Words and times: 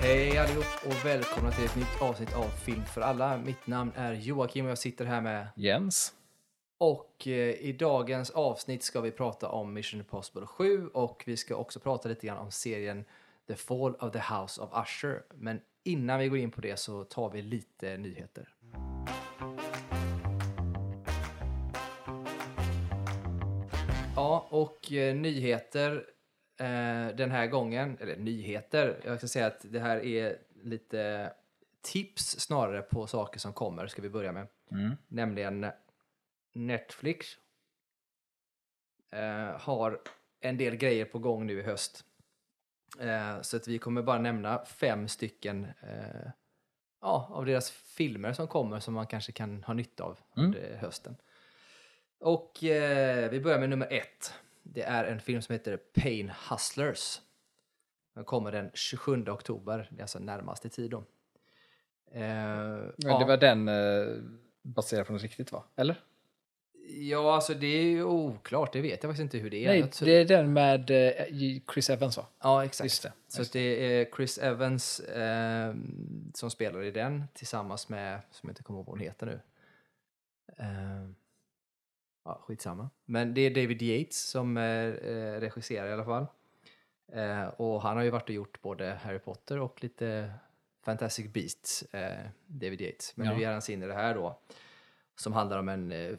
Hej 0.00 0.38
allihop 0.38 0.64
och 0.86 1.04
välkomna 1.06 1.50
till 1.50 1.64
ett 1.64 1.76
nytt 1.76 2.02
avsnitt 2.02 2.36
av 2.36 2.48
Film 2.48 2.84
för 2.84 3.00
alla. 3.00 3.38
Mitt 3.38 3.66
namn 3.66 3.92
är 3.96 4.12
Joakim 4.12 4.64
och 4.64 4.70
jag 4.70 4.78
sitter 4.78 5.04
här 5.04 5.20
med 5.20 5.48
Jens. 5.56 6.14
och 6.78 7.26
eh, 7.26 7.50
i 7.50 7.76
dagens 7.78 8.30
avsnitt 8.30 8.82
ska 8.82 9.00
vi 9.00 9.10
prata 9.10 9.48
om 9.48 9.74
Mission 9.74 10.00
Impossible 10.00 10.46
7 10.46 10.88
och 10.88 11.22
vi 11.26 11.36
ska 11.36 11.56
också 11.56 11.80
prata 11.80 12.08
lite 12.08 12.26
grann 12.26 12.38
om 12.38 12.50
serien 12.50 13.04
The 13.46 13.54
Fall 13.54 13.94
of 13.94 14.12
the 14.12 14.18
House 14.18 14.60
of 14.60 14.70
Usher. 14.84 15.22
Men 15.34 15.60
innan 15.84 16.18
vi 16.18 16.28
går 16.28 16.38
in 16.38 16.50
på 16.50 16.60
det 16.60 16.78
så 16.78 17.04
tar 17.04 17.30
vi 17.30 17.42
lite 17.42 17.96
nyheter. 17.96 18.48
Ja, 24.16 24.46
och 24.50 24.92
eh, 24.92 25.14
nyheter 25.14 26.04
den 27.16 27.30
här 27.30 27.46
gången, 27.46 27.98
eller 28.00 28.16
nyheter, 28.16 29.00
jag 29.04 29.18
ska 29.18 29.28
säga 29.28 29.46
att 29.46 29.60
det 29.72 29.80
här 29.80 30.04
är 30.04 30.38
lite 30.62 31.32
tips 31.80 32.40
snarare 32.40 32.82
på 32.82 33.06
saker 33.06 33.40
som 33.40 33.52
kommer, 33.52 33.86
ska 33.86 34.02
vi 34.02 34.10
börja 34.10 34.32
med. 34.32 34.46
Mm. 34.70 34.96
Nämligen 35.08 35.66
Netflix 36.52 37.26
eh, 39.12 39.60
har 39.60 40.00
en 40.40 40.56
del 40.56 40.76
grejer 40.76 41.04
på 41.04 41.18
gång 41.18 41.46
nu 41.46 41.58
i 41.58 41.62
höst. 41.62 42.04
Eh, 43.00 43.40
så 43.40 43.56
att 43.56 43.68
vi 43.68 43.78
kommer 43.78 44.02
bara 44.02 44.18
nämna 44.18 44.64
fem 44.64 45.08
stycken 45.08 45.64
eh, 45.64 46.30
ja, 47.00 47.28
av 47.32 47.46
deras 47.46 47.70
filmer 47.70 48.32
som 48.32 48.48
kommer 48.48 48.80
som 48.80 48.94
man 48.94 49.06
kanske 49.06 49.32
kan 49.32 49.64
ha 49.64 49.74
nytta 49.74 50.04
av 50.04 50.18
Mm. 50.36 50.46
under 50.46 50.76
hösten. 50.76 51.16
Och 52.20 52.64
eh, 52.64 53.30
vi 53.30 53.40
börjar 53.40 53.58
med 53.58 53.70
nummer 53.70 53.92
ett. 53.92 54.34
Det 54.72 54.82
är 54.82 55.04
en 55.04 55.20
film 55.20 55.42
som 55.42 55.52
heter 55.52 55.76
Pain 55.76 56.32
Hustlers. 56.50 57.20
Den 58.14 58.24
kommer 58.24 58.52
den 58.52 58.70
27 58.74 59.28
oktober, 59.28 59.88
det 59.90 60.00
är 60.00 60.02
alltså 60.02 60.18
närmaste 60.18 60.68
tid 60.68 60.90
då. 60.90 60.98
Eh, 62.12 62.20
Men 62.20 62.92
ja. 62.96 63.18
det 63.18 63.24
var 63.24 63.36
den 63.36 63.68
eh, 63.68 64.22
baserad 64.62 65.06
på 65.06 65.12
något 65.12 65.22
riktigt 65.22 65.52
va? 65.52 65.64
Eller? 65.76 66.00
Ja, 66.90 67.34
alltså 67.34 67.54
det 67.54 67.66
är 67.66 67.82
ju 67.82 68.04
oklart. 68.04 68.72
Det 68.72 68.80
vet 68.80 69.02
jag 69.02 69.10
faktiskt 69.10 69.22
inte 69.22 69.38
hur 69.38 69.50
det 69.50 69.64
är. 69.64 69.68
Nej, 69.68 69.90
det 70.00 70.16
är 70.16 70.24
den 70.24 70.52
med 70.52 70.90
eh, 70.90 71.26
Chris 71.72 71.90
Evans 71.90 72.16
va? 72.16 72.26
Ja, 72.42 72.64
exakt. 72.64 72.84
Just 72.84 73.02
det. 73.02 73.12
Så 73.28 73.42
att 73.42 73.52
det 73.52 73.60
är 74.00 74.08
Chris 74.16 74.38
Evans 74.38 75.00
eh, 75.00 75.74
som 76.34 76.50
spelar 76.50 76.82
i 76.82 76.90
den 76.90 77.24
tillsammans 77.34 77.88
med, 77.88 78.20
som 78.30 78.48
jag 78.48 78.50
inte 78.50 78.62
kommer 78.62 78.78
ihåg 78.78 78.86
vad 78.86 78.98
hon 78.98 79.04
heter 79.04 79.26
nu. 79.26 79.40
Ja, 82.28 82.38
skitsamma. 82.46 82.90
Men 83.04 83.34
det 83.34 83.40
är 83.40 83.50
David 83.50 83.82
Yates 83.82 84.22
som 84.30 84.56
eh, 84.56 84.64
eh, 84.64 85.40
regisserar 85.40 85.88
i 85.88 85.92
alla 85.92 86.04
fall. 86.04 86.26
Eh, 87.12 87.46
och 87.48 87.82
han 87.82 87.96
har 87.96 88.04
ju 88.04 88.10
varit 88.10 88.28
och 88.28 88.34
gjort 88.34 88.62
både 88.62 88.94
Harry 89.02 89.18
Potter 89.18 89.58
och 89.58 89.82
lite 89.84 90.32
Fantastic 90.84 91.32
Beasts, 91.32 91.82
eh, 91.82 92.26
David 92.46 92.80
Yates. 92.80 93.16
Men 93.16 93.26
Ja. 93.26 93.32
nu 93.34 93.40
ger 93.40 93.52
han 93.52 93.62
sig 93.62 93.74
in 93.74 93.82
i 93.82 93.86
det 93.86 93.94
här 93.94 94.14
då. 94.14 94.38
Som 95.16 95.32
handlar 95.32 95.58
om 95.58 95.68
en, 95.68 95.92
eh, 95.92 96.16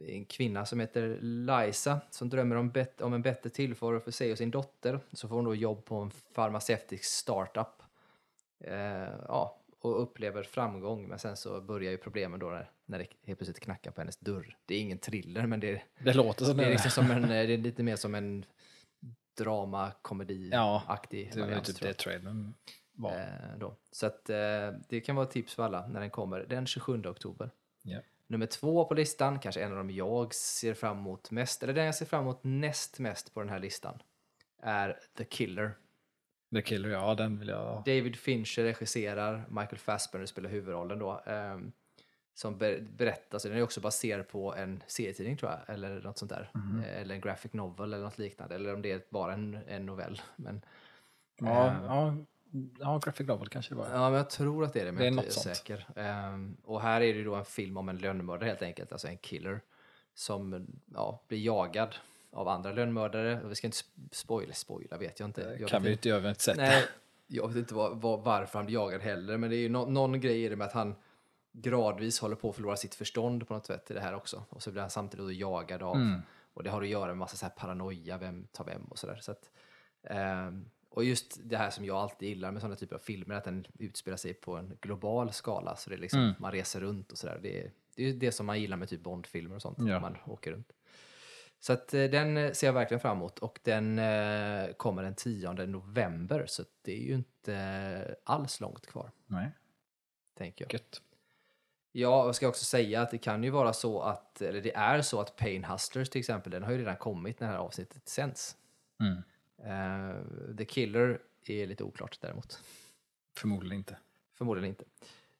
en 0.00 0.24
kvinna 0.24 0.66
som 0.66 0.80
heter 0.80 1.18
Liza 1.20 2.00
som 2.10 2.28
drömmer 2.28 2.56
om, 2.56 2.70
bet- 2.70 3.00
om 3.00 3.12
en 3.14 3.22
bättre 3.22 3.50
tillvaro 3.50 4.00
för 4.00 4.10
sig 4.10 4.32
och 4.32 4.38
sin 4.38 4.50
dotter. 4.50 5.00
Så 5.12 5.28
får 5.28 5.36
hon 5.36 5.44
då 5.44 5.54
jobb 5.54 5.84
på 5.84 5.96
en 5.96 6.10
farmaceutisk 6.10 7.04
startup. 7.04 7.82
Eh, 8.60 9.08
ja, 9.28 9.58
och 9.86 10.02
upplever 10.02 10.42
framgång. 10.42 11.08
Men 11.08 11.18
sen 11.18 11.36
så 11.36 11.60
börjar 11.60 11.90
ju 11.90 11.98
problemen 11.98 12.40
då 12.40 12.50
när, 12.50 12.70
när 12.86 12.98
det 12.98 13.06
helt 13.22 13.38
plötsligt 13.38 13.60
knackar 13.60 13.90
på 13.90 14.00
hennes 14.00 14.16
dörr. 14.16 14.56
Det 14.66 14.74
är 14.74 14.80
ingen 14.80 14.98
thriller 14.98 15.46
men 15.46 15.60
det 15.60 15.82
Det 15.98 16.14
låter 16.14 16.44
som 16.44 16.56
det 16.56 16.64
är, 16.64 16.70
liksom 16.70 16.90
som 16.90 17.10
en, 17.10 17.24
eh, 17.24 17.28
det 17.28 17.52
är 17.52 17.58
lite 17.58 17.82
mer 17.82 17.96
som 17.96 18.14
en 18.14 18.44
drama 19.36 19.92
komedi 20.02 20.50
Ja, 20.52 20.82
variant, 21.36 21.66
typ 21.66 21.80
det 21.80 21.94
trailern 21.94 22.54
var. 22.92 23.12
Eh, 23.12 23.58
då. 23.58 23.76
Så 23.92 24.06
att, 24.06 24.30
eh, 24.30 24.70
det 24.88 25.00
kan 25.00 25.16
vara 25.16 25.26
ett 25.26 25.32
tips 25.32 25.54
för 25.54 25.62
alla 25.62 25.86
när 25.86 26.00
den 26.00 26.10
kommer 26.10 26.40
den 26.40 26.66
27 26.66 27.06
oktober. 27.06 27.50
Ja. 27.82 28.00
Nummer 28.26 28.46
två 28.46 28.84
på 28.84 28.94
listan, 28.94 29.38
kanske 29.38 29.62
en 29.62 29.70
av 29.70 29.78
dem 29.78 29.90
jag 29.90 30.34
ser 30.34 30.74
fram 30.74 30.98
emot 30.98 31.30
mest, 31.30 31.62
eller 31.62 31.74
den 31.74 31.84
jag 31.84 31.94
ser 31.94 32.06
fram 32.06 32.22
emot 32.22 32.40
näst 32.42 32.98
mest 32.98 33.34
på 33.34 33.40
den 33.40 33.48
här 33.48 33.58
listan, 33.58 34.02
är 34.62 35.00
The 35.18 35.24
Killer. 35.24 35.76
The 36.54 36.62
Killer, 36.62 36.88
ja 36.88 37.14
den 37.14 37.38
vill 37.38 37.48
jag... 37.48 37.82
David 37.86 38.16
Fincher 38.16 38.62
regisserar, 38.62 39.44
Michael 39.48 39.78
Fassbender 39.78 40.26
spelar 40.26 40.50
huvudrollen 40.50 40.98
då. 40.98 41.20
ehm, 41.26 41.72
som 42.34 42.58
ber- 42.58 42.80
berättas, 42.96 43.42
den 43.42 43.52
är 43.52 43.62
också 43.62 43.80
baserad 43.80 44.28
på 44.28 44.54
en 44.54 44.82
serietidning 44.86 45.36
tror 45.36 45.50
jag, 45.50 45.74
eller 45.74 46.00
något 46.00 46.18
sånt 46.18 46.30
där. 46.30 46.50
Eh, 46.84 47.00
Eller 47.00 47.14
en 47.14 47.20
graphic 47.20 47.52
novel 47.52 47.92
eller 47.94 48.04
något 48.04 48.18
liknande, 48.18 48.54
eller 48.54 48.74
om 48.74 48.82
det 48.82 48.92
är 48.92 49.00
bara 49.10 49.32
en, 49.32 49.58
en 49.68 49.86
novell. 49.86 50.20
Men, 50.36 50.62
Ja, 51.40 51.66
eh, 51.66 51.72
ja, 51.86 52.14
ja, 52.80 53.00
graphic 53.04 53.26
novel 53.28 53.48
kanske 53.48 53.74
det 53.74 53.78
var. 53.78 53.88
Ja, 53.92 54.10
men 54.10 54.12
jag 54.16 54.30
tror 54.30 54.64
att 54.64 54.72
det 54.72 54.80
är 54.80 54.84
det, 54.84 54.92
men 54.92 55.00
Det 55.02 55.22
är 55.22 55.24
jag 55.24 55.26
är 55.26 55.30
säker. 55.30 55.86
Ehm, 55.96 56.56
och 56.64 56.80
här 56.80 57.00
är 57.00 57.12
det 57.12 57.18
ju 57.18 57.24
då 57.24 57.34
en 57.34 57.44
film 57.44 57.76
om 57.76 57.88
en 57.88 57.98
lönnmördare 57.98 58.48
helt 58.48 58.62
enkelt, 58.62 58.92
alltså 58.92 59.08
en 59.08 59.18
killer, 59.18 59.60
som 60.14 60.66
ja, 60.94 61.22
blir 61.28 61.38
jagad 61.44 61.94
av 62.36 62.48
andra 62.48 62.72
lönnmördare. 62.72 63.40
Vi 63.44 63.54
ska 63.54 63.66
inte 63.66 63.76
sp- 63.76 64.08
spoila, 64.12 64.52
spoila 64.54 64.96
vet 64.98 65.20
jag 65.20 65.28
inte. 65.28 65.56
Jag 65.60 65.68
kan 65.68 65.82
vi 65.82 65.92
inte 65.92 66.08
göra, 66.08 66.18
vi 66.20 66.24
har 66.26 66.30
inte 66.30 66.42
sett 66.42 66.56
Nej, 66.56 66.84
jag 67.26 67.48
vet 67.48 67.56
inte 67.56 67.74
vad, 67.74 68.00
vad, 68.00 68.20
varför 68.20 68.58
han 68.58 68.66
blir 68.66 68.74
jagad 68.74 69.00
heller, 69.00 69.36
men 69.36 69.50
det 69.50 69.56
är 69.56 69.60
ju 69.60 69.68
nå- 69.68 69.86
någon 69.86 70.20
grej 70.20 70.44
i 70.44 70.48
det 70.48 70.56
med 70.56 70.66
att 70.66 70.72
han 70.72 70.94
gradvis 71.52 72.20
håller 72.20 72.36
på 72.36 72.48
att 72.50 72.54
förlora 72.56 72.76
sitt 72.76 72.94
förstånd 72.94 73.48
på 73.48 73.54
något 73.54 73.66
sätt 73.66 73.90
i 73.90 73.94
det 73.94 74.00
här 74.00 74.14
också. 74.14 74.42
Och 74.48 74.62
så 74.62 74.70
blir 74.70 74.80
han 74.80 74.90
samtidigt 74.90 75.36
jagad 75.36 75.82
av, 75.82 75.96
Mm. 75.96 76.20
och 76.54 76.62
det 76.62 76.70
har 76.70 76.82
att 76.82 76.88
göra 76.88 77.06
med 77.06 77.16
massa 77.16 77.36
så 77.36 77.44
här 77.46 77.52
paranoia, 77.52 78.18
vem 78.18 78.46
tar 78.52 78.64
vem 78.64 78.84
och 78.84 78.98
sådär. 78.98 79.18
Så 79.22 79.30
att, 79.32 79.50
ehm, 80.02 80.64
och 80.90 81.04
just 81.04 81.38
det 81.44 81.56
här 81.56 81.70
som 81.70 81.84
jag 81.84 81.96
alltid 81.96 82.28
gillar 82.28 82.50
med 82.52 82.62
sådana 82.62 82.76
typer 82.76 82.94
av 82.96 83.00
filmer, 83.00 83.34
att 83.34 83.44
den 83.44 83.66
utspelar 83.78 84.16
sig 84.16 84.34
på 84.34 84.56
en 84.56 84.76
global 84.80 85.32
skala. 85.32 85.76
Så 85.76 85.90
det 85.90 85.96
är 85.96 86.00
liksom, 86.00 86.20
Mm. 86.20 86.34
man 86.38 86.52
reser 86.52 86.80
runt 86.80 87.12
och 87.12 87.18
sådär. 87.18 87.38
Det, 87.42 87.70
det 87.94 88.08
är 88.08 88.12
det 88.12 88.32
som 88.32 88.46
man 88.46 88.60
gillar 88.60 88.76
med 88.76 88.88
typ 88.88 89.00
Bondfilmer 89.00 89.56
och 89.56 89.62
sånt, 89.62 89.78
Ja. 89.80 90.00
man 90.00 90.16
åker 90.26 90.52
runt. 90.52 90.72
Så 91.60 91.72
att, 91.72 91.94
eh, 91.94 92.04
den 92.04 92.36
eh, 92.36 92.52
ser 92.52 92.66
jag 92.66 92.74
verkligen 92.74 93.00
fram 93.00 93.16
emot 93.16 93.38
och 93.38 93.58
den 93.62 93.98
eh, 93.98 94.72
kommer 94.72 95.02
den 95.02 95.14
10 95.14 95.52
november 95.52 96.44
så 96.46 96.64
det 96.82 96.92
är 96.92 97.02
ju 97.02 97.14
inte 97.14 98.16
alls 98.24 98.60
långt 98.60 98.86
kvar, 98.86 99.10
Nej, 99.26 99.50
tänker 100.38 100.64
jag. 100.64 100.72
gött. 100.72 101.02
Ja, 101.92 102.26
jag 102.26 102.34
ska 102.34 102.48
också 102.48 102.64
säga 102.64 103.02
att 103.02 103.10
det 103.10 103.18
kan 103.18 103.44
ju 103.44 103.50
vara 103.50 103.72
så 103.72 104.00
att, 104.00 104.42
eller 104.42 104.60
det 104.60 104.74
är 104.74 105.02
så 105.02 105.20
att 105.20 105.36
Pain 105.36 105.64
Hustlers 105.64 106.10
till 106.10 106.18
exempel, 106.18 106.52
den 106.52 106.62
har 106.62 106.72
ju 106.72 106.78
redan 106.78 106.96
kommit 106.96 107.40
när 107.40 107.46
det 107.46 107.52
här 107.52 107.60
avsnittet 107.60 108.08
sänds. 108.08 108.56
Mm. 109.00 109.22
Eh, 109.58 110.56
The 110.56 110.64
Killer 110.64 111.20
är 111.46 111.66
lite 111.66 111.84
oklart 111.84 112.18
däremot. 112.20 112.62
Förmodligen 113.36 113.78
inte. 113.78 113.96
Förmodligen 114.34 114.68
inte. 114.68 114.84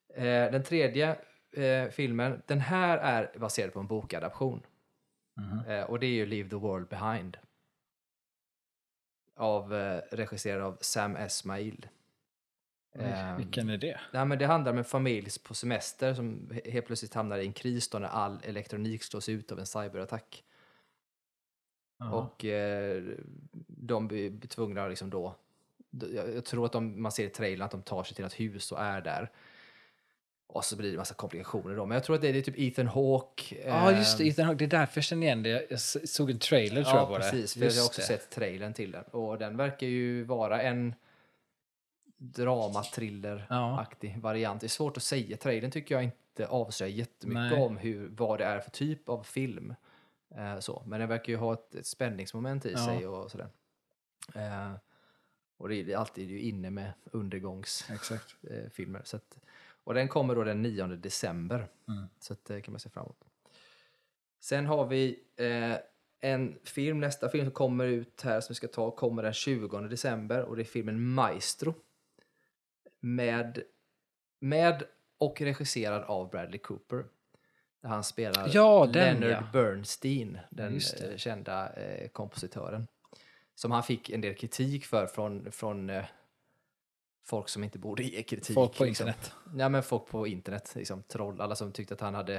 Eh, 0.09 0.53
den 0.53 0.63
tredje 0.63 1.17
eh, 1.53 1.89
filmen, 1.91 2.43
den 2.47 2.61
här 2.61 2.99
är 2.99 3.39
baserad 3.39 3.73
på 3.73 3.81
en 3.81 3.87
bokadaption. 3.87 4.63
Eh, 5.69 5.83
och 5.91 6.01
det 6.01 6.07
är 6.07 6.11
ju 6.11 6.27
Leave 6.27 6.49
the 6.51 6.57
World 6.57 6.89
Behind. 6.89 7.37
Av, 9.37 9.75
eh, 9.75 10.03
regisserad 10.13 10.63
av 10.63 10.79
Sam 10.81 11.17
Esmail. 11.17 11.87
Ehm, 12.95 13.37
Vilken 13.37 13.69
är 13.69 13.79
det? 13.79 14.01
Nej, 14.13 14.25
men 14.27 14.39
det 14.39 14.47
handlar 14.47 14.73
om 14.73 14.79
en 14.79 14.85
familj 14.85 15.29
på 15.45 15.55
semester 15.55 16.15
som 16.15 16.49
he- 16.53 16.71
helt 16.71 16.87
plötsligt 16.87 17.15
hamnar 17.15 17.39
i 17.39 17.47
en 17.47 17.53
kris 17.53 17.89
då 17.91 17.99
när 17.99 18.09
all 18.09 18.41
elektronik 18.45 19.03
slås 19.03 19.29
ut 19.29 19.53
av 19.53 19.59
en 19.59 19.67
cyberattack. 19.67 20.45
Jaha. 21.99 22.11
Och 22.15 22.45
eh, 22.45 23.03
de 23.67 24.09
blir 24.09 24.41
tvungna 24.49 24.89
liksom 24.89 25.11
då, 25.11 25.37
jag, 25.91 26.35
jag 26.35 26.45
tror 26.45 26.67
att 26.67 26.73
de, 26.73 27.03
man 27.03 27.13
ser 27.13 27.27
i 27.27 27.31
trailern 27.31 27.65
att 27.65 27.71
de 27.71 27.83
tar 27.83 28.05
sig 28.05 28.15
till 28.17 28.25
ett 28.25 28.41
hus 28.41 28.73
och 28.73 28.81
är 28.81 29.01
där. 29.01 29.31
Och 30.49 30.65
så 30.65 30.77
blir 30.77 30.91
det 30.93 30.97
massa 30.99 31.15
komplikationer 31.15 31.77
då. 31.77 31.87
Men 31.87 31.95
jag 31.95 32.05
tror 32.05 32.17
att 32.17 32.23
det 32.23 32.29
är 32.29 32.43
typ 32.43 32.59
Ethan 32.59 32.87
Hawke. 32.87 33.57
Ja, 33.67 33.93
just 33.93 34.19
det. 34.19 34.25
ehm, 34.25 34.31
Ethan 34.31 34.47
Hawke. 34.47 34.67
Det 34.67 34.77
är 34.77 34.81
därför 34.81 34.99
jag 34.99 35.05
känner 35.05 35.27
igen 35.27 35.43
det. 35.43 35.67
Jag 35.71 35.81
såg 35.81 36.31
en 36.31 36.39
trailer 36.39 36.83
tror 36.85 36.97
jag 36.97 37.03
Ja, 37.03 37.07
på 37.07 37.19
det. 37.19 37.31
precis. 37.31 37.55
För 37.55 37.65
jag 37.65 37.73
har 37.73 37.87
också 37.87 38.03
sett 38.03 38.31
trailern 38.31 38.75
till 38.75 38.91
den. 38.91 39.05
Och 39.05 39.39
den 39.39 39.57
verkar 39.57 39.87
ju 39.87 40.25
vara 40.25 40.63
en 40.63 40.95
drama-thriller-aktig 42.19 44.21
variant. 44.21 44.61
Det 44.61 44.67
är 44.67 44.69
svårt 44.69 44.97
att 44.97 45.03
säga. 45.03 45.37
Trailern 45.37 45.71
tycker 45.71 45.95
jag 45.95 46.05
inte 46.05 46.47
avslöjar 46.49 46.93
jättemycket 46.93 47.59
Nej. 47.59 47.63
om 47.63 47.77
hur, 47.77 48.09
vad 48.09 48.39
det 48.39 48.45
är 48.45 48.61
för 48.61 48.71
typ 48.71 49.09
av 49.09 49.23
film. 49.23 49.75
Eh, 50.37 50.59
så. 50.59 50.83
Men 50.87 51.01
den 51.01 51.09
verkar 51.09 51.33
ju 51.33 51.37
ha 51.39 51.53
ett, 51.53 51.75
ett 51.75 51.87
spänningsmoment 51.87 52.67
i 52.67 52.73
Ja. 52.73 52.87
sig 52.87 53.07
och 53.07 53.31
sådär. 53.31 53.49
Eh, 54.35 54.73
och 55.59 55.69
det 55.69 55.77
är 55.77 55.85
det 55.85 55.95
alltid 55.95 56.31
ju 56.31 56.41
inne 56.41 56.71
med 56.71 56.93
undergångsfilmer. 57.05 58.99
Eh, 58.99 59.05
så 59.05 59.17
att, 59.17 59.39
och 59.87 59.95
den 59.95 60.09
kommer 60.09 60.35
då 60.35 60.45
den 60.45 60.63
9 60.63 60.87
december. 60.87 61.69
Mm. 61.89 62.09
Så 62.19 62.37
det 62.43 62.61
kan 62.61 62.73
man 62.73 62.81
se 62.81 62.91
fram 62.91 63.05
emot. 63.05 63.25
Sen 64.41 64.67
har 64.67 64.87
vi 64.87 65.19
eh, 65.37 65.77
en 66.21 66.59
film, 66.65 67.01
nästa 67.01 67.29
film 67.29 67.45
som 67.45 67.53
kommer 67.53 67.87
ut 67.87 68.23
här 68.23 68.41
som 68.41 68.53
vi 68.53 68.55
ska 68.55 68.69
ta 68.69 68.91
kommer 68.91 69.23
den 69.23 69.33
20 69.33 69.81
december 69.81 70.43
och 70.43 70.57
det 70.57 70.63
är 70.63 70.65
filmen 70.65 71.09
Maestro. 71.09 71.75
Med, 73.01 73.63
med 74.41 74.83
och 75.19 75.41
regisserad 75.41 76.03
av 76.03 76.31
Bradley 76.31 76.59
Cooper. 76.59 77.05
Där 77.83 77.89
han 77.89 78.05
spelar 78.05 78.51
Ja, 78.53 78.87
den, 78.93 79.21
Leonard 79.21 79.43
ja. 79.43 79.49
Bernstein, 79.53 80.39
den 80.51 80.75
eh, 80.75 81.17
kända 81.17 81.73
eh, 81.73 82.09
kompositören. 82.09 82.87
Som 83.55 83.71
han 83.71 83.83
fick 83.83 84.11
en 84.11 84.21
del 84.21 84.35
kritik 84.35 84.87
för 84.87 85.07
från, 85.07 85.53
från, 85.53 85.91
eh, 85.91 86.05
folk 87.27 87.49
som 87.49 87.65
inte 87.65 87.79
borde 87.79 88.03
ge 88.03 88.23
kritik. 88.23 88.55
Folk 88.55 88.77
på 88.79 88.85
liksom. 88.85 89.09
internet. 89.09 89.33
Ja, 89.59 89.69
men 89.69 89.83
folk 89.83 90.07
på 90.07 90.27
internet, 90.27 90.73
liksom, 90.77 91.03
troll, 91.03 91.41
alla 91.41 91.55
som 91.57 91.73
tyckte 91.73 91.95
att 91.95 92.01
han 92.01 92.15
hade 92.15 92.35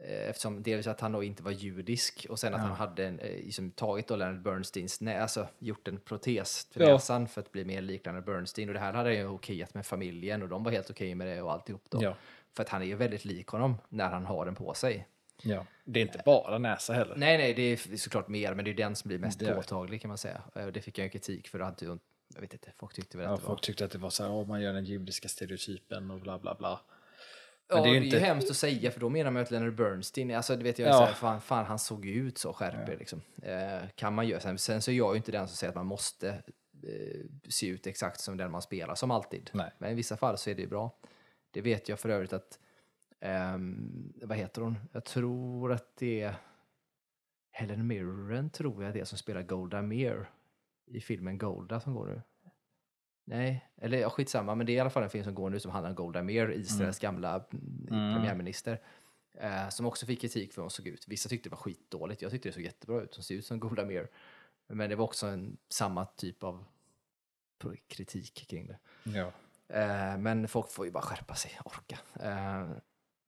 eh, 0.00 0.28
Eftersom 0.28 0.62
dels 0.62 0.86
att 0.86 1.00
han 1.00 1.12
då 1.12 1.22
inte 1.22 1.42
var 1.42 1.50
judisk 1.50 2.26
och 2.30 2.38
sen 2.38 2.54
att 2.54 2.60
Ja. 2.60 2.66
han 2.66 2.76
hade 2.76 3.06
en, 3.06 3.18
eh, 3.18 3.30
liksom, 3.30 3.70
tagit 3.70 4.06
då 4.08 4.16
Leonard 4.16 4.42
Bernsteins 4.42 5.00
nä, 5.00 5.22
alltså 5.22 5.48
gjort 5.58 5.88
en 5.88 5.96
protes 6.00 6.68
för 6.70 6.80
Ja. 6.80 6.92
näsan 6.92 7.28
för 7.28 7.40
att 7.40 7.52
bli 7.52 7.64
mer 7.64 7.80
lik 7.82 8.04
Leonard 8.06 8.24
Bernstein. 8.24 8.68
Och 8.68 8.74
det 8.74 8.80
här 8.80 8.92
hade 8.92 9.08
han 9.08 9.16
ju 9.16 9.26
okejat 9.28 9.74
med 9.74 9.86
familjen 9.86 10.42
och 10.42 10.48
de 10.48 10.64
var 10.64 10.72
helt 10.72 10.90
okej 10.90 11.14
med 11.14 11.26
det 11.26 11.42
och 11.42 11.52
alltihop 11.52 11.84
då. 11.88 12.02
Ja. 12.02 12.16
För 12.56 12.62
att 12.62 12.68
han 12.68 12.82
är 12.82 12.86
ju 12.86 12.94
väldigt 12.94 13.24
lik 13.24 13.46
honom 13.46 13.76
när 13.88 14.08
han 14.08 14.24
har 14.26 14.44
den 14.44 14.54
på 14.54 14.74
sig. 14.74 15.08
ja. 15.42 15.66
Det 15.84 16.00
är 16.00 16.02
inte 16.02 16.22
bara 16.24 16.58
näsa 16.58 16.92
heller. 16.92 17.16
Nej, 17.16 17.38
nej, 17.38 17.54
det 17.54 17.62
är 17.62 17.96
såklart 17.96 18.28
mer, 18.28 18.54
men 18.54 18.64
det 18.64 18.70
är 18.70 18.74
den 18.74 18.96
som 18.96 19.08
blir 19.08 19.18
mest 19.18 19.38
Det 19.38 19.54
påtaglig 19.54 20.00
kan 20.00 20.08
man 20.08 20.18
säga. 20.18 20.42
Eh, 20.54 20.64
Och 20.64 20.72
det 20.72 20.80
fick 20.80 20.98
jag 20.98 21.04
ju 21.04 21.10
kritik 21.10 21.48
för. 21.48 21.58
Hade 21.60 21.84
ju, 21.84 21.98
jag 22.34 22.40
vet 22.40 22.52
inte, 22.52 22.72
folk 22.78 22.94
tyckte 22.94 23.18
väl 23.18 23.26
Ja, 23.26 23.32
att 23.34 23.40
det 23.40 23.42
var... 23.46 23.48
folk 23.54 23.60
tyckte 23.62 23.84
att 23.84 23.90
det 23.90 23.98
var 23.98 24.10
så 24.10 24.22
här, 24.22 24.30
"Åh, 24.32 24.46
man 24.46 24.60
gör 24.62 24.72
den 24.72 24.84
judiska 24.84 25.28
stereotypen 25.28 26.10
och 26.10 26.20
bla 26.20 26.38
bla 26.38 26.54
bla. 26.54 26.80
Ja, 27.68 27.74
Men 27.74 27.82
det 27.82 27.88
är, 27.88 27.92
det 27.92 27.98
är 27.98 28.02
ju 28.04 28.10
ju 28.10 28.18
hemskt 28.18 28.50
att 28.50 28.56
säga, 28.56 28.90
för 28.90 29.00
då 29.00 29.08
menar 29.08 29.30
man 29.30 29.40
ju 29.40 29.44
att 29.44 29.50
Leonard 29.50 29.74
Bernstein, 29.74 30.30
alltså 30.34 30.56
det 30.56 30.62
vet 30.64 30.78
jag, 30.78 30.88
Ja. 30.88 30.92
så 30.92 31.04
här, 31.04 31.12
fan, 31.12 31.40
fan 31.40 31.64
han 31.66 31.78
såg 31.78 32.04
ju 32.06 32.12
ut 32.14 32.38
så, 32.38 32.52
skärp 32.52 32.88
er 32.88 32.96
liksom. 32.98 33.22
Eh, 33.42 33.88
kan 33.94 34.14
man 34.14 34.28
göra. 34.28 34.40
Sen, 34.40 34.58
sen 34.58 34.82
så 34.82 34.90
är 34.90 34.94
jag 34.94 35.12
ju 35.12 35.16
inte 35.16 35.32
den 35.32 35.48
som 35.48 35.56
säger 35.56 35.68
att 35.68 35.74
man 35.76 35.86
måste 35.86 36.28
eh, 36.82 37.20
se 37.48 37.66
ut 37.66 37.86
exakt 37.86 38.20
som 38.20 38.36
den 38.36 38.50
man 38.50 38.62
spelar, 38.62 38.94
som 38.94 39.10
alltid. 39.10 39.50
Nej. 39.54 39.72
Men 39.78 39.90
i 39.90 39.94
vissa 39.94 40.16
fall 40.16 40.38
så 40.38 40.50
är 40.50 40.54
det 40.54 40.62
ju 40.62 40.68
bra. 40.68 40.98
Det 41.50 41.60
vet 41.60 41.88
jag 41.88 42.00
för 42.00 42.08
övrigt 42.08 42.32
att, 42.32 42.58
ehm, 43.20 44.12
vad 44.22 44.36
heter 44.38 44.62
hon? 44.62 44.78
Jag 44.92 45.04
tror 45.04 45.72
att 45.72 45.96
det 45.96 46.20
är 46.20 46.34
Helen 47.50 47.86
Mirren, 47.86 48.50
tror 48.50 48.84
jag 48.84 48.94
det 48.94 49.00
är, 49.00 49.04
som 49.04 49.18
spelar 49.18 49.42
Golda 49.42 49.82
Meir 49.82 50.30
i 50.86 51.00
filmen 51.00 51.38
Golda 51.38 51.80
som 51.80 51.94
går 51.94 52.06
nu. 52.06 52.22
Nej, 53.26 53.68
eller 53.76 53.98
ja, 53.98 54.10
skitsamma, 54.10 54.54
men 54.54 54.66
det 54.66 54.72
är 54.72 54.74
i 54.74 54.80
alla 54.80 54.90
fall 54.90 55.02
en 55.02 55.10
film 55.10 55.24
som 55.24 55.34
går 55.34 55.50
nu 55.50 55.60
som 55.60 55.70
handlar 55.70 55.90
om 55.90 55.96
Golda 55.96 56.22
Meir, 56.22 56.50
Israels 56.52 56.98
gamla 56.98 57.44
mm, 57.52 57.86
Mm. 57.90 58.14
premiärminister. 58.14 58.80
Eh, 59.38 59.68
som 59.68 59.86
också 59.86 60.06
fick 60.06 60.20
kritik 60.20 60.52
för 60.52 60.56
hur 60.56 60.62
hon 60.62 60.70
såg 60.70 60.86
ut. 60.86 61.08
Vissa 61.08 61.28
tyckte 61.28 61.48
det 61.48 61.50
var 61.50 61.58
skitdåligt, 61.62 62.22
jag 62.22 62.30
tyckte 62.30 62.48
det 62.48 62.52
såg 62.52 62.62
jättebra 62.62 63.00
ut. 63.02 63.14
Hon 63.14 63.24
ser 63.24 63.34
ut 63.34 63.46
som 63.46 63.60
Golda 63.60 63.84
Meir. 63.84 64.08
Men 64.66 64.90
det 64.90 64.96
var 64.96 65.04
också 65.04 65.26
en, 65.26 65.56
samma 65.68 66.06
typ 66.06 66.42
av 66.42 66.64
kritik 67.88 68.34
kring 68.48 68.66
det. 68.66 68.78
Ja. 69.04 69.32
Eh, 69.68 70.18
men 70.18 70.48
folk 70.48 70.70
får 70.70 70.86
ju 70.86 70.92
bara 70.92 71.02
skärpa 71.02 71.34
sig, 71.34 71.50
orka. 71.64 71.98
Eh, 72.20 72.68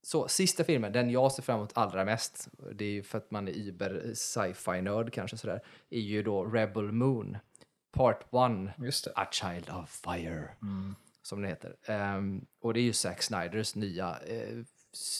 så 0.01 0.27
sista 0.27 0.63
filmen, 0.63 0.91
den 0.91 1.09
jag 1.09 1.31
ser 1.31 1.43
fram 1.43 1.55
emot 1.57 1.71
allra 1.77 2.05
mest, 2.05 2.47
det 2.73 2.85
är 2.85 2.89
ju 2.91 3.03
för 3.03 3.17
att 3.17 3.31
man 3.31 3.47
är 3.47 3.51
über 3.51 4.11
sci-fi 4.13 4.81
nörd 4.81 5.13
kanske 5.13 5.37
sådär, 5.37 5.61
är 5.89 5.99
ju 5.99 6.23
då 6.23 6.43
Rebel 6.45 6.91
Moon, 6.91 7.37
Part 7.91 8.21
1, 8.23 8.73
Just 8.85 9.05
det. 9.05 9.11
A 9.15 9.27
Child 9.31 9.69
of 9.69 9.89
Fire, 9.89 10.49
Mm. 10.61 10.95
som 11.21 11.41
den 11.41 11.49
heter. 11.49 11.75
Ehm, 11.85 12.45
och 12.61 12.73
det 12.73 12.79
är 12.79 12.83
ju 12.83 12.93
Zack 12.93 13.21
Snyders 13.23 13.75
nya 13.75 14.17
eh, 14.27 14.57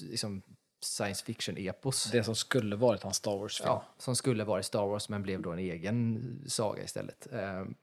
liksom 0.10 0.42
science 0.82 1.26
fiction-epos. 1.26 2.10
Det 2.12 2.24
som 2.24 2.36
skulle 2.36 2.76
varit 2.76 3.04
hans 3.04 3.18
Star 3.18 3.38
Wars-film. 3.38 3.68
Ja, 3.70 3.84
som 3.98 4.16
skulle 4.16 4.44
vara 4.44 4.60
i 4.60 4.64
Star 4.64 4.86
Wars 4.88 5.10
men 5.10 5.24
blev 5.24 5.42
då 5.42 5.52
en 5.52 5.60
egen 5.60 6.44
saga 6.48 6.84
istället. 6.84 7.28
Ehm, 7.34 7.76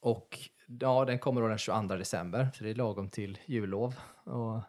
och 0.00 0.38
ja, 0.66 1.04
den 1.04 1.18
kommer 1.18 1.40
då 1.40 1.48
den 1.48 1.58
22 1.58 1.96
december, 1.96 2.50
så 2.54 2.64
det 2.64 2.70
är 2.70 2.74
lagom 2.74 3.08
till 3.10 3.38
jullov. 3.46 3.94
Och 4.24 4.60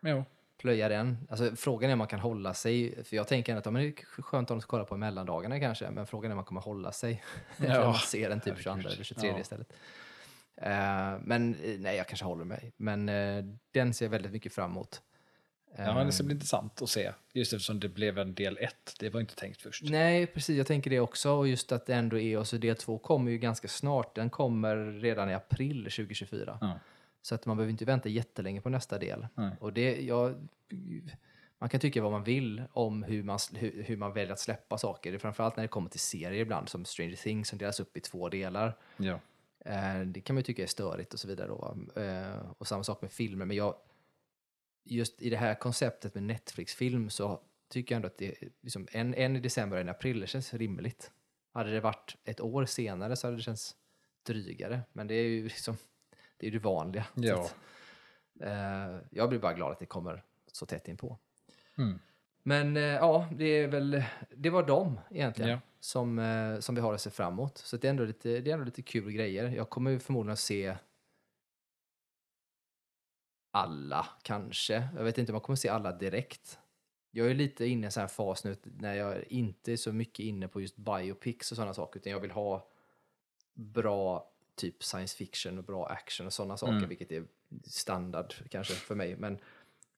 Jo. 0.00 0.24
Plöja 0.60 0.88
den. 0.88 1.18
Alltså, 1.30 1.56
frågan 1.56 1.90
är 1.90 1.94
om 1.94 1.98
man 1.98 2.06
kan 2.08 2.20
hålla 2.20 2.54
sig, 2.54 3.04
för 3.04 3.16
jag 3.16 3.28
tänker 3.28 3.56
att 3.56 3.64
ja, 3.64 3.70
men 3.70 3.82
det 3.82 3.88
är 3.88 4.22
skönt 4.22 4.50
om 4.50 4.56
de 4.56 4.60
ska 4.62 4.70
kolla 4.70 4.84
på 4.84 4.96
mellandagarna 4.96 5.60
kanske, 5.60 5.90
men 5.90 6.06
frågan 6.06 6.30
är 6.30 6.32
om 6.32 6.36
man 6.36 6.44
kommer 6.44 6.60
hålla 6.60 6.92
sig. 6.92 7.22
Ja. 7.66 7.84
man 7.84 7.94
ser 7.94 8.28
den 8.28 8.40
typ 8.40 8.56
22 8.56 8.70
Herregud. 8.70 8.92
eller 8.92 9.04
23 9.04 9.28
Ja. 9.28 9.38
istället. 9.40 9.72
Eh, 10.56 11.18
men 11.20 11.54
eh, 11.64 11.78
nej, 11.78 11.96
jag 11.96 12.06
kanske 12.08 12.24
håller 12.26 12.44
mig. 12.44 12.72
Men 12.76 13.08
eh, 13.08 13.44
den 13.72 13.94
ser 13.94 14.04
jag 14.04 14.10
väldigt 14.10 14.32
mycket 14.32 14.54
fram 14.54 14.70
emot. 14.70 15.02
Ja, 15.76 15.94
men 15.94 16.06
det 16.06 16.12
ska 16.12 16.24
bli 16.24 16.34
intressant 16.34 16.82
att 16.82 16.88
se. 16.90 17.12
Just 17.32 17.52
eftersom 17.52 17.80
det 17.80 17.88
blev 17.88 18.18
en 18.18 18.34
del 18.34 18.58
ett. 18.60 18.94
Det 18.98 19.10
var 19.10 19.20
inte 19.20 19.34
tänkt 19.34 19.62
först. 19.62 19.82
Nej, 19.90 20.26
precis. 20.26 20.56
Jag 20.56 20.66
tänker 20.66 20.90
det 20.90 21.00
också. 21.00 21.30
Och 21.30 21.48
just 21.48 21.72
att 21.72 21.86
det 21.86 21.94
ändå 21.94 22.18
är, 22.18 22.38
och 22.38 22.46
så 22.46 22.56
del 22.56 22.76
två 22.76 22.98
kommer 22.98 23.30
ju 23.30 23.38
ganska 23.38 23.68
snart. 23.68 24.14
Den 24.14 24.30
kommer 24.30 24.76
redan 25.00 25.30
i 25.30 25.34
april 25.34 25.82
2024. 25.84 26.58
Ja. 27.20 27.26
Så 27.26 27.34
att 27.34 27.46
man 27.46 27.56
behöver 27.56 27.70
inte 27.70 27.84
vänta 27.84 28.08
jättelänge 28.08 28.60
på 28.60 28.68
nästa 28.68 28.98
del. 28.98 29.26
Nej. 29.34 29.56
Och 29.60 29.72
det, 29.72 30.00
jag, 30.00 30.48
man 31.58 31.68
kan 31.68 31.80
tycka 31.80 32.02
vad 32.02 32.12
man 32.12 32.24
vill 32.24 32.62
om 32.72 33.02
hur 33.02 33.22
man, 33.22 33.38
hur, 33.54 33.82
hur 33.82 33.96
man 33.96 34.12
väljer 34.12 34.32
att 34.32 34.40
släppa 34.40 34.78
saker. 34.78 35.18
Framförallt 35.18 35.56
när 35.56 35.62
det 35.64 35.68
kommer 35.68 35.90
till 35.90 36.00
serier 36.00 36.40
ibland, 36.40 36.68
som 36.68 36.84
Stranger 36.84 37.16
Things 37.16 37.48
som 37.48 37.58
delas 37.58 37.80
upp 37.80 37.96
i 37.96 38.00
två 38.00 38.28
delar. 38.28 38.76
Ja. 38.96 39.20
Eh, 39.64 40.00
det 40.00 40.20
kan 40.20 40.34
man 40.34 40.40
ju 40.40 40.44
tycka 40.44 40.62
är 40.62 40.66
störigt 40.66 41.14
och 41.14 41.20
så 41.20 41.28
vidare. 41.28 41.48
Då. 41.48 41.76
Eh, 42.02 42.52
och 42.58 42.68
samma 42.68 42.84
sak 42.84 43.02
med 43.02 43.12
filmer. 43.12 43.44
Men 43.44 43.56
jag, 43.56 43.74
just 44.84 45.22
i 45.22 45.30
det 45.30 45.36
här 45.36 45.54
konceptet 45.54 46.14
med 46.14 46.22
Netflix-film 46.22 47.10
så 47.10 47.40
tycker 47.68 47.94
jag 47.94 47.96
ändå 47.96 48.06
att 48.06 48.18
det 48.18 48.34
liksom 48.60 48.88
en, 48.92 49.14
en 49.14 49.36
i 49.36 49.40
december 49.40 49.76
och 49.76 49.80
en 49.80 49.88
i 49.88 49.90
april, 49.90 50.20
det 50.20 50.26
känns 50.26 50.54
rimligt. 50.54 51.10
Hade 51.52 51.70
det 51.70 51.80
varit 51.80 52.16
ett 52.24 52.40
år 52.40 52.64
senare 52.64 53.16
så 53.16 53.26
hade 53.26 53.36
det 53.36 53.42
känts 53.42 53.76
drygare. 54.22 54.80
Men 54.92 55.06
det 55.06 55.14
är 55.14 55.28
ju 55.28 55.44
liksom, 55.44 55.76
det 56.40 56.46
är 56.46 56.50
det 56.50 56.58
vanliga. 56.58 57.06
Ja. 57.14 57.40
att, 57.44 57.56
eh, 58.40 58.98
jag 59.10 59.28
blir 59.28 59.38
bara 59.38 59.54
glad 59.54 59.72
att 59.72 59.78
det 59.78 59.86
kommer 59.86 60.22
så 60.52 60.66
tätt 60.66 60.88
inpå. 60.88 61.18
Mm. 61.78 61.98
Men 62.42 62.76
eh, 62.76 62.82
ja, 62.82 63.28
det 63.32 63.44
är 63.44 63.68
väl, 63.68 64.04
det 64.36 64.50
var 64.50 64.62
dem 64.62 65.00
egentligen 65.10 65.50
Ja. 65.50 65.60
som, 65.80 66.18
eh, 66.18 66.58
som 66.60 66.74
vi 66.74 66.80
har 66.80 66.94
att 66.94 67.00
se 67.00 67.10
fram 67.10 67.32
emot. 67.32 67.58
Så 67.58 67.76
det 67.76 67.88
är, 67.88 67.90
ändå 67.90 68.04
lite, 68.04 68.40
det 68.40 68.50
är 68.50 68.54
ändå 68.54 68.64
lite 68.64 68.82
kul 68.82 69.12
grejer. 69.12 69.48
Jag 69.48 69.70
kommer 69.70 69.90
ju 69.90 69.98
förmodligen 69.98 70.32
att 70.32 70.38
se 70.38 70.76
alla, 73.50 74.06
kanske. 74.22 74.88
Jag 74.96 75.04
vet 75.04 75.18
inte 75.18 75.32
om 75.32 75.34
jag 75.34 75.42
kommer 75.42 75.54
att 75.54 75.60
se 75.60 75.68
alla 75.68 75.92
direkt. 75.92 76.58
Jag 77.10 77.30
är 77.30 77.34
lite 77.34 77.66
inne 77.66 77.82
i 77.82 77.86
en 77.86 77.92
sån 77.92 78.00
här 78.00 78.08
fas 78.08 78.44
nu 78.44 78.56
när 78.62 78.94
jag 78.94 79.24
inte 79.28 79.72
är 79.72 79.76
så 79.76 79.92
mycket 79.92 80.24
inne 80.24 80.48
på 80.48 80.60
just 80.60 80.76
biopics 80.76 81.50
och 81.50 81.56
sådana 81.56 81.74
saker, 81.74 82.00
utan 82.00 82.12
jag 82.12 82.20
vill 82.20 82.30
ha 82.30 82.68
bra 83.54 84.32
typ 84.60 84.82
science 84.82 85.16
fiction 85.16 85.58
och 85.58 85.64
bra 85.64 85.86
action 85.86 86.26
och 86.26 86.32
sådana 86.32 86.56
saker, 86.56 86.72
Mm. 86.72 86.88
vilket 86.88 87.12
är 87.12 87.24
standard 87.64 88.34
kanske 88.50 88.74
för 88.74 88.94
mig. 88.94 89.16
Men, 89.16 89.32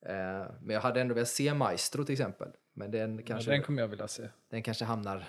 eh, 0.06 0.46
men 0.60 0.68
jag 0.68 0.80
hade 0.80 1.00
ändå 1.00 1.14
velat 1.14 1.28
se 1.28 1.54
Maestro 1.54 2.04
till 2.04 2.12
exempel. 2.12 2.52
Men 2.72 2.90
den 2.90 3.22
kanske, 3.22 3.50
Ja, 3.50 3.56
den 3.56 3.64
kommer 3.64 3.82
jag 3.82 3.88
vilja 3.88 4.08
se. 4.08 4.28
den 4.48 4.62
kanske 4.62 4.84
hamnar 4.84 5.28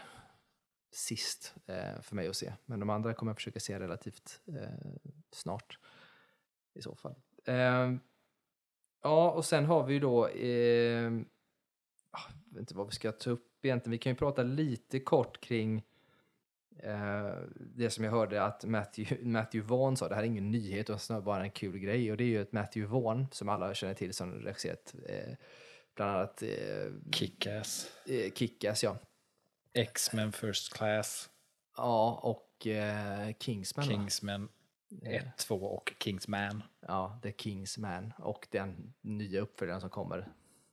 sist 0.92 1.56
eh, 1.66 2.02
för 2.02 2.16
mig 2.16 2.28
att 2.28 2.36
se. 2.36 2.54
Men 2.66 2.80
de 2.80 2.90
andra 2.90 3.14
kommer 3.14 3.30
jag 3.30 3.38
försöka 3.38 3.60
se 3.60 3.80
relativt 3.80 4.42
eh, 4.48 4.70
snart 5.32 5.80
i 6.74 6.82
så 6.82 6.96
fall. 6.96 7.16
Eh, 7.46 7.94
ja, 9.04 9.32
och 9.32 9.46
sen 9.46 9.66
har 9.66 9.84
vi 9.86 9.94
ju 9.94 10.00
då, 10.00 10.28
eh, 10.28 11.12
ah, 12.12 12.30
jag 12.46 12.54
vet 12.54 12.60
inte 12.60 12.76
vad 12.76 12.86
vi 12.88 12.92
ska 12.96 13.12
ta 13.12 13.30
upp 13.30 13.66
egentligen. 13.66 13.92
Vi 13.92 13.98
kan 13.98 14.12
ju 14.12 14.16
prata 14.16 14.44
lite 14.44 15.00
kort 15.00 15.42
kring 15.42 15.84
det 17.56 17.90
som 17.90 18.04
jag 18.04 18.12
hörde 18.12 18.44
att 18.44 18.66
Matthew, 18.66 19.26
Matthew 19.30 19.76
Vaughn 19.76 19.98
sa, 19.98 20.10
det 20.10 20.16
här 20.16 20.22
är 20.22 20.28
ingen 20.28 20.52
nyhet 20.52 20.90
utan 20.90 21.00
snarare 21.00 21.24
bara 21.24 21.44
en 21.44 21.52
kul 21.52 21.78
grej 21.78 22.12
och 22.12 22.18
det 22.18 22.24
är 22.24 22.28
ju 22.28 22.42
att 22.42 22.52
Matthew 22.52 22.92
Vaughn, 22.94 23.28
som 23.32 23.50
alla 23.50 23.74
känner 23.74 23.94
till 23.94 24.14
som 24.14 24.34
regisserat 24.34 24.96
eh, 25.06 25.36
bland 25.96 26.12
annat 26.12 26.44
eh, 26.44 26.92
Kick-Ass. 27.12 27.88
eh, 28.06 28.32
Kick-Ass, 28.32 28.84
ja. 28.84 28.98
X-Men 29.74 30.32
First 30.32 30.74
Class. 30.74 31.30
Ja, 31.78 32.20
och 32.24 32.68
eh, 32.68 33.34
Kingsman. 33.40 33.86
Kingsman 33.86 34.50
1, 35.02 35.38
2 35.38 35.56
och 35.56 35.94
Kingsman. 36.00 36.64
Ja, 36.88 37.20
The 37.24 37.34
Kingsman. 37.38 38.14
Och 38.18 38.48
den 38.52 38.94
nya 39.02 39.42
uppföljaren 39.42 39.82
som 39.82 39.90
kommer 39.90 40.28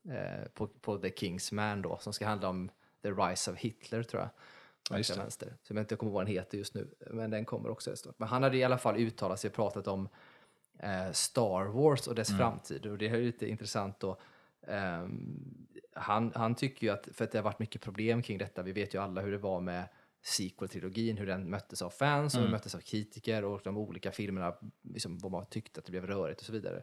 eh, 0.08 0.48
på, 0.54 0.66
på 0.66 0.98
The 0.98 1.10
Kingsman 1.16 1.82
då, 1.82 1.98
som 2.00 2.12
ska 2.12 2.26
handla 2.26 2.48
om 2.48 2.70
The 3.02 3.10
Rise 3.10 3.50
of 3.50 3.58
Hitler 3.58 4.02
tror 4.02 4.22
jag. 4.22 4.30
Ja, 4.90 4.96
vänster. 5.16 5.56
Så 5.62 5.72
jag 5.72 5.74
vet 5.74 5.80
inte 5.84 5.96
kommer 5.96 6.10
ihåg 6.10 6.14
vad 6.14 6.26
den 6.26 6.32
heter 6.34 6.58
just 6.58 6.74
nu, 6.74 6.94
men 7.10 7.30
den 7.30 7.44
kommer 7.44 7.68
också 7.70 7.96
snart. 7.96 8.18
Men 8.18 8.28
han 8.28 8.42
hade 8.42 8.56
i 8.56 8.64
alla 8.64 8.78
fall 8.78 8.96
uttalat 8.96 9.40
sig 9.40 9.48
och 9.48 9.54
pratat 9.54 9.86
om 9.86 10.08
eh, 10.78 11.12
Star 11.12 11.64
Wars 11.64 12.06
och 12.06 12.14
dess 12.14 12.28
Mm. 12.30 12.38
framtid. 12.38 12.86
Och 12.86 12.98
det 12.98 13.08
är 13.08 13.16
ju 13.16 13.24
lite 13.26 13.46
intressant 13.48 14.00
då. 14.00 14.20
Ehm, 14.66 15.66
han, 15.94 16.32
han 16.34 16.54
tycker 16.54 16.86
ju 16.86 16.92
att, 16.92 17.08
för 17.12 17.24
att 17.24 17.32
det 17.32 17.38
har 17.38 17.42
varit 17.42 17.58
mycket 17.58 17.82
problem 17.82 18.22
kring 18.22 18.38
detta, 18.38 18.62
vi 18.62 18.72
vet 18.72 18.94
ju 18.94 19.02
alla 19.02 19.20
hur 19.20 19.32
det 19.32 19.38
var 19.38 19.60
med 19.60 19.88
sequel-trilogin, 20.22 21.16
hur 21.16 21.26
den 21.26 21.50
möttes 21.50 21.82
av 21.82 21.90
fans 21.90 22.34
och 22.34 22.40
Mm. 22.40 22.52
möttes 22.52 22.74
av 22.74 22.80
kritiker 22.80 23.44
och 23.44 23.60
de 23.64 23.76
olika 23.76 24.12
filmerna, 24.12 24.54
liksom, 24.82 25.18
vad 25.18 25.32
man 25.32 25.46
tyckte 25.46 25.80
att 25.80 25.84
det 25.86 25.90
blev 25.90 26.06
rörigt 26.06 26.40
och 26.40 26.46
så 26.46 26.52
vidare. 26.52 26.82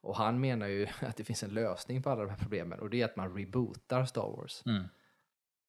Och 0.00 0.16
han 0.16 0.40
menar 0.40 0.66
ju 0.66 0.86
att 1.00 1.16
det 1.16 1.24
finns 1.24 1.42
en 1.42 1.50
lösning 1.50 2.02
på 2.02 2.10
alla 2.10 2.22
de 2.22 2.30
här 2.30 2.38
problemen 2.38 2.80
och 2.80 2.90
det 2.90 3.00
är 3.00 3.04
att 3.04 3.16
man 3.16 3.36
rebootar 3.36 4.04
Star 4.04 4.36
Wars. 4.36 4.62
Mm. 4.66 4.84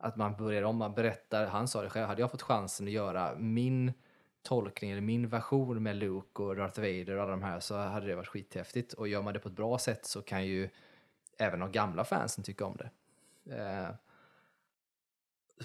Att 0.01 0.15
man 0.15 0.35
börjar 0.35 0.63
om, 0.63 0.77
man 0.77 0.93
berättar, 0.93 1.47
han 1.47 1.67
sa 1.67 1.81
det 1.81 1.89
själv, 1.89 2.07
hade 2.07 2.21
jag 2.21 2.31
fått 2.31 2.41
chansen 2.41 2.87
att 2.87 2.93
göra 2.93 3.35
min 3.35 3.93
tolkning 4.41 4.91
eller 4.91 5.01
min 5.01 5.29
version 5.29 5.83
med 5.83 5.95
Luke 5.95 6.43
och 6.43 6.55
Darth 6.55 6.79
Vader 6.79 7.15
och 7.15 7.23
alla 7.23 7.31
de 7.31 7.43
här 7.43 7.59
så 7.59 7.77
hade 7.77 8.07
det 8.07 8.15
varit 8.15 8.27
skithäftigt. 8.27 8.93
Och 8.93 9.07
gör 9.07 9.21
man 9.21 9.33
det 9.33 9.39
på 9.39 9.49
ett 9.49 9.55
bra 9.55 9.77
sätt 9.77 10.05
så 10.05 10.21
kan 10.21 10.45
ju 10.45 10.69
även 11.37 11.59
de 11.59 11.71
gamla 11.71 12.03
fansen 12.03 12.43
tycka 12.43 12.65
om 12.65 12.77
det. 12.77 12.89
Eh, 13.55 13.89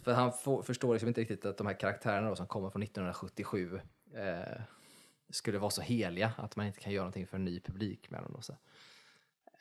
för 0.02 0.12
han 0.12 0.32
får, 0.32 0.62
förstår 0.62 0.92
liksom 0.92 1.08
inte 1.08 1.20
riktigt 1.20 1.44
att 1.44 1.58
de 1.58 1.66
här 1.66 1.80
karaktärerna 1.80 2.28
då, 2.28 2.36
som 2.36 2.46
kommer 2.46 2.70
från 2.70 2.82
1977 2.82 3.80
eh, 4.14 4.60
skulle 5.30 5.58
vara 5.58 5.70
så 5.70 5.82
heliga 5.82 6.32
att 6.36 6.56
man 6.56 6.66
inte 6.66 6.80
kan 6.80 6.92
göra 6.92 7.04
någonting 7.04 7.26
för 7.26 7.36
en 7.36 7.44
ny 7.44 7.60
publik 7.60 8.10
med 8.10 8.22
dem. 8.22 8.32
Då, 8.34 8.42
så. 8.42 8.56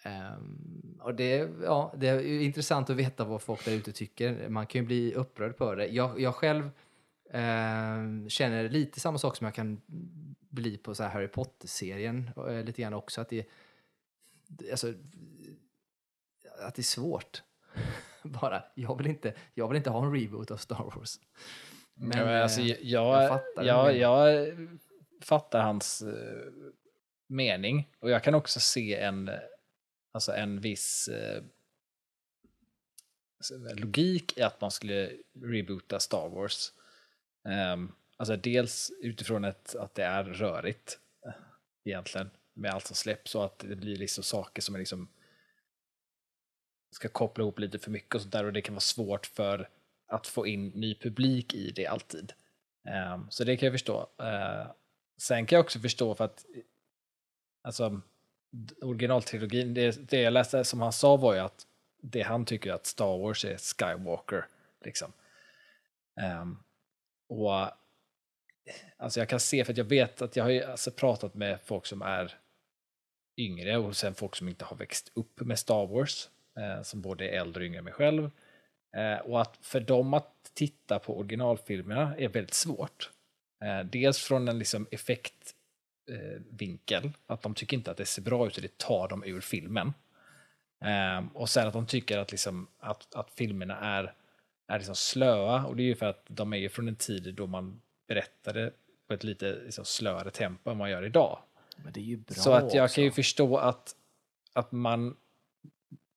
Um, 0.05 0.99
och 1.01 1.15
det, 1.15 1.49
ja, 1.63 1.93
det 1.97 2.07
är 2.07 2.41
intressant 2.41 2.89
att 2.89 2.95
veta 2.95 3.23
vad 3.23 3.41
folk 3.41 3.65
där 3.65 3.71
ute 3.71 3.91
tycker. 3.91 4.49
Man 4.49 4.67
kan 4.67 4.81
ju 4.81 4.87
bli 4.87 5.13
upprörd 5.13 5.57
på 5.57 5.75
det. 5.75 5.87
Jag, 5.87 6.19
jag 6.19 6.35
själv 6.35 6.63
uh, 6.63 8.27
känner 8.27 8.69
lite 8.69 8.99
samma 8.99 9.17
sak 9.17 9.35
som 9.35 9.45
jag 9.45 9.53
kan 9.53 9.81
bli 10.49 10.77
på 10.77 10.95
så 10.95 11.03
Harry 11.03 11.27
Potter-serien. 11.27 12.29
Uh, 12.37 12.63
lite 12.63 12.81
grann 12.81 12.93
också. 12.93 13.21
Att 13.21 13.29
det, 13.29 13.47
alltså, 14.71 14.93
att 16.59 16.75
det 16.75 16.81
är 16.81 16.83
svårt. 16.83 17.43
Bara, 18.23 18.63
jag 18.75 18.97
vill, 18.97 19.07
inte, 19.07 19.33
jag 19.53 19.67
vill 19.67 19.77
inte 19.77 19.89
ha 19.89 20.05
en 20.05 20.13
reboot 20.13 20.51
av 20.51 20.57
Star 20.57 20.91
Wars. 20.95 21.19
Men, 21.93 22.17
ja, 22.17 22.25
men 22.25 22.43
alltså, 22.43 22.61
jag, 22.61 22.77
jag, 22.81 23.29
fattar, 23.29 23.63
jag, 23.63 23.97
jag 23.97 24.47
fattar 25.21 25.61
hans 25.61 26.01
uh, 26.01 26.13
mening. 27.27 27.89
Och 27.99 28.09
jag 28.09 28.23
kan 28.23 28.35
också 28.35 28.59
se 28.59 28.95
en 28.95 29.31
alltså 30.13 30.31
en 30.31 30.59
viss 30.59 31.07
eh, 31.07 31.43
logik 33.75 34.37
i 34.37 34.41
att 34.41 34.61
man 34.61 34.71
skulle 34.71 35.11
reboota 35.41 35.99
Star 35.99 36.29
Wars. 36.29 36.73
Um, 37.73 37.95
alltså 38.17 38.35
dels 38.35 38.91
utifrån 39.01 39.43
ett, 39.43 39.75
att 39.75 39.95
det 39.95 40.03
är 40.03 40.23
rörigt 40.23 40.99
eh, 41.25 41.33
egentligen 41.85 42.29
med 42.53 42.71
allt 42.71 42.87
som 42.87 42.95
släpps 42.95 43.35
och 43.35 43.45
att 43.45 43.59
det 43.59 43.75
blir 43.75 43.97
liksom 43.97 44.23
saker 44.23 44.61
som 44.61 44.75
är 44.75 44.79
liksom 44.79 45.07
ska 46.91 47.09
koppla 47.09 47.41
ihop 47.41 47.59
lite 47.59 47.79
för 47.79 47.91
mycket 47.91 48.15
och 48.15 48.21
sånt 48.21 48.31
där 48.31 48.45
och 48.45 48.53
det 48.53 48.61
kan 48.61 48.75
vara 48.75 48.81
svårt 48.81 49.25
för 49.25 49.69
att 50.07 50.27
få 50.27 50.47
in 50.47 50.67
ny 50.67 50.95
publik 50.95 51.53
i 51.53 51.71
det 51.71 51.87
alltid. 51.87 52.33
Um, 53.13 53.27
så 53.29 53.43
det 53.43 53.57
kan 53.57 53.65
jag 53.65 53.73
förstå. 53.73 54.09
Uh, 54.21 54.71
sen 55.17 55.45
kan 55.45 55.55
jag 55.55 55.63
också 55.63 55.79
förstå 55.79 56.15
för 56.15 56.25
att 56.25 56.45
alltså 57.63 58.01
originaltrilogin, 58.81 59.73
det, 59.73 60.09
det 60.09 60.21
jag 60.21 60.33
läste 60.33 60.63
som 60.63 60.81
han 60.81 60.93
sa 60.93 61.17
var 61.17 61.33
ju 61.33 61.39
att 61.39 61.67
det 62.01 62.21
han 62.21 62.45
tycker 62.45 62.71
att 62.71 62.85
Star 62.85 63.17
Wars 63.17 63.45
är 63.45 63.57
Skywalker. 63.57 64.47
Liksom. 64.85 65.11
Um, 66.41 66.63
och 67.29 67.69
alltså 68.97 69.19
jag 69.19 69.29
kan 69.29 69.39
se, 69.39 69.65
för 69.65 69.73
att 69.73 69.77
jag 69.77 69.85
vet 69.85 70.21
att 70.21 70.35
jag 70.35 70.43
har 70.43 70.51
ju 70.51 70.63
alltså 70.63 70.91
pratat 70.91 71.33
med 71.33 71.59
folk 71.63 71.85
som 71.85 72.01
är 72.01 72.37
yngre 73.37 73.77
och 73.77 73.97
sen 73.97 74.13
folk 74.13 74.35
som 74.35 74.49
inte 74.49 74.65
har 74.65 74.77
växt 74.77 75.11
upp 75.13 75.41
med 75.41 75.59
Star 75.59 75.87
Wars, 75.87 76.29
eh, 76.57 76.81
som 76.81 77.01
både 77.01 77.29
är 77.29 77.39
äldre 77.39 77.63
och 77.63 77.65
yngre 77.65 77.77
än 77.77 77.83
mig 77.83 77.93
själv. 77.93 78.31
Eh, 78.95 79.17
och 79.17 79.41
att 79.41 79.57
för 79.61 79.79
dem 79.79 80.13
att 80.13 80.51
titta 80.53 80.99
på 80.99 81.17
originalfilmerna 81.17 82.15
är 82.17 82.27
väldigt 82.27 82.53
svårt. 82.53 83.11
Eh, 83.63 83.85
dels 83.85 84.19
från 84.19 84.47
en 84.47 84.59
liksom 84.59 84.87
effekt 84.91 85.55
vinkel. 86.49 87.11
Att 87.27 87.41
de 87.41 87.53
tycker 87.53 87.77
inte 87.77 87.91
att 87.91 87.97
det 87.97 88.05
ser 88.05 88.21
bra 88.21 88.47
ut 88.47 88.55
och 88.55 88.61
det 88.61 88.77
tar 88.77 89.07
dem 89.07 89.23
ur 89.23 89.41
filmen. 89.41 89.93
Eh, 90.81 91.25
och 91.33 91.49
sen 91.49 91.67
att 91.67 91.73
de 91.73 91.87
tycker 91.87 92.17
att, 92.17 92.31
liksom, 92.31 92.67
att, 92.79 93.15
att 93.15 93.31
filmerna 93.31 93.79
är, 93.79 94.13
är 94.67 94.77
liksom 94.77 94.95
slöa. 94.95 95.65
Och 95.65 95.75
det 95.75 95.83
är 95.83 95.85
ju 95.85 95.95
för 95.95 96.05
att 96.05 96.25
de 96.27 96.53
är 96.53 96.57
ju 96.57 96.69
från 96.69 96.87
en 96.87 96.95
tid 96.95 97.33
då 97.35 97.47
man 97.47 97.81
berättade 98.07 98.71
på 99.07 99.13
ett 99.13 99.23
lite 99.23 99.59
liksom, 99.63 99.85
slöare 99.85 100.29
tempo 100.31 100.71
än 100.71 100.77
man 100.77 100.89
gör 100.89 101.05
idag. 101.05 101.39
Så 102.41 102.51
att 102.51 102.73
jag 102.73 102.83
också. 102.83 102.95
kan 102.95 103.03
ju 103.03 103.11
förstå 103.11 103.57
att, 103.57 103.95
att 104.53 104.71
man 104.71 105.15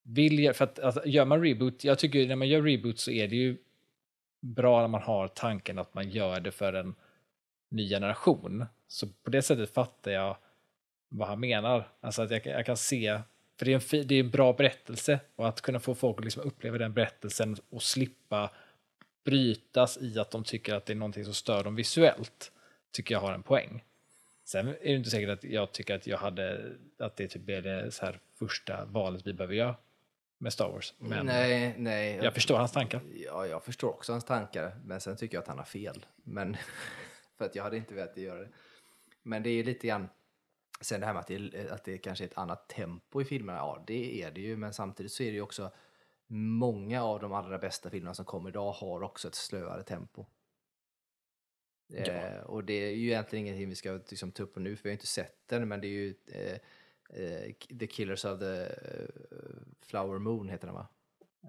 vill, 0.03 0.53
för 0.55 0.65
att, 0.65 0.79
att 0.79 1.07
gör 1.07 1.25
man 1.25 1.43
reboot, 1.43 1.85
jag 1.85 1.99
tycker 1.99 2.29
när 2.29 2.37
man 2.37 2.49
gör 2.49 2.63
reboot 2.63 2.99
så 2.99 3.11
är 3.11 3.29
det 3.29 3.37
ju 3.37 3.57
bra 4.41 4.81
när 4.81 4.89
man 4.89 5.03
har 5.03 5.29
tanken 5.29 5.79
att 5.79 5.95
man 5.95 6.11
gör 6.11 6.41
det 6.41 6.51
för 6.51 6.73
en 6.73 6.95
ny 7.69 7.89
generation. 7.89 8.67
Så 8.89 9.07
på 9.23 9.31
det 9.31 9.43
sättet 9.43 9.75
fattar 9.75 10.11
jag 10.11 10.37
vad 11.09 11.29
han 11.29 11.41
menar. 11.41 11.89
Alltså 12.01 12.23
att 12.23 12.31
jag, 12.31 12.47
jag 12.47 12.67
kan 12.67 12.77
se, 12.77 13.21
för 13.59 13.67
det 13.67 13.73
är, 13.73 13.95
en, 13.95 14.07
det 14.07 14.15
är 14.15 14.21
en 14.21 14.31
bra 14.31 14.53
berättelse 14.53 15.21
och 15.37 15.49
att 15.49 15.61
kunna 15.61 15.81
få 15.81 15.95
folk 15.95 16.19
att 16.19 16.25
liksom 16.25 16.43
uppleva 16.43 16.79
den 16.79 16.93
berättelsen 16.93 17.57
och 17.71 17.83
slippa 17.83 18.51
brytas 19.25 19.99
i 20.01 20.19
att 20.19 20.31
de 20.31 20.45
tycker 20.45 20.75
att 20.75 20.87
det 20.87 20.93
är 20.93 20.95
någonting 20.95 21.25
som 21.25 21.35
stör 21.35 21.65
dem 21.65 21.75
visuellt, 21.75 22.53
tycker 22.93 23.15
jag 23.15 23.21
har 23.21 23.33
en 23.33 23.43
poäng. 23.43 23.85
Sen 24.45 24.69
är 24.69 24.73
det 24.83 24.95
inte 24.95 25.11
säkert 25.11 25.31
att 25.31 25.45
jag 25.45 25.73
tycker 25.73 25.95
att 25.95 26.07
jag 26.07 26.19
hade, 26.19 26.73
att 26.99 27.17
det 27.17 27.29
typ 27.29 27.49
är 27.49 27.63
det 27.63 27.91
så 27.91 28.07
här 28.07 28.21
första 28.39 28.85
valet 28.85 29.27
vi 29.27 29.33
behöver 29.33 29.55
göra 29.55 29.77
med 30.39 30.53
Star 30.53 30.69
Wars. 30.69 30.95
Men 30.99 31.27
nej, 31.27 31.75
nej. 31.79 32.21
jag 32.23 32.35
förstår 32.35 32.59
hans 32.59 32.73
tankar. 32.73 33.01
Ja, 33.25 33.47
jag 33.47 33.63
förstår 33.65 33.89
också 33.89 34.13
hans 34.13 34.25
tankar, 34.25 34.77
men 34.85 35.01
sen 35.01 35.17
tycker 35.17 35.37
jag 35.37 35.43
att 35.43 35.49
han 35.49 35.59
har 35.59 35.65
fel. 35.65 36.07
Men 36.17 36.57
för 37.39 37.45
att 37.45 37.55
jag 37.55 37.63
hade 37.63 37.77
inte 37.77 37.95
velat 37.95 38.17
göra 38.17 38.41
det. 38.41 38.49
Men 39.23 39.43
det 39.43 39.51
är 39.51 39.65
lite 39.65 39.87
grann, 39.87 40.09
sen 40.81 41.01
det 41.01 41.07
här 41.07 41.13
med 41.13 41.21
att 41.21 41.27
det, 41.27 41.71
att 41.71 41.85
det 41.85 41.99
kanske 41.99 42.25
är 42.25 42.29
ett 42.29 42.39
annat 42.39 42.69
tempo 42.69 43.21
i 43.21 43.25
filmerna, 43.25 43.59
ja 43.59 43.85
det 43.87 44.23
är 44.23 44.31
det 44.31 44.41
ju, 44.41 44.57
men 44.57 44.73
samtidigt 44.73 45.13
så 45.13 45.23
är 45.23 45.27
det 45.27 45.35
ju 45.35 45.43
också 45.43 45.71
många 46.27 47.03
av 47.03 47.21
de 47.21 47.33
allra 47.33 47.59
bästa 47.59 47.91
filmerna 47.91 48.15
som 48.15 48.25
kommer 48.25 48.49
idag 48.49 48.73
har 48.73 49.03
också 49.03 49.29
ett 49.29 49.35
slöare 49.35 49.83
tempo. 49.83 50.27
Ja. 51.87 52.05
Eh, 52.05 52.41
och 52.41 52.65
det 52.65 52.73
är 52.73 52.91
ju 52.91 53.07
egentligen 53.07 53.47
ingenting 53.47 53.69
vi 53.69 53.75
ska 53.75 53.93
liksom, 53.93 54.33
ta 54.33 54.43
upp 54.43 54.55
på 54.55 54.61
nu, 54.61 54.77
för 54.77 54.83
vi 54.83 54.89
har 54.89 54.93
inte 54.93 55.07
sett 55.07 55.37
den, 55.47 55.69
men 55.69 55.81
det 55.81 55.87
är 55.87 55.91
ju 55.91 56.15
eh, 56.27 56.59
eh, 57.23 57.53
The 57.79 57.87
Killers 57.87 58.25
of 58.25 58.41
the 58.41 58.63
eh, 58.63 59.09
Flower 59.81 60.19
Moon 60.19 60.49
heter 60.49 60.67
den 60.67 60.75
va? 60.75 60.89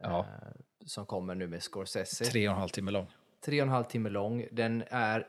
Ja. 0.01 0.19
Eh, 0.19 0.61
som 0.85 1.05
kommer 1.05 1.35
nu 1.35 1.47
med 1.47 1.63
Scorsese. 1.63 2.25
Tre 2.25 2.47
och 2.47 2.53
en 2.53 2.59
halv 2.59 2.69
timme 2.69 2.91
lång. 2.91 3.07
Tre 3.39 3.61
och 3.61 3.67
en 3.67 3.73
halv 3.73 3.83
timme 3.83 4.09
lång. 4.09 4.47
Den 4.51 4.83
är, 4.87 5.27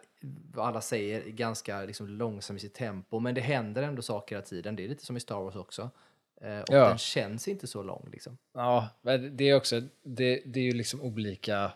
vad 0.53 0.67
alla 0.67 0.81
säger, 0.81 1.29
ganska 1.31 1.85
liksom, 1.85 2.09
långsam 2.09 2.57
i 2.57 2.61
sitt 2.61 2.75
tempo, 2.75 3.19
men 3.21 3.35
det 3.35 3.41
händer 3.41 3.83
ändå 3.83 4.03
saker 4.03 4.35
hela 4.37 4.47
tiden. 4.47 4.77
Det 4.77 4.85
är 4.85 4.89
lite 4.89 5.05
som 5.07 5.17
i 5.17 5.21
Star 5.21 5.41
Wars 5.41 5.57
också. 5.57 5.91
Eh, 6.41 6.61
och 6.61 6.75
Ja. 6.75 6.89
den 6.89 6.99
känns 6.99 7.49
inte 7.49 7.67
så 7.67 7.83
lång 7.83 8.09
liksom. 8.13 8.39
Ja, 8.53 8.89
men 9.03 9.37
det 9.37 9.45
är 9.49 9.55
också, 9.57 9.81
det, 10.03 10.43
det 10.47 10.61
är 10.61 10.65
ju 10.65 10.73
liksom 10.73 11.01
olika, 11.01 11.73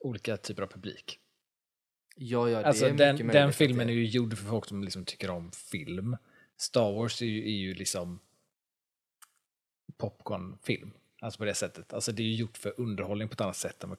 olika 0.00 0.36
typer 0.36 0.62
av 0.62 0.66
publik. 0.66 1.20
Ja, 2.16 2.50
ja, 2.50 2.64
Alltså 2.64 2.88
den, 2.88 3.16
den 3.16 3.52
filmen 3.52 3.88
är 3.88 3.92
ju 3.92 4.04
gjord 4.06 4.38
för 4.38 4.44
folk 4.46 4.66
som 4.66 4.84
liksom 4.84 5.04
tycker 5.04 5.30
om 5.30 5.52
film. 5.52 6.16
Star 6.56 6.92
Wars 6.92 7.22
är 7.22 7.26
ju, 7.26 7.42
är 7.44 7.56
ju 7.56 7.74
liksom 7.74 8.20
popcornfilm. 9.96 10.90
Alltså 11.20 11.38
på 11.38 11.44
det 11.44 11.54
sättet. 11.54 11.92
Alltså 11.92 12.12
det 12.12 12.22
är 12.22 12.26
ju 12.26 12.34
gjort 12.34 12.58
för 12.58 12.80
underhållning 12.80 13.28
på 13.28 13.32
ett 13.32 13.40
annat 13.40 13.56
sätt 13.56 13.82
än 13.84 13.88
vad 13.90 13.98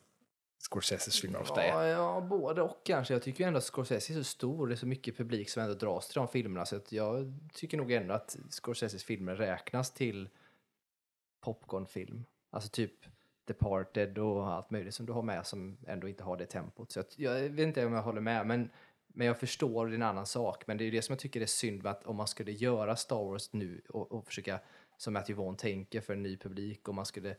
Scorseses 0.57 1.21
filmer 1.21 1.41
ofta 1.41 1.63
är. 1.63 1.69
Ja, 1.69 1.85
ja, 1.87 2.21
både 2.21 2.61
och 2.61 2.81
kanske. 2.85 3.13
Jag 3.13 3.23
tycker 3.23 3.47
ändå 3.47 3.57
att 3.57 3.63
Scorsese 3.63 4.13
är 4.13 4.15
så 4.15 4.23
stor, 4.23 4.67
det 4.67 4.73
är 4.73 4.75
så 4.75 4.87
mycket 4.87 5.17
publik 5.17 5.49
som 5.49 5.63
ändå 5.63 5.75
dras 5.75 6.07
till 6.07 6.15
de 6.15 6.27
filmerna, 6.27 6.65
så 6.65 6.75
att 6.75 6.91
jag 6.91 7.33
tycker 7.53 7.77
nog 7.77 7.91
ändå 7.91 8.13
att 8.13 8.37
Scorseses 8.49 9.03
filmer 9.03 9.35
räknas 9.35 9.93
till 9.93 10.29
popcornfilm. 11.41 12.25
Alltså 12.49 12.69
typ 12.69 13.05
Departed 13.45 14.17
och 14.17 14.47
allt 14.47 14.71
möjligt 14.71 14.93
som 14.93 15.05
du 15.05 15.13
har 15.13 15.21
med 15.21 15.47
som 15.47 15.77
ändå 15.87 16.07
inte 16.07 16.23
har 16.23 16.37
det 16.37 16.45
tempot. 16.45 16.91
Så 16.91 16.99
att, 16.99 17.19
jag 17.19 17.33
vet 17.33 17.67
inte 17.67 17.85
om 17.85 17.93
jag 17.93 18.01
håller 18.01 18.21
med, 18.21 18.47
men, 18.47 18.69
men 19.07 19.27
jag 19.27 19.39
förstår, 19.39 19.85
det 19.85 19.93
är 19.93 19.95
en 19.95 20.01
annan 20.01 20.25
sak. 20.25 20.67
Men 20.67 20.77
det 20.77 20.83
är 20.83 20.85
ju 20.85 20.91
det 20.91 21.01
som 21.01 21.13
jag 21.13 21.19
tycker 21.19 21.41
är 21.41 21.45
synd 21.45 21.83
med 21.83 21.91
att 21.91 22.05
om 22.05 22.15
man 22.15 22.27
skulle 22.27 22.51
göra 22.51 22.95
Star 22.95 23.23
Wars 23.23 23.53
nu 23.53 23.81
och, 23.89 24.11
och 24.11 24.27
försöka, 24.27 24.59
som 24.97 25.13
Matthew 25.13 25.43
Vaughn 25.43 25.57
tänker, 25.57 26.01
för 26.01 26.13
en 26.13 26.23
ny 26.23 26.37
publik, 26.37 26.89
om 26.89 26.95
man 26.95 27.05
skulle 27.05 27.35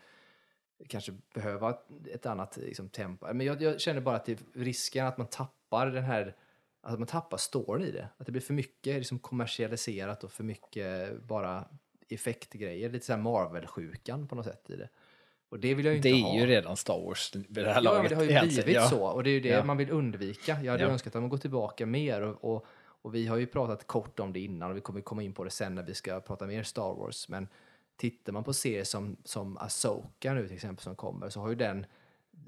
kanske 0.88 1.12
behöva 1.35 1.78
ett, 2.12 2.26
annat 2.26 2.56
liksom, 2.56 2.88
tempo. 2.88 3.26
Men 3.33 3.47
jag, 3.47 3.62
jag 3.62 3.80
känner 3.80 4.00
bara 4.00 4.16
att 4.16 4.25
det 4.25 4.38
risken 4.54 5.06
att 5.06 5.18
man 5.18 5.26
tappar 5.26 5.87
den 5.87 6.04
här, 6.04 6.37
att 6.83 6.99
man 6.99 7.09
tappar 7.09 7.37
storyn 7.37 7.87
i 7.87 7.90
det. 7.90 8.09
Att 8.16 8.26
det 8.26 8.33
blir 8.33 8.42
för 8.42 8.54
mycket 8.54 8.97
liksom, 8.97 9.18
kommersialiserat 9.18 10.25
och 10.25 10.33
för 10.33 10.45
mycket 10.45 11.23
bara 11.23 11.64
effektgrejer. 12.09 12.90
Lite 12.90 13.06
såhär 13.06 13.21
Marvel-sjukan 13.21 14.28
på 14.28 14.35
något 14.35 14.45
sätt 14.47 14.71
i 14.71 14.76
det. 14.76 14.88
Och 15.49 15.61
det 15.61 15.75
vill 15.75 15.85
jag 15.85 15.92
ju 15.92 15.97
inte 15.97 16.09
Det 16.09 16.14
är 16.21 16.23
ha. 16.23 16.38
ju 16.38 16.47
redan 16.47 16.76
Star 16.76 17.00
Wars 17.04 17.35
vid 17.35 17.64
det 17.64 17.73
här 17.73 17.75
Ja, 17.75 17.80
laget. 17.80 18.02
men 18.02 18.09
det 18.11 18.14
har 18.16 18.23
ju 18.23 18.30
egentligen. 18.30 18.64
blivit 18.64 18.83
ja. 18.83 18.88
så 18.88 19.06
och 19.06 19.25
det 19.25 19.30
är 19.30 19.35
ju 19.35 19.40
det 19.40 19.49
Ja. 19.49 19.64
man 19.64 19.76
vill 19.76 19.90
undvika. 19.90 20.59
Jag 20.62 20.73
hade 20.73 20.85
Ja. 20.85 20.90
önskat 20.90 21.16
att 21.16 21.23
man 21.23 21.28
går 21.28 21.38
tillbaka 21.38 21.87
mer 21.87 22.23
och, 22.23 22.54
och, 22.54 22.66
och 23.02 23.14
vi 23.14 23.26
har 23.26 23.37
ju 23.37 23.47
pratat 23.47 23.87
kort 23.87 24.21
om 24.21 24.33
det 24.33 24.40
innan 24.40 24.71
och 24.71 24.76
vi 24.76 24.80
kommer 24.80 25.00
komma 25.00 25.23
in 25.23 25.33
på 25.35 25.45
det 25.45 25.50
sen 25.50 25.75
när 25.75 25.83
vi 25.83 25.95
ska 25.95 26.21
prata 26.21 26.47
mer 26.47 26.62
Star 26.62 26.95
Wars. 26.95 27.28
Men 27.28 27.49
tittar 27.97 28.33
man 28.33 28.45
på 28.45 28.53
serier 28.53 28.85
som, 28.85 29.17
som 29.25 29.59
Asoka 29.59 30.35
nu 30.35 30.47
till 30.47 30.57
exempel 30.57 30.83
som 30.83 30.97
kommer 30.97 31.29
så 31.29 31.41
har 31.41 31.49
ju 31.49 31.55
den 31.55 31.87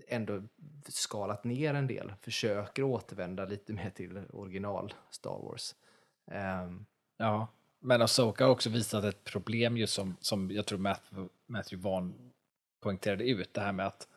ändå 0.09 0.43
skalat 0.88 1.45
ner 1.45 1.75
en 1.75 1.87
del, 1.87 2.12
försöker 2.23 2.83
återvända 2.83 3.45
lite 3.45 3.73
mer 3.73 3.90
till 3.90 4.23
original 4.33 4.95
Star 5.11 5.38
Wars. 5.43 5.75
Um, 6.64 6.87
Ja, 7.19 7.49
men 7.81 8.02
Asoka 8.02 8.45
har 8.45 8.50
också 8.50 8.71
visat 8.71 9.05
ett 9.05 9.25
problem 9.25 9.76
just 9.76 9.95
som, 9.95 10.17
som 10.21 10.50
jag 10.50 10.67
tror 10.67 10.78
Matthew, 10.78 11.28
Matthew 11.47 11.88
Vaughn 11.88 12.33
poängterade 12.81 13.25
ut, 13.25 13.55
det 13.55 13.61
här 13.61 13.73
med 13.73 13.87
att 13.87 14.09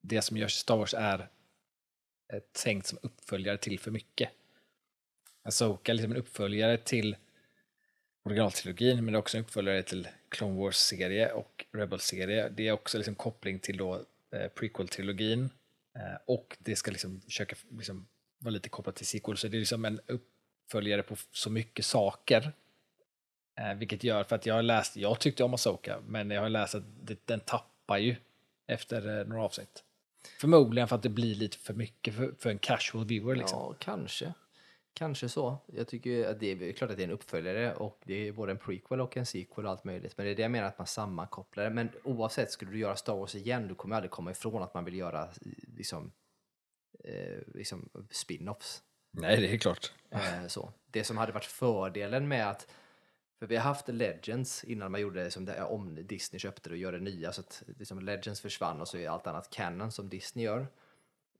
det 0.00 0.22
som 0.22 0.36
görs 0.36 0.56
i 0.56 0.60
Star 0.60 0.76
Wars 0.76 0.94
är 0.94 1.28
tänkt 2.52 2.86
som 2.86 2.98
uppföljare 3.02 3.58
till 3.58 3.78
för 3.78 3.90
mycket. 3.90 4.30
Asoka 5.42 5.92
är 5.92 5.94
liksom 5.94 6.12
en 6.12 6.16
uppföljare 6.16 6.78
till 6.78 7.16
originaltrilogin, 8.22 9.04
men 9.04 9.12
det 9.12 9.16
är 9.16 9.18
också 9.18 9.36
en 9.36 9.44
uppföljare 9.44 9.82
till 9.82 10.08
Clone 10.28 10.58
Wars-serie 10.60 11.32
och 11.32 11.64
Rebel-serie. 11.72 12.48
Det 12.48 12.68
är 12.68 12.72
också 12.72 12.98
liksom 12.98 13.14
koppling 13.14 13.58
till 13.58 13.76
då 13.76 13.94
eh, 14.30 14.48
prequel-trilogin 14.54 15.50
eh, 15.94 16.18
och 16.26 16.56
det 16.58 16.76
ska 16.76 16.90
liksom 16.90 17.20
försöka 17.20 17.56
liksom 17.70 18.06
vara 18.38 18.52
lite 18.52 18.68
kopplat 18.68 18.96
till 18.96 19.06
sequel, 19.06 19.36
så 19.36 19.48
det 19.48 19.56
är 19.56 19.58
liksom 19.58 19.84
en 19.84 20.00
uppföljare 20.06 21.02
på 21.02 21.16
så 21.32 21.50
mycket 21.50 21.84
saker. 21.84 22.52
Eh, 23.58 23.74
vilket 23.74 24.04
gör, 24.04 24.24
för 24.24 24.36
att 24.36 24.46
jag 24.46 24.54
har 24.54 24.62
läst, 24.62 24.96
jag 24.96 25.20
tyckte 25.20 25.44
om 25.44 25.54
Asoka, 25.54 26.00
men 26.06 26.30
jag 26.30 26.42
har 26.42 26.48
läst 26.48 26.74
att 26.74 26.84
det, 27.02 27.26
den 27.26 27.40
tappar 27.40 27.98
ju 27.98 28.16
efter 28.66 29.18
eh, 29.18 29.26
några 29.26 29.42
avsnitt. 29.42 29.84
Förmodligen 30.40 30.88
för 30.88 30.96
att 30.96 31.02
det 31.02 31.08
blir 31.08 31.34
lite 31.34 31.58
för 31.58 31.74
mycket 31.74 32.14
för, 32.14 32.34
för 32.38 32.50
en 32.50 32.58
casual 32.58 33.04
viewer 33.04 33.36
liksom. 33.36 33.58
Ja, 33.58 33.74
kanske. 33.78 34.32
Kanske 34.94 35.28
så. 35.28 35.58
Jag 35.66 35.88
tycker 35.88 36.28
att 36.28 36.40
det 36.40 36.46
är 36.46 36.72
klart 36.72 36.90
att 36.90 36.96
det 36.96 37.02
är 37.02 37.08
en 37.08 37.14
uppföljare 37.14 37.74
och 37.74 38.00
det 38.04 38.28
är 38.28 38.32
både 38.32 38.52
en 38.52 38.58
prequel 38.58 39.00
och 39.00 39.16
en 39.16 39.26
sequel 39.26 39.64
och 39.64 39.70
allt 39.70 39.84
möjligt. 39.84 40.16
Men 40.16 40.26
det 40.26 40.32
är 40.32 40.36
det 40.36 40.42
jag 40.42 40.50
menar 40.50 40.68
att 40.68 40.78
man 40.78 40.86
sammankopplar 40.86 41.64
det. 41.64 41.70
Men 41.70 41.90
oavsett, 42.04 42.50
skulle 42.50 42.70
du 42.70 42.78
göra 42.78 42.96
Star 42.96 43.16
Wars 43.16 43.34
igen, 43.34 43.68
du 43.68 43.74
kommer 43.74 43.96
aldrig 43.96 44.10
komma 44.10 44.30
ifrån 44.30 44.62
att 44.62 44.74
man 44.74 44.84
vill 44.84 44.94
göra 44.94 45.28
liksom, 45.76 46.12
eh, 47.04 47.38
liksom 47.54 47.88
spin-offs. 48.10 48.82
Nej, 49.10 49.40
det 49.40 49.54
är 49.54 49.58
klart. 49.58 49.92
Eh, 50.10 50.46
så. 50.46 50.72
Det 50.90 51.04
som 51.04 51.16
hade 51.16 51.32
varit 51.32 51.44
fördelen 51.44 52.28
med 52.28 52.50
att 52.50 52.66
för 53.38 53.46
vi 53.46 53.56
har 53.56 53.64
haft 53.64 53.88
Legends 53.88 54.64
innan 54.64 54.92
man 54.92 55.00
gjorde 55.00 55.24
det 55.24 55.30
som 55.30 55.44
det, 55.44 55.62
om 55.62 56.06
Disney 56.06 56.40
köpte 56.40 56.68
det 56.68 56.72
och 56.72 56.78
gör 56.78 56.92
det 56.92 57.00
nya 57.00 57.32
så 57.32 57.40
att 57.40 57.62
liksom 57.78 58.00
Legends 58.00 58.40
försvann 58.40 58.80
och 58.80 58.88
så 58.88 58.98
är 58.98 59.08
allt 59.08 59.26
annat 59.26 59.50
canon 59.50 59.92
som 59.92 60.08
Disney 60.08 60.44
gör. 60.44 60.66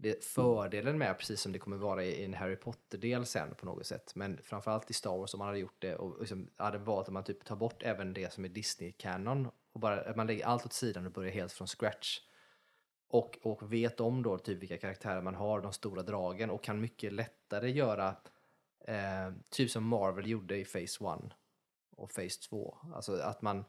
Det 0.02 0.25
fördelen 0.25 0.99
med, 0.99 1.18
precis 1.18 1.40
som 1.40 1.52
det 1.52 1.59
kommer 1.59 1.76
vara 1.76 2.04
i 2.04 2.25
en 2.25 2.35
Harry 2.35 2.56
Potter-del 2.56 3.26
sen 3.26 3.54
på 3.54 3.66
något 3.66 3.87
sätt, 3.87 4.14
men 4.14 4.38
framförallt 4.42 4.90
i 4.90 4.94
Star 4.94 5.18
Wars 5.18 5.35
om 5.35 5.38
man 5.38 5.47
hade 5.47 5.59
gjort 5.59 5.82
det 5.82 5.97
och 5.97 6.21
liksom 6.21 6.50
hade 6.56 6.78
valt 6.78 7.09
att 7.09 7.12
man 7.12 7.25
typ 7.25 7.44
tar 7.44 7.56
bort 7.56 7.82
även 7.82 8.12
det 8.12 8.32
som 8.32 8.44
är 8.44 8.49
Disney-canon 8.49 9.49
och 9.73 9.80
bara 9.80 10.16
man 10.16 10.26
lägger 10.26 10.47
allt 10.47 10.66
åt 10.66 10.73
sidan 10.73 11.06
och 11.06 11.12
börjar 11.12 11.32
helt 11.32 11.52
från 11.52 11.66
scratch. 11.66 12.21
Och, 13.09 13.38
och 13.42 13.73
vet 13.73 14.00
om 14.00 14.23
då 14.23 14.38
typ 14.38 14.59
vilka 14.59 14.78
karaktärer 14.78 15.23
man 15.23 15.35
har, 15.35 15.61
de 15.61 15.73
stora 15.73 16.02
dragen 16.02 16.50
och 16.50 16.64
kan 16.64 16.80
mycket 16.80 17.12
lättare 17.12 17.71
göra 17.71 18.16
eh, 18.85 19.32
typ 19.50 19.71
som 19.71 19.85
Marvel 19.85 20.26
gjorde 20.26 20.56
i 20.56 20.64
Phase 20.64 20.85
1 20.85 21.32
och 21.97 22.14
Phase 22.14 22.40
2. 22.49 22.78
Alltså 22.94 23.12
att 23.16 23.42
man, 23.42 23.64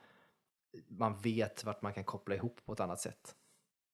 man 0.87 1.17
vet 1.17 1.63
vart 1.63 1.81
man 1.81 1.93
kan 1.93 2.03
koppla 2.03 2.35
ihop 2.35 2.65
på 2.65 2.73
ett 2.73 2.79
annat 2.79 2.99
sätt 2.99 3.35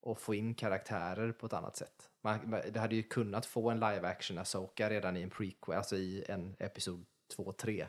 och 0.02 0.20
få 0.22 0.36
in 0.36 0.54
karaktärer 0.54 1.32
på 1.32 1.46
ett 1.46 1.54
annat 1.54 1.78
sätt. 1.78 2.10
Man, 2.22 2.56
det 2.72 2.80
hade 2.80 2.96
ju 2.96 3.04
kunnat 3.04 3.46
få 3.46 3.70
en 3.70 3.80
live 3.80 4.08
action 4.08 4.38
Asoka 4.38 4.90
redan 4.90 5.18
i 5.18 5.22
en 5.22 5.30
prequel, 5.30 5.78
alltså 5.78 5.96
i 5.96 6.26
en 6.28 6.56
episod 6.60 7.06
2-3. 7.38 7.82
Eh, 7.82 7.88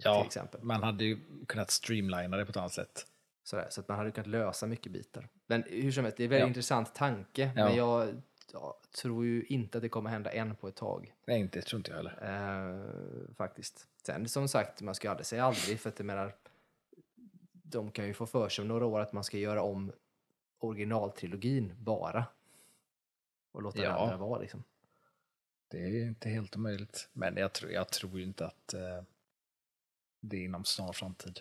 Ja, 0.00 0.18
till 0.20 0.26
exempel. 0.26 0.62
man 0.62 0.82
hade 0.82 1.04
ju 1.04 1.18
kunnat 1.48 1.70
streamlina 1.70 2.36
det 2.36 2.44
på 2.44 2.50
ett 2.50 2.56
annat 2.56 2.72
sätt. 2.72 3.06
Sådär, 3.44 3.66
så 3.70 3.80
att 3.80 3.88
man 3.88 3.96
hade 3.98 4.10
kunnat 4.10 4.26
lösa 4.26 4.66
mycket 4.66 4.92
bitar. 4.92 5.28
Men 5.46 5.62
hur 5.66 5.92
som 5.92 6.04
helst, 6.04 6.16
det 6.16 6.22
är 6.22 6.24
en 6.24 6.30
väldigt 6.30 6.42
Ja. 6.44 6.48
intressant 6.48 6.94
tanke. 6.94 7.52
Ja. 7.56 7.64
Men 7.64 7.76
jag 7.76 8.22
ja, 8.52 8.80
tror 9.02 9.24
ju 9.26 9.42
inte 9.44 9.78
att 9.78 9.82
det 9.82 9.88
kommer 9.88 10.10
hända 10.10 10.30
än 10.32 10.56
på 10.56 10.68
ett 10.68 10.76
tag. 10.76 11.14
Nej, 11.26 11.40
inte, 11.40 11.62
tror 11.62 11.78
inte 11.80 11.90
jag 11.90 11.96
heller. 11.96 12.18
Eh, 13.28 13.34
faktiskt. 13.34 13.86
Sen 14.06 14.28
som 14.28 14.48
sagt, 14.48 14.82
man 14.82 14.94
ska 14.94 15.10
aldrig 15.10 15.26
säga 15.26 15.44
aldrig 15.44 15.80
för 15.80 15.88
att 15.88 15.98
jag 15.98 16.06
menar, 16.06 16.34
de 17.52 17.90
kan 17.90 18.06
ju 18.06 18.14
få 18.14 18.26
för 18.26 18.48
sig 18.48 18.62
om 18.62 18.68
några 18.68 18.86
år 18.86 19.00
att 19.00 19.12
man 19.12 19.24
ska 19.24 19.38
göra 19.38 19.62
om 19.62 19.92
originaltrilogin 20.58 21.74
bara. 21.78 22.24
Och 23.52 23.62
låta 23.62 23.82
Ja. 23.82 23.88
det 23.92 23.98
andra 23.98 24.16
vara 24.16 24.38
liksom. 24.40 24.64
Det 25.68 25.78
är 25.78 26.04
inte 26.06 26.28
helt 26.28 26.56
omöjligt. 26.56 27.08
Men 27.12 27.36
jag 27.36 27.52
tror, 27.52 27.72
jag 27.72 27.88
tror 27.88 28.20
inte 28.20 28.46
att 28.46 28.74
eh, 28.74 29.02
det 30.20 30.36
är 30.36 30.44
inom 30.44 30.64
snar 30.64 30.92
framtid. 30.92 31.40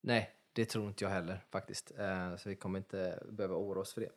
Nej, 0.00 0.30
det 0.52 0.64
tror 0.64 0.88
inte 0.88 1.04
jag 1.04 1.10
heller 1.10 1.44
faktiskt. 1.50 1.92
Eh, 1.98 2.36
så 2.36 2.48
vi 2.48 2.56
kommer 2.56 2.78
inte 2.78 3.22
behöva 3.30 3.56
oroa 3.56 3.82
oss 3.82 3.94
för 3.94 4.00
det. 4.00 4.10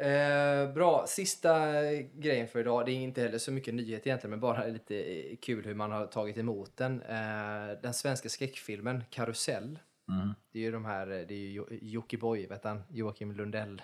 Eh, 0.00 0.72
bra, 0.72 1.04
sista 1.08 1.82
grejen 1.94 2.48
för 2.48 2.60
idag. 2.60 2.86
Det 2.86 2.92
är 2.92 2.94
inte 2.94 3.22
heller 3.22 3.38
så 3.38 3.52
mycket 3.52 3.74
nyhet 3.74 4.06
egentligen, 4.06 4.30
men 4.30 4.40
bara 4.40 4.66
lite 4.66 4.96
eh, 4.96 5.36
kul 5.36 5.64
hur 5.64 5.74
man 5.74 5.92
har 5.92 6.06
tagit 6.06 6.38
emot 6.38 6.76
den. 6.76 7.02
Eh, 7.02 7.80
den 7.82 7.94
svenska 7.94 8.28
skräckfilmen 8.28 9.04
Karusell. 9.10 9.78
Det 10.52 10.58
är 10.58 10.62
ju 10.62 10.70
de 10.70 10.84
här, 10.84 11.06
det 11.06 11.34
är 11.34 11.38
ju 11.38 11.50
Jo- 11.52 11.68
Jockiboi, 11.70 12.46
vet 12.46 12.64
han? 12.64 12.82
Joakim 12.88 13.32
Lundell. 13.32 13.82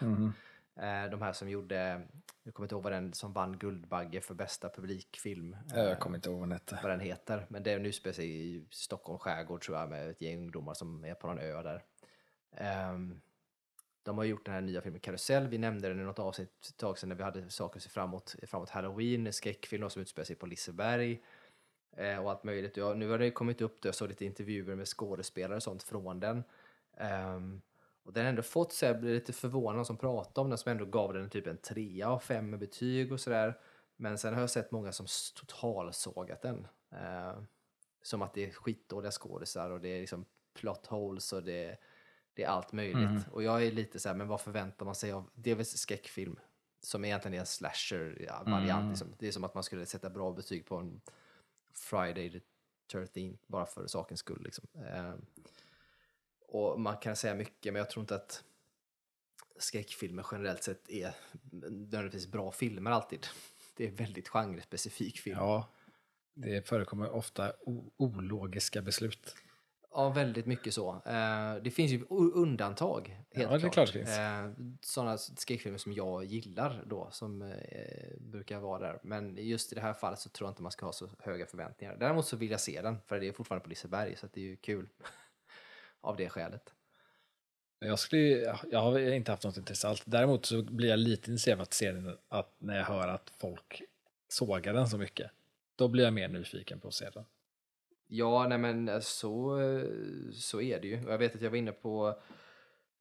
Eh, 0.76 1.10
de 1.10 1.22
här 1.22 1.32
som 1.32 1.48
gjorde, 1.50 2.02
jag 2.42 2.54
kommer 2.54 2.64
inte 2.64 2.74
ihåg 2.74 2.82
vad 2.82 2.92
den 2.92 3.12
som 3.12 3.32
vann 3.32 3.58
Guldbagge 3.58 4.20
för 4.20 4.34
bästa 4.34 4.68
publikfilm. 4.68 5.56
Jag 5.74 5.98
kommer 6.00 6.16
inte 6.18 6.30
ihåg 6.30 6.38
vad 6.38 6.48
den 6.48 6.52
hette. 6.52 6.78
vad 6.82 6.92
den 6.92 7.00
heter. 7.00 7.46
Men 7.48 7.62
det 7.62 7.72
är 7.72 7.78
nu 7.78 7.92
spelar 7.92 8.12
sig 8.14 8.56
i 8.56 8.64
Stockholm 8.70 9.18
skärgård 9.18 9.62
tror 9.62 9.78
jag 9.78 9.88
med 9.90 10.10
ett 10.10 10.20
gäng 10.20 10.38
ungdomar 10.38 10.74
som 10.74 11.04
är 11.04 11.14
på 11.14 11.26
någon 11.26 11.38
ö 11.38 11.62
där. 11.62 11.82
Ehm, 12.56 13.20
de 14.02 14.18
har 14.18 14.24
gjort 14.24 14.44
den 14.44 14.54
här 14.54 14.60
nya 14.60 14.82
filmen 14.82 15.00
Karusell. 15.00 15.46
Vi 15.48 15.58
nämnde 15.58 15.88
den 15.88 16.00
i 16.00 16.04
något 16.04 16.18
avsnitt 16.18 16.66
ett 16.70 16.76
tag 16.76 16.98
sedan 16.98 17.08
när 17.08 17.16
vi 17.16 17.22
hade 17.22 17.50
saker 17.50 17.78
att 17.78 17.82
se 17.82 17.88
framåt, 17.90 18.36
framåt 18.46 18.70
Halloween, 18.70 19.26
en 19.26 19.32
skräckfilm 19.32 19.90
som 19.90 20.02
utspelar 20.02 20.24
sig 20.24 20.36
på 20.36 20.46
Liseberg 20.46 21.22
eh, 21.96 22.18
och 22.24 22.30
allt 22.30 22.44
möjligt. 22.44 22.76
Ja, 22.76 22.94
nu 22.94 23.08
har 23.08 23.18
det 23.18 23.30
kommit 23.30 23.60
upp, 23.60 23.84
jag 23.84 23.94
såg 23.94 24.08
lite 24.08 24.24
intervjuer 24.24 24.76
med 24.76 24.88
skådespelare 24.88 25.56
och 25.56 25.62
sånt 25.62 25.82
från 25.82 26.20
den. 26.20 26.44
Ehm, 26.96 27.60
och 28.02 28.12
den 28.12 28.24
har 28.24 28.30
ändå 28.30 28.42
fått, 28.42 28.72
så 28.72 28.84
jag 28.84 29.00
blir 29.00 29.14
lite 29.14 29.32
förvånad 29.32 29.86
som 29.86 29.96
pratar 29.96 30.42
om 30.42 30.48
den, 30.48 30.58
som 30.58 30.72
ändå 30.72 30.84
gav 30.84 31.14
den 31.14 31.30
typ 31.30 31.46
en 31.46 31.56
trea 31.56 32.08
av 32.08 32.18
fem 32.18 32.50
med 32.50 32.58
betyg 32.58 33.12
och 33.12 33.20
sådär. 33.20 33.58
Men 33.96 34.18
sen 34.18 34.34
har 34.34 34.40
jag 34.40 34.50
sett 34.50 34.70
många 34.70 34.92
som 34.92 35.06
totalsågat 35.34 36.42
den. 36.42 36.66
Eh, 36.90 37.42
som 38.02 38.22
att 38.22 38.34
det 38.34 38.44
är 38.44 38.50
skitdåliga 38.50 39.10
skådisar 39.10 39.70
och 39.70 39.80
det 39.80 39.88
är 39.88 40.00
liksom 40.00 40.24
plot 40.54 40.86
holes 40.86 41.32
och 41.32 41.42
det, 41.42 41.78
det 42.34 42.42
är 42.42 42.48
allt 42.48 42.72
möjligt. 42.72 43.26
Och 43.30 43.42
jag 43.42 43.66
är 43.66 43.72
lite 43.72 43.98
så 43.98 44.08
här, 44.08 44.16
men 44.16 44.28
vad 44.28 44.40
förväntar 44.40 44.86
man 44.86 44.94
sig 44.94 45.12
av, 45.12 45.30
det 45.34 45.50
är 45.50 45.54
väl 45.54 45.66
skräckfilm 45.66 46.38
som 46.80 47.04
egentligen 47.04 47.34
är 47.34 47.40
en 47.40 47.46
slasher-variant. 47.46 48.88
Liksom. 48.88 49.14
Det 49.18 49.28
är 49.28 49.32
som 49.32 49.44
att 49.44 49.54
man 49.54 49.62
skulle 49.62 49.86
sätta 49.86 50.10
bra 50.10 50.32
betyg 50.32 50.66
på 50.66 50.76
en 50.76 51.00
Friday 51.74 52.30
the 52.30 52.40
13 52.92 53.38
bara 53.46 53.66
för 53.66 53.86
sakens 53.86 54.20
skull. 54.20 54.42
Liksom. 54.44 54.66
Eh, 54.74 55.14
och 56.40 56.80
man 56.80 56.96
kan 56.96 57.16
säga 57.16 57.34
mycket, 57.34 57.72
men 57.72 57.80
jag 57.80 57.90
tror 57.90 58.02
inte 58.02 58.14
att 58.14 58.44
skräckfilmer 59.56 60.26
generellt 60.32 60.62
sett 60.62 60.90
är 60.90 61.14
nödvändigtvis 61.52 62.26
bra 62.26 62.52
filmer 62.52 62.90
alltid. 62.90 63.26
Det 63.76 63.86
är 63.86 63.90
väldigt 63.90 64.28
genrespecifik 64.28 65.20
film. 65.20 65.38
Ja, 65.38 65.68
det 66.34 66.68
förekommer 66.68 67.10
ofta 67.10 67.52
ologiska 67.96 68.82
beslut. 68.82 69.36
Ja, 69.94 70.08
väldigt 70.08 70.46
mycket 70.46 70.74
så. 70.74 71.02
Eh, 71.06 71.54
det 71.62 71.70
finns 71.70 71.92
ju 71.92 72.04
undantag, 72.34 73.20
helt 73.34 73.50
Ja, 73.50 73.58
det 73.58 73.70
klart 73.70 73.92
det 73.92 73.98
finns. 73.98 74.18
Eh, 74.18 74.50
sådana 74.80 75.18
skräckfilmer 75.18 75.78
som 75.78 75.92
jag 75.92 76.24
gillar 76.24 76.84
då, 76.86 77.08
som 77.10 77.42
eh, 77.42 78.18
brukar 78.18 78.58
vara 78.58 78.78
där. 78.78 78.98
Men 79.02 79.36
just 79.36 79.72
i 79.72 79.74
det 79.74 79.80
här 79.80 79.92
fallet 79.92 80.18
så 80.18 80.28
tror 80.28 80.46
jag 80.46 80.52
inte 80.52 80.62
man 80.62 80.72
ska 80.72 80.86
ha 80.86 80.92
så 80.92 81.08
höga 81.18 81.46
förväntningar. 81.46 81.96
Däremot 82.00 82.26
så 82.26 82.36
vill 82.36 82.50
jag 82.50 82.60
se 82.60 82.82
den, 82.82 82.98
för 83.06 83.20
det 83.20 83.28
är 83.28 83.32
fortfarande 83.32 83.62
på 83.62 83.68
Liseberg, 83.68 84.16
så 84.16 84.26
det 84.32 84.40
är 84.40 84.44
ju 84.44 84.56
kul 84.56 84.88
av 86.00 86.16
det 86.16 86.28
skälet. 86.28 86.72
Jag, 87.78 87.98
skulle, 87.98 88.56
jag 88.70 88.80
har 88.80 88.98
inte 88.98 89.30
haft 89.30 89.44
något 89.44 89.56
intresse 89.56 89.88
alls. 89.88 90.02
Däremot 90.04 90.46
så 90.46 90.62
blir 90.62 90.88
jag 90.88 90.98
lite 90.98 91.30
intresserad 91.30 91.58
av 91.58 91.62
att 91.62 91.74
se 91.74 91.92
den 91.92 92.16
att 92.28 92.54
när 92.58 92.76
jag 92.76 92.84
hör 92.84 93.08
att 93.08 93.32
folk 93.38 93.82
sågar 94.28 94.72
den 94.72 94.88
så 94.88 94.98
mycket. 94.98 95.30
Då 95.76 95.88
blir 95.88 96.04
jag 96.04 96.12
mer 96.12 96.28
nyfiken 96.28 96.80
på 96.80 96.88
att 96.88 96.94
se 96.94 97.10
den. 97.10 97.24
Ja, 98.14 98.46
nej 98.48 98.58
men 98.58 98.88
eh, 98.88 99.00
så, 99.00 99.60
eh, 99.60 99.84
så 100.32 100.60
är 100.60 100.80
det 100.80 100.88
ju. 100.88 101.02
Jag 101.08 101.18
vet 101.18 101.34
att 101.34 101.42
jag 101.42 101.50
var 101.50 101.56
inne 101.56 101.72
på 101.72 102.20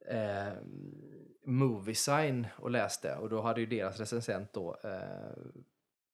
eh, 0.06 0.54
Moviesign 1.43 2.47
och 2.58 2.71
läste 2.71 3.15
och 3.15 3.30
då 3.30 3.41
hade 3.41 3.62
ju 3.62 3.65
deras 3.65 4.00
recensent 4.00 4.54
då 4.54 4.78
eh, 4.84 5.43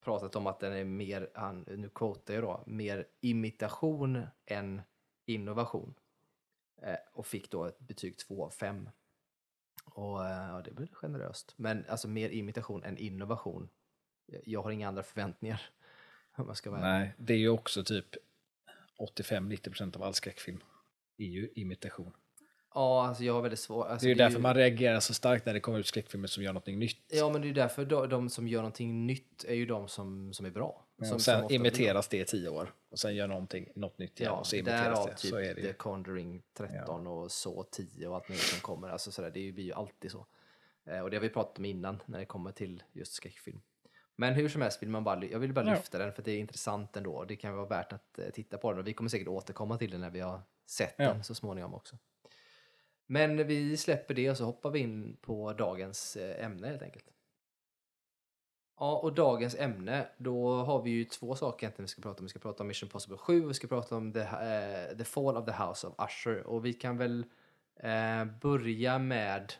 pratat 0.03 0.35
om 0.35 0.47
att 0.47 0.59
den 0.59 0.73
är 0.73 0.83
mer, 0.83 1.29
han, 1.33 1.61
nu 1.61 1.89
quotar 1.89 2.33
jag 2.33 2.43
då, 2.43 2.63
mer 2.65 3.07
imitation 3.21 4.27
än 4.45 4.81
innovation. 5.25 5.93
Eh, 6.81 6.95
och 7.13 7.27
fick 7.27 7.51
då 7.51 7.65
ett 7.65 7.79
betyg 7.79 8.17
2 8.17 8.45
av 8.45 8.49
5. 8.49 8.89
Och 9.85 10.25
eh, 10.25 10.49
ja, 10.49 10.61
det 10.65 10.71
blir 10.71 10.89
generöst. 10.91 11.53
Men 11.57 11.85
alltså 11.89 12.07
mer 12.07 12.29
imitation 12.29 12.83
än 12.83 12.97
innovation. 12.97 13.69
Jag 14.25 14.61
har 14.61 14.71
inga 14.71 14.87
andra 14.87 15.03
förväntningar. 15.03 15.61
Om 16.35 16.55
ska 16.55 16.71
vara. 16.71 16.81
Nej, 16.81 17.13
det 17.17 17.33
är 17.33 17.37
ju 17.37 17.49
också 17.49 17.83
typ 17.83 18.15
85-90% 18.99 19.95
av 19.95 20.03
all 20.03 20.13
skräckfilm 20.13 20.59
är 21.17 21.25
ju 21.25 21.49
imitation. 21.55 22.13
Ja, 22.73 23.07
alltså 23.07 23.23
jag 23.23 23.33
har 23.33 23.41
väldigt 23.41 23.59
svårt. 23.59 23.87
Alltså 23.87 24.05
Det 24.05 24.07
är 24.07 24.15
ju 24.15 24.15
därför 24.15 24.39
man 24.39 24.55
reagerar 24.55 24.99
så 24.99 25.13
starkt 25.13 25.45
när 25.45 25.53
det 25.53 25.59
kommer 25.59 25.79
ut 25.79 25.87
skräckfilmer 25.87 26.27
som 26.27 26.43
gör 26.43 26.53
någonting 26.53 26.79
nytt. 26.79 27.05
Ja, 27.07 27.29
men 27.29 27.41
det 27.41 27.45
är 27.45 27.49
ju 27.49 27.53
därför 27.53 27.85
de, 27.85 28.09
de 28.09 28.29
som 28.29 28.47
gör 28.47 28.59
någonting 28.59 29.05
nytt 29.07 29.43
är 29.47 29.53
ju 29.55 29.65
de 29.65 29.87
som, 29.87 30.33
som 30.33 30.45
är 30.45 30.49
bra. 30.49 30.85
Men 30.97 31.09
som, 31.09 31.19
som 31.19 31.33
sen 31.33 31.47
blir 31.47 31.55
imiteras 31.55 32.07
det 32.07 32.17
i 32.17 32.25
tio 32.25 32.49
år 32.49 32.73
och 32.89 32.99
sen 32.99 33.15
gör 33.15 33.27
någonting, 33.27 33.69
något 33.75 33.97
nytt 33.97 34.19
igen 34.19 34.31
Ja, 34.33 34.39
och 34.39 34.47
så 34.47 34.55
imiteras 34.55 35.05
det. 35.05 35.15
typ 35.15 35.29
så 35.29 35.37
är 35.37 35.55
det 35.55 35.61
The 35.61 35.67
ju. 35.67 35.73
Conjuring 35.73 36.43
13 36.57 37.07
och 37.07 37.31
så 37.31 37.63
10 37.63 38.07
och 38.07 38.15
allt 38.15 38.29
möjligt 38.29 38.45
som 38.45 38.59
kommer. 38.59 38.89
Alltså 38.89 39.11
sådär, 39.11 39.31
det 39.33 39.51
blir 39.51 39.63
ju 39.65 39.73
alltid 39.73 40.11
så. 40.11 40.25
Eh, 40.85 40.99
och 40.99 41.09
det 41.09 41.17
har 41.17 41.21
vi 41.21 41.29
pratat 41.29 41.57
om 41.57 41.65
innan 41.65 42.01
när 42.05 42.19
det 42.19 42.25
kommer 42.25 42.51
till 42.51 42.83
just 42.93 43.13
skräckfilm. 43.13 43.61
Men 44.19 44.33
hur 44.33 44.49
som 44.49 44.61
helst 44.61 44.81
vill 44.81 44.89
man 44.89 45.03
bara, 45.03 45.25
jag 45.25 45.39
vill 45.39 45.53
bara 45.53 45.65
Ja. 45.65 45.73
lyfta 45.73 45.97
den 45.97 46.13
för 46.13 46.23
det 46.23 46.31
är 46.31 46.39
intressant 46.39 46.97
ändå. 46.97 47.23
Det 47.25 47.35
kan 47.35 47.55
vara 47.55 47.65
värt 47.67 47.93
att 47.93 48.19
eh, 48.19 48.29
titta 48.29 48.57
på 48.57 48.71
den 48.71 48.79
och 48.79 48.87
vi 48.87 48.93
kommer 48.93 49.09
säkert 49.09 49.27
återkomma 49.27 49.77
till 49.77 49.91
den 49.91 50.01
när 50.01 50.09
vi 50.09 50.19
har 50.19 50.41
sett 50.65 50.95
Ja. 50.97 51.05
den 51.13 51.23
så 51.23 51.35
småningom 51.35 51.73
också. 51.73 51.97
Men 53.05 53.47
vi 53.47 53.77
släpper 53.77 54.13
det 54.13 54.29
och 54.31 54.37
så 54.37 54.45
hoppar 54.45 54.69
vi 54.69 54.79
in 54.79 55.17
på 55.21 55.53
dagens 55.53 56.15
eh, 56.15 56.45
ämne 56.45 56.67
helt 56.67 56.81
enkelt. 56.81 57.05
Ja, 58.79 58.97
och 58.97 59.13
dagens 59.13 59.55
ämne, 59.55 60.07
då 60.17 60.55
har 60.55 60.81
vi 60.81 60.89
ju 60.89 61.03
två 61.05 61.35
saker 61.35 61.65
egentligen 61.65 61.83
vi 61.85 61.87
ska 61.89 62.01
prata 62.01 62.19
om. 62.19 62.25
Vi 62.25 62.29
ska 62.29 62.39
prata 62.39 62.63
om 62.63 62.67
Mission 62.67 62.87
Impossible 62.87 63.17
7 63.17 63.43
och 63.43 63.49
vi 63.49 63.53
ska 63.53 63.67
prata 63.67 63.95
om 63.97 64.13
The, 64.13 64.19
eh, 64.19 64.97
the 64.97 65.03
Fall 65.03 65.37
of 65.37 65.45
the 65.45 65.51
House 65.63 65.87
of 65.87 65.95
Usher. 66.09 66.43
Och 66.47 66.65
vi 66.65 66.73
kan 66.73 66.97
väl 66.97 67.25
eh, 67.75 68.25
börja 68.41 68.99
med, 68.99 69.53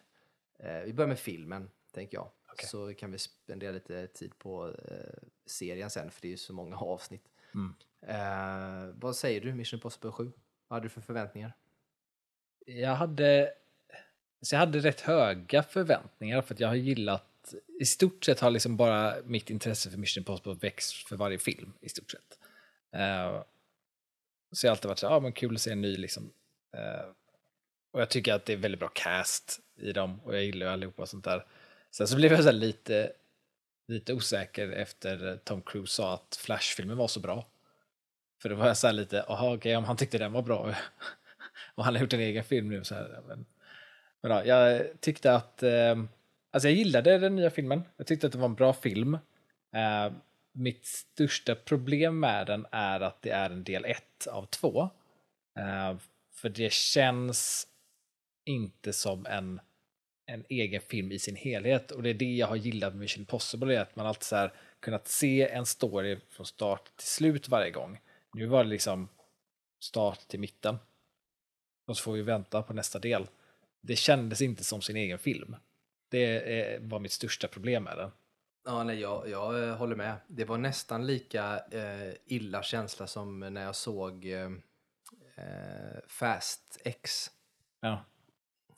eh, 0.60 0.80
vi 0.86 0.93
börjar 0.93 1.08
med 1.08 1.20
filmen, 1.20 1.70
tänker 1.93 2.17
jag. 2.17 2.30
Okej. 2.58 2.70
Så 2.70 2.93
kan 2.93 3.12
vi 3.12 3.17
spendera 3.17 3.72
lite 3.72 4.08
tid 4.08 4.39
på 4.39 4.67
eh, 4.67 5.24
serien 5.46 5.89
sen, 5.89 6.12
för 6.12 6.22
det 6.22 6.28
är 6.28 6.32
ju 6.32 6.38
så 6.38 6.54
många 6.54 6.76
avsnitt. 6.78 7.24
Mm. 7.54 7.76
Eh, 8.02 8.96
vad 8.96 9.15
säger 9.15 9.41
du, 9.41 9.54
Mission 9.54 9.78
Impossible 9.78 10.12
7? 10.12 10.32
Vad 10.67 10.78
hade 10.78 10.86
du 10.86 10.89
för 10.89 11.02
förväntningar? 11.02 11.54
Jag 12.65 12.96
hade, 12.96 13.54
så 14.41 14.56
jag 14.56 14.60
hade 14.60 14.80
rätt 14.80 15.02
höga 15.02 15.63
förväntningar 15.63 16.41
för 16.41 16.54
att 16.54 16.60
jag 16.60 16.67
har 16.67 16.76
gillat, 16.76 17.54
i 17.80 17.86
stort 17.86 18.26
sett 18.26 18.39
har 18.39 18.52
liksom 18.52 18.78
bara 18.78 19.15
mitt 19.24 19.50
intresse 19.50 19.89
för 19.89 19.98
Mission 19.98 20.22
Impossible 20.22 20.54
växt 20.54 21.08
för 21.08 21.15
varje 21.15 21.38
film 21.38 21.74
i 21.82 21.89
stort 21.89 22.12
sett. 22.12 22.39
Eh, 22.91 23.43
så 24.52 24.65
jag 24.65 24.72
har 24.72 24.76
alltid 24.76 24.89
varit 24.89 25.00
så 25.00 25.06
ja 25.06 25.20
men 25.20 25.34
kul 25.34 25.56
att 25.56 25.62
se 25.62 25.72
en 25.72 25.82
ny 25.82 25.98
liksom. 25.98 26.32
Eh, 26.74 27.10
och 27.91 28.02
jag 28.02 28.10
tycker 28.10 28.34
att 28.34 28.46
det 28.46 28.54
är 28.54 28.58
väldigt 28.58 28.80
bra 28.80 28.89
cast 28.93 29.60
i 29.76 29.91
dem 29.91 30.20
och 30.24 30.36
jag 30.36 30.43
gillar 30.43 30.65
ju 30.65 30.72
allihopa 30.72 31.02
och 31.02 31.10
sånt 31.10 31.26
där. 31.26 31.46
Sen 31.98 32.08
så 32.08 32.16
blev 32.16 32.32
jag 32.32 32.40
så 32.40 32.46
här 32.46 32.54
lite, 32.54 33.12
lite 33.88 34.14
osäker 34.14 34.72
efter 34.72 35.40
Tom 35.44 35.62
Cruise 35.62 35.94
sa 35.94 36.14
att 36.14 36.36
Flash-filmen 36.36 36.98
var 36.98 37.08
så 37.08 37.20
bra. 37.20 37.46
För 38.42 38.50
då 38.50 38.56
var 38.56 38.68
jag 38.68 38.78
så 38.78 38.88
här 38.88 38.94
lite, 38.94 39.26
jaha 39.28 39.54
okej 39.54 39.78
om 39.78 39.84
han 39.84 39.98
tyckte 39.98 40.18
den 40.18 40.32
var 40.32 40.42
bra 40.42 40.60
och 41.76 41.86
han 41.86 41.96
har 41.96 42.02
gjort 42.02 42.14
en 42.14 42.20
egen 42.20 42.44
film 42.44 42.70
nu 42.70 42.84
så 42.84 42.96
här. 42.96 43.22
Men, 43.28 43.46
men 44.22 44.32
ja, 44.32 44.44
jag 44.44 45.02
tyckte 45.02 45.36
att, 45.36 45.64
eh, 45.64 46.04
alltså 46.52 46.70
jag 46.70 46.78
gillade 46.78 47.18
den 47.18 47.36
nya 47.36 47.50
filmen. 47.50 47.84
Jag 47.98 48.08
tyckte 48.08 48.28
att 48.28 48.34
det 48.34 48.40
var 48.40 48.50
en 48.50 48.56
bra 48.56 48.74
film. 48.74 49.14
Eh, 49.76 50.12
mitt 50.52 50.86
största 50.86 51.56
problem 51.56 52.20
med 52.20 52.48
den 52.48 52.66
är 52.72 53.00
att 53.00 53.22
det 53.22 53.32
är 53.32 53.50
en 53.50 53.64
del 53.64 53.86
ett 53.86 54.28
av 54.28 54.46
två. 54.46 54.90
Eh, 55.60 55.98
för 56.34 56.50
det 56.50 56.74
känns 56.74 57.68
inte 58.46 58.94
som 58.94 59.26
en, 59.26 59.60
en 60.28 60.46
egen 60.50 60.82
film 60.82 61.12
i 61.12 61.20
sin 61.20 61.36
helhet. 61.36 61.92
Och 61.92 62.04
det 62.04 62.10
är 62.10 62.13
det 62.13 62.36
jag 62.36 62.48
har 62.48 62.56
gillat 62.56 62.94
med 62.94 63.00
Mission 63.00 63.22
Impossible, 63.22 63.76
är 63.76 63.82
att 63.82 63.96
man 63.96 64.06
alltid 64.06 64.24
så 64.24 64.36
här 64.36 64.54
kunnat 64.80 65.08
se 65.08 65.50
en 65.50 65.66
story 65.66 66.20
från 66.30 66.46
start 66.46 66.92
till 66.96 67.08
slut 67.08 67.50
varje 67.50 67.72
gång. 67.72 68.00
Nu 68.34 68.46
var 68.46 68.63
det 68.63 68.70
liksom 68.70 69.10
start 69.80 70.20
till 70.28 70.40
mitten. 70.40 70.78
Och 71.88 71.98
så 71.98 72.04
får 72.04 72.13
vi 72.13 72.22
vänta 72.22 72.62
på 72.62 72.74
nästa 72.74 73.00
del. 73.00 73.28
Det 73.82 73.96
kändes 73.96 74.42
inte 74.42 74.63
som 74.63 74.82
sin 74.82 74.96
egen 74.96 75.20
film. 75.20 75.56
Det 76.10 76.82
var 76.82 77.00
mitt 77.00 77.12
största 77.12 77.48
problem 77.48 77.84
med 77.84 77.98
den. 77.98 78.12
Ja, 78.66 78.84
nej, 78.84 79.00
jag, 79.00 79.30
jag 79.30 79.63
eh, 79.63 79.76
håller 79.76 79.96
med. 79.96 80.16
Det 80.28 80.46
var 80.46 80.58
nästan 80.58 81.08
lika 81.08 81.60
eh, 81.72 82.13
illa 82.26 82.63
känsla 82.63 83.08
som 83.08 83.40
när 83.40 83.63
jag 83.63 83.76
såg 83.76 84.26
eh, 84.26 84.52
eh, 85.36 86.00
Fast 86.08 86.82
X, 86.84 87.32
Ja, 87.82 88.06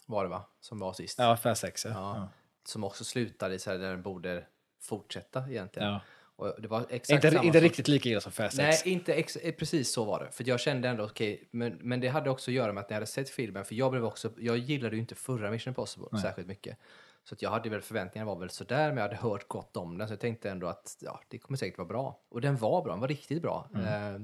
var 0.09 0.23
det 0.23 0.29
va? 0.29 0.45
Som 0.59 0.79
var 0.79 0.93
sist. 0.93 1.19
ja 1.19 1.37
Fast 1.37 1.63
X. 1.63 1.85
Ja. 1.85 1.91
Ja. 1.91 2.29
Som 2.63 2.83
också 2.83 3.03
slutade 3.03 3.55
i 3.55 3.59
så 3.59 3.71
här 3.71 3.77
där 3.77 3.89
den 3.89 4.01
borde 4.01 4.45
fortsätta 4.81 5.49
egentligen. 5.49 5.89
Ja. 5.89 6.01
Och 6.35 6.61
det 6.61 6.67
var 6.67 6.85
exakt 6.89 7.09
Inte, 7.09 7.31
samma 7.31 7.43
inte 7.43 7.59
riktigt 7.59 7.87
lika 7.87 8.09
illa 8.09 8.21
som 8.21 8.31
Fast 8.31 8.57
Nej, 8.57 8.69
X. 8.69 8.85
inte 8.85 9.13
ex- 9.13 9.35
eh, 9.35 9.53
precis 9.53 9.91
så 9.91 10.03
var 10.05 10.23
det. 10.23 10.31
För 10.31 10.47
jag 10.49 10.59
kände 10.59 10.89
ändå, 10.89 11.03
okej, 11.03 11.47
men, 11.51 11.77
men 11.81 11.99
det 11.99 12.07
hade 12.07 12.29
också 12.29 12.51
att 12.51 12.55
göra 12.55 12.73
med 12.73 12.81
att 12.81 12.89
när 12.89 12.95
jag 12.95 12.99
hade 13.01 13.11
sett 13.11 13.29
filmen, 13.29 13.65
för 13.65 13.75
jag 13.75 13.91
blev 13.91 14.05
också, 14.05 14.31
jag 14.37 14.57
gillade 14.57 14.95
ju 14.95 15.01
inte 15.01 15.15
förra 15.15 15.51
Mission 15.51 15.71
Impossible 15.71 16.21
särskilt 16.21 16.47
mycket. 16.47 16.77
Så 17.23 17.35
att 17.35 17.41
jag 17.41 17.49
hade 17.49 17.69
väl 17.69 17.81
förväntningarna 17.81 18.31
var 18.31 18.39
väl 18.39 18.49
sådär, 18.49 18.87
men 18.87 18.97
jag 18.97 19.03
hade 19.03 19.15
hört 19.15 19.47
gott 19.47 19.77
om 19.77 19.97
den, 19.97 20.07
så 20.07 20.11
jag 20.11 20.19
tänkte 20.19 20.49
ändå 20.49 20.67
att 20.67 20.97
ja, 21.01 21.21
det 21.27 21.37
kommer 21.37 21.57
säkert 21.57 21.77
vara 21.77 21.87
bra. 21.87 22.19
Och 22.29 22.41
den 22.41 22.57
var 22.57 22.81
bra, 22.81 22.93
den 22.93 23.01
var 23.01 23.07
riktigt 23.07 23.41
bra. 23.41 23.69
Eh, 23.75 24.19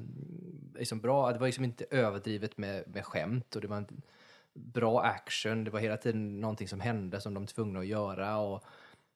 liksom 0.79 1.01
bra 1.01 1.31
det 1.31 1.39
var 1.39 1.47
liksom 1.47 1.63
inte 1.63 1.85
överdrivet 1.89 2.57
med, 2.57 2.83
med 2.87 3.05
skämt 3.05 3.55
och 3.55 3.61
det 3.61 3.67
var 3.67 3.77
en 3.77 4.01
bra 4.55 5.01
action, 5.01 5.63
det 5.63 5.71
var 5.71 5.79
hela 5.79 5.97
tiden 5.97 6.41
någonting 6.41 6.67
som 6.67 6.79
hände 6.79 7.21
som 7.21 7.33
de 7.33 7.43
var 7.43 7.47
tvungna 7.47 7.79
att 7.79 7.87
göra. 7.87 8.37
Och, 8.37 8.63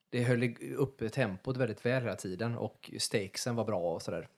det 0.10 0.23
höll 0.23 0.56
uppe 0.75 1.10
tempot 1.10 1.58
väldigt 1.58 1.86
väl 1.86 2.04
hela 2.04 2.15
tiden 2.15 2.58
och 2.58 2.91
stakesen 2.97 3.56
var 3.56 3.65
bra 3.65 3.93
och 3.93 4.02
sådär. 4.02 4.30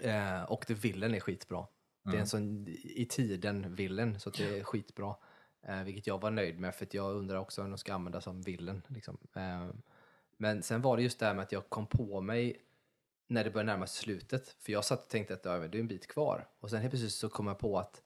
Eh, 0.00 0.42
och 0.42 0.66
The 0.66 0.74
Villain 0.74 1.14
är 1.14 1.20
skitbra. 1.20 1.66
Det 2.02 2.16
är 2.16 2.20
en 2.20 2.26
sån 2.26 2.68
i 2.68 3.06
tiden 3.10 3.74
villain 3.74 4.20
så 4.20 4.28
att 4.28 4.34
det 4.34 4.58
är 4.58 4.64
skitbra. 4.64 5.16
Eh, 5.62 5.82
vilket 5.82 6.06
jag 6.06 6.20
var 6.20 6.30
nöjd 6.30 6.60
med 6.60 6.74
för 6.74 6.84
att 6.84 6.94
jag 6.94 7.16
undrar 7.16 7.36
också 7.36 7.62
om 7.62 7.70
de 7.70 7.78
ska 7.78 7.94
använda 7.94 8.20
som 8.20 8.42
villain. 8.42 8.82
Liksom. 8.88 9.18
Eh, 9.34 9.68
men 10.36 10.62
sen 10.62 10.82
var 10.82 10.96
det 10.96 11.02
just 11.02 11.18
det 11.18 11.26
här 11.26 11.34
med 11.34 11.42
att 11.42 11.52
jag 11.52 11.68
kom 11.68 11.86
på 11.86 12.20
mig 12.20 12.62
när 13.28 13.44
det 13.44 13.50
började 13.50 13.72
närma 13.72 13.86
sig 13.86 14.02
slutet. 14.02 14.48
För 14.48 14.72
jag 14.72 14.84
satt 14.84 15.02
och 15.02 15.08
tänkte 15.08 15.34
att 15.34 15.42
det 15.42 15.50
är 15.50 15.76
en 15.76 15.88
bit 15.88 16.06
kvar. 16.06 16.48
Och 16.60 16.70
sen 16.70 16.80
helt 16.80 16.90
plötsligt 16.90 17.12
så 17.12 17.28
kom 17.28 17.46
jag 17.46 17.58
på 17.58 17.78
att 17.78 18.02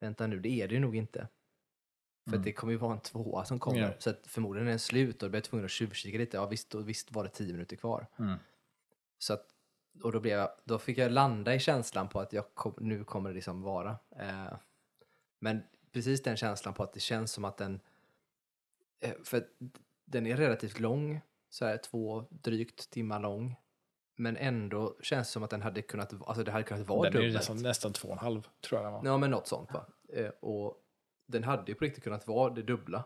vänta 0.00 0.26
nu, 0.26 0.40
det 0.40 0.48
är 0.48 0.68
det 0.68 0.74
ju 0.74 0.80
nog 0.80 0.96
inte. 0.96 1.28
För 2.30 2.36
att 2.36 2.44
det 2.44 2.52
kommer 2.52 2.72
ju 2.72 2.78
vara 2.78 2.92
en 2.92 3.00
tvåa 3.00 3.44
som 3.44 3.58
kommer. 3.58 3.80
Ja. 3.80 3.90
Så 3.98 4.14
förmodligen 4.24 4.66
är 4.66 4.70
den 4.70 4.78
slut 4.78 5.22
och 5.22 5.28
då 5.28 5.30
blir 5.30 5.38
jag 5.38 5.44
tvungen 5.44 5.64
att 5.64 5.70
tjuvkika 5.70 6.18
lite. 6.18 6.36
Ja 6.36 6.46
visst, 6.46 6.74
och 6.74 6.88
visst 6.88 7.12
var 7.12 7.24
det 7.24 7.30
tio 7.30 7.52
minuter 7.52 7.76
kvar. 7.76 8.06
Mm. 8.18 8.38
Så 9.18 9.32
att, 9.32 9.46
och 10.02 10.12
då, 10.12 10.20
blev 10.20 10.38
jag, 10.38 10.50
då 10.64 10.78
fick 10.78 10.98
jag 10.98 11.12
landa 11.12 11.54
i 11.54 11.60
känslan 11.60 12.08
på 12.08 12.20
att 12.20 12.32
jag 12.32 12.54
kom, 12.54 12.74
nu 12.78 13.04
kommer 13.04 13.30
det 13.30 13.34
liksom 13.34 13.62
vara. 13.62 13.98
Eh, 14.16 14.54
men 15.38 15.62
precis 15.92 16.22
den 16.22 16.36
känslan 16.36 16.74
på 16.74 16.82
att 16.82 16.92
det 16.92 17.00
känns 17.00 17.32
som 17.32 17.44
att 17.44 17.56
den, 17.56 17.80
eh, 19.00 19.14
för 19.24 19.46
den 20.04 20.26
är 20.26 20.36
relativt 20.36 20.80
lång, 20.80 21.20
så 21.50 21.64
här 21.64 21.76
två 21.76 22.24
drygt 22.30 22.90
timmar 22.90 23.20
lång. 23.20 23.56
Men 24.16 24.36
ändå 24.36 24.96
känns 25.02 25.28
det 25.28 25.32
som 25.32 25.42
att 25.42 25.50
den 25.50 25.62
hade 25.62 25.82
kunnat, 25.82 26.12
alltså 26.26 26.44
det 26.44 26.52
hade 26.52 26.64
kunnat 26.64 26.88
vara 26.88 27.10
Den 27.10 27.20
är 27.20 27.24
ju 27.24 27.28
dubbelt. 27.28 27.48
nästan, 27.48 27.62
nästan 27.62 27.92
två 27.92 28.08
och 28.08 28.12
en 28.12 28.18
halv, 28.18 28.48
tror 28.60 28.80
jag 28.80 28.86
den 28.86 28.92
var. 28.92 29.04
Ja, 29.04 29.18
men 29.18 29.30
något 29.30 29.48
sånt 29.48 29.72
va. 29.72 29.86
Eh, 30.12 30.28
och 30.28 30.82
den 31.26 31.44
hade 31.44 31.64
ju 31.72 31.74
på 31.74 31.84
riktigt 31.84 32.04
kunnat 32.04 32.26
vara 32.26 32.54
det 32.54 32.62
dubbla. 32.62 33.04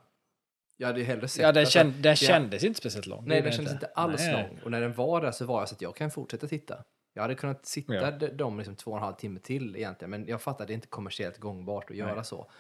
Jag 0.76 0.86
hade 0.86 0.98
ju 1.00 1.04
hellre 1.06 1.28
sett 1.28 1.42
Ja, 1.42 1.52
den, 1.52 1.66
känd, 1.66 1.92
den 1.92 2.02
det- 2.02 2.16
kändes 2.16 2.64
inte 2.64 2.78
speciellt 2.78 3.06
lång. 3.06 3.24
Nej, 3.28 3.42
den 3.42 3.52
kändes 3.52 3.72
inte 3.72 3.86
alls 3.86 4.20
Nej. 4.20 4.32
lång. 4.48 4.58
Och 4.64 4.70
när 4.70 4.80
den 4.80 4.92
var 4.94 5.20
där 5.20 5.30
så 5.30 5.44
var 5.44 5.60
jag 5.60 5.68
så 5.68 5.74
att 5.74 5.82
jag 5.82 5.96
kan 5.96 6.10
fortsätta 6.10 6.46
titta. 6.46 6.84
Jag 7.14 7.22
hade 7.22 7.34
kunnat 7.34 7.66
sitta 7.66 7.94
Ja. 7.94 8.10
de 8.10 8.58
liksom 8.58 8.76
två 8.76 8.90
och 8.90 8.96
en 8.96 9.02
halv 9.02 9.14
timme 9.14 9.40
till 9.40 9.76
egentligen, 9.76 10.10
men 10.10 10.26
jag 10.26 10.42
fattar 10.42 10.64
att 10.64 10.68
det 10.68 10.72
är 10.72 10.74
inte 10.74 10.86
kommersiellt 10.86 11.38
gångbart 11.38 11.90
att 11.90 11.96
göra 11.96 12.14
Nej. 12.14 12.24
så. 12.24 12.50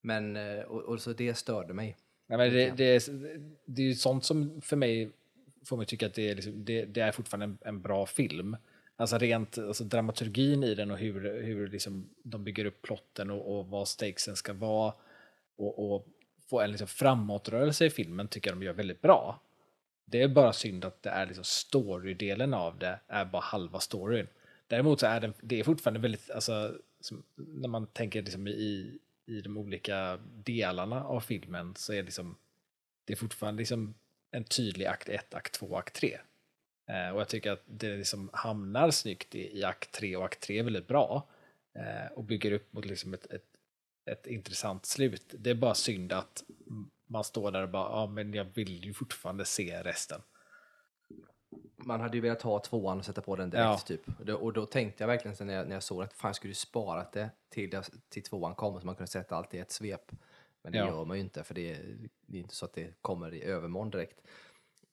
Men, 0.00 0.36
eh, 0.36 0.60
och, 0.64 0.80
och 0.82 1.00
så 1.00 1.12
det 1.12 1.34
störde 1.34 1.74
mig. 1.74 1.96
Nej, 2.26 2.38
men 2.38 2.52
det, 2.52 2.70
det, 2.70 2.84
är, 2.84 3.02
det 3.66 3.82
är 3.82 3.86
ju 3.86 3.94
sånt 3.94 4.24
som 4.24 4.60
för 4.60 4.76
mig 4.76 5.10
får 5.66 5.76
mig 5.76 5.86
tycka 5.86 6.06
att 6.06 6.14
det 6.14 6.30
är, 6.30 6.34
liksom, 6.34 6.64
det, 6.64 6.84
det 6.84 7.00
är 7.00 7.12
fortfarande 7.12 7.44
en, 7.46 7.58
en 7.60 7.82
bra 7.82 8.06
film. 8.06 8.56
Alltså 8.96 9.18
rent 9.18 9.58
alltså 9.58 9.84
dramaturgin 9.84 10.64
i 10.64 10.74
den 10.74 10.90
och 10.90 10.98
hur, 10.98 11.42
hur 11.42 11.68
liksom 11.68 12.10
de 12.22 12.44
bygger 12.44 12.64
upp 12.64 12.82
plotten 12.82 13.30
och, 13.30 13.58
och 13.58 13.66
vad 13.66 13.88
stakesen 13.88 14.36
ska 14.36 14.52
vara 14.52 14.94
och, 15.56 15.94
och 15.94 16.06
få 16.50 16.60
en 16.60 16.70
liksom 16.70 16.88
framåtrörelse 16.88 17.86
i 17.86 17.90
filmen 17.90 18.28
tycker 18.28 18.50
jag 18.50 18.58
de 18.58 18.64
gör 18.64 18.72
väldigt 18.72 19.02
bra. 19.02 19.40
Det 20.04 20.22
är 20.22 20.28
bara 20.28 20.52
synd 20.52 20.84
att 20.84 21.02
det 21.02 21.10
är 21.10 21.26
liksom 21.26 21.44
storydelen 21.44 22.54
av 22.54 22.78
det 22.78 23.00
är 23.08 23.24
bara 23.24 23.42
halva 23.42 23.80
storyn. 23.80 24.26
Däremot 24.66 25.00
så 25.00 25.06
är 25.06 25.20
den, 25.20 25.34
det 25.42 25.60
är 25.60 25.64
fortfarande 25.64 26.00
väldigt, 26.00 26.30
alltså, 26.30 26.78
som, 27.00 27.22
när 27.34 27.68
man 27.68 27.86
tänker 27.86 28.22
liksom 28.22 28.48
i, 28.48 28.98
i 29.26 29.40
de 29.40 29.56
olika 29.56 30.18
delarna 30.34 31.04
av 31.04 31.20
filmen 31.20 31.74
så 31.76 31.92
är 31.92 31.96
det 31.96 32.02
liksom, 32.02 32.36
det 33.04 33.12
är 33.12 33.16
fortfarande 33.16 33.58
liksom 33.58 33.94
en 34.30 34.44
tydlig 34.44 34.86
akt 34.86 35.08
1, 35.08 35.34
akt 35.34 35.52
2, 35.52 35.76
akt 35.76 35.94
3. 35.94 36.18
Eh, 36.86 37.14
och 37.14 37.20
jag 37.20 37.28
tycker 37.28 37.52
att 37.52 37.62
det 37.66 37.96
liksom 37.96 38.30
hamnar 38.32 38.90
snyggt 38.90 39.34
i, 39.34 39.58
i 39.58 39.64
akt 39.64 39.92
3 39.92 40.16
och 40.16 40.24
akt 40.24 40.40
3 40.40 40.58
är 40.58 40.62
väldigt 40.62 40.88
bra. 40.88 41.28
Eh, 41.74 42.12
och 42.12 42.24
bygger 42.24 42.52
upp 42.52 42.72
mot 42.72 42.84
liksom 42.84 43.14
ett, 43.14 43.26
ett, 43.32 43.44
ett 44.10 44.26
intressant 44.26 44.86
slut. 44.86 45.34
Det 45.38 45.50
är 45.50 45.54
bara 45.54 45.74
synd 45.74 46.12
att 46.12 46.44
man 47.06 47.24
står 47.24 47.50
där 47.50 47.62
och 47.62 47.68
bara, 47.68 47.90
ja 47.90 48.06
men 48.06 48.34
jag 48.34 48.44
vill 48.44 48.84
ju 48.84 48.94
fortfarande 48.94 49.44
se 49.44 49.82
resten. 49.82 50.20
Man 51.76 52.00
hade 52.00 52.16
ju 52.16 52.20
velat 52.20 52.42
ha 52.42 52.58
tvåan 52.58 52.98
och 52.98 53.04
sätta 53.04 53.20
på 53.20 53.36
den 53.36 53.50
direkt 53.50 53.64
Ja. 53.64 53.78
typ. 53.96 54.30
Och 54.40 54.52
då, 54.52 54.66
tänkte 54.66 55.02
jag 55.02 55.08
verkligen 55.08 55.36
sen 55.36 55.46
när 55.46 55.54
jag, 55.54 55.66
när 55.68 55.74
jag 55.76 55.82
såg 55.82 56.02
att 56.02 56.12
fan 56.12 56.28
jag 56.28 56.36
skulle 56.36 56.50
ju 56.50 56.54
sparat 56.54 57.12
det 57.12 57.30
till, 57.48 57.80
till 58.08 58.22
tvåan 58.22 58.54
kom 58.54 58.80
så 58.80 58.86
man 58.86 58.94
kunde 58.94 59.10
sätta 59.10 59.36
allt 59.36 59.54
i 59.54 59.58
ett 59.58 59.70
svep. 59.70 60.12
Men 60.62 60.72
det 60.72 60.78
Ja. 60.78 60.86
gör 60.86 61.04
man 61.04 61.16
ju 61.16 61.22
inte 61.22 61.44
för 61.44 61.54
det, 61.54 61.78
det 62.26 62.36
är 62.38 62.40
inte 62.40 62.54
så 62.54 62.64
att 62.64 62.74
det 62.74 62.94
kommer 63.02 63.34
i 63.34 63.42
övermorgon 63.42 63.90
direkt. 63.90 64.20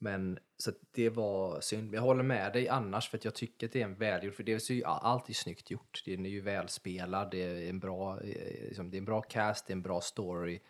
Men 0.02 0.38
så 0.58 0.72
det 0.92 1.10
var 1.10 1.60
synd. 1.60 1.94
Jag 1.94 2.02
håller 2.02 2.22
med 2.22 2.52
dig 2.52 2.68
annars 2.68 3.08
för 3.08 3.18
att 3.18 3.24
jag 3.24 3.34
tycker 3.34 3.66
att 3.66 3.72
det 3.72 3.80
är 3.80 3.84
en 3.84 3.94
välgjord, 3.94 4.34
för 4.34 4.42
det 4.42 4.70
är 4.70 4.72
ju 4.72 4.84
allt 4.84 5.28
är 5.28 5.32
snyggt 5.32 5.70
gjort. 5.70 6.02
Den 6.04 6.26
är 6.26 6.30
ju 6.30 6.40
välspelad, 6.40 7.30
det 7.30 7.42
är 7.42 7.70
en 7.70 7.78
bra, 7.78 8.20
eh, 8.20 8.66
liksom, 8.68 8.90
det 8.90 8.96
är 8.96 8.98
en 8.98 9.04
bra 9.04 9.22
cast, 9.22 9.66
det 9.66 9.70
är 9.70 9.76
en 9.76 9.82
bra 9.82 10.00
story. 10.00 10.60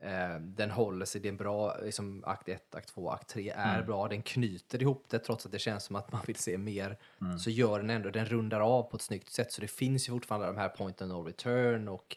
Eh, 0.00 0.40
den 0.40 0.70
håller 0.70 1.06
sig, 1.06 1.20
det 1.20 1.28
är 1.28 1.30
en 1.30 1.36
bra, 1.36 1.76
liksom, 1.82 2.24
akt 2.26 2.48
1, 2.48 2.74
akt 2.74 2.88
2, 2.88 3.10
akt 3.10 3.28
3 3.28 3.50
är 3.56 3.82
bra. 3.82 4.08
Den 4.08 4.22
knyter 4.22 4.82
ihop 4.82 5.04
det 5.08 5.18
trots 5.18 5.46
att 5.46 5.52
det 5.52 5.58
känns 5.58 5.84
som 5.84 5.96
att 5.96 6.12
man 6.12 6.22
vill 6.26 6.36
se 6.36 6.58
mer. 6.58 6.98
Så 7.38 7.50
gör 7.50 7.78
den 7.78 7.90
ändå, 7.90 8.10
den 8.10 8.26
rundar 8.26 8.60
av 8.60 8.82
på 8.82 8.96
ett 8.96 9.02
snyggt 9.02 9.30
sätt. 9.30 9.52
Så 9.52 9.60
det 9.60 9.68
finns 9.68 10.08
ju 10.08 10.12
fortfarande 10.12 10.46
de 10.46 10.56
här 10.56 10.68
point 10.68 11.02
of 11.02 11.08
no 11.08 11.22
return 11.22 11.88
och 11.88 12.16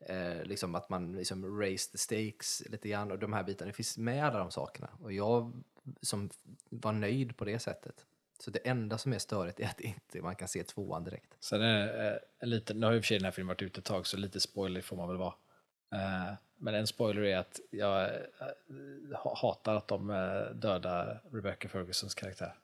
eh, 0.00 0.42
liksom 0.44 0.74
att 0.74 0.88
man 0.88 1.12
liksom 1.12 1.60
raise 1.60 1.90
the 1.92 1.98
stakes 1.98 2.62
lite 2.68 2.88
grann 2.88 3.10
och 3.10 3.18
de 3.18 3.32
här 3.32 3.42
bitarna. 3.42 3.66
Det 3.70 3.76
finns 3.76 3.98
med 3.98 4.24
alla 4.26 4.38
de 4.38 4.50
sakerna. 4.50 4.88
Och 5.02 5.12
jag 5.12 5.62
som 6.02 6.30
var 6.70 6.92
nöjd 6.92 7.36
på 7.36 7.44
det 7.44 7.58
sättet. 7.58 8.06
Så 8.38 8.50
det 8.50 8.58
enda 8.68 8.98
som 8.98 9.12
är 9.12 9.18
störigt 9.18 9.60
är 9.60 9.64
att 9.64 9.80
inte 9.80 10.22
man 10.22 10.36
kan 10.36 10.48
se 10.48 10.62
tvåan 10.64 11.04
direkt. 11.04 11.34
Sen 11.40 11.62
är 11.62 11.86
det 11.86 12.10
eh, 12.10 12.16
en 12.38 12.50
liten, 12.50 12.80
nu 12.80 12.86
har 12.86 12.92
i 12.94 12.98
och 12.98 13.02
för 13.02 13.06
sig 13.06 13.18
den 13.18 13.24
här 13.24 13.32
filmen 13.32 13.48
varit 13.48 13.62
ute 13.62 13.78
ett 13.78 13.84
tag 13.84 14.06
så 14.06 14.16
lite 14.16 14.40
spoiler 14.40 14.80
får 14.80 14.96
man 14.96 15.08
väl 15.08 15.16
vara. 15.16 15.34
Eh, 15.94 16.32
men 16.56 16.74
en 16.74 16.86
spoiler 16.86 17.22
är 17.22 17.36
att 17.38 17.60
jag 17.70 18.02
eh, 18.04 18.10
ha- 19.22 19.36
hatar 19.42 19.74
att 19.74 19.88
de 19.88 20.10
eh, 20.10 20.54
dödar 20.54 21.22
Rebecca 21.32 21.68
Fergusons 21.68 22.14
karaktär. 22.14 22.54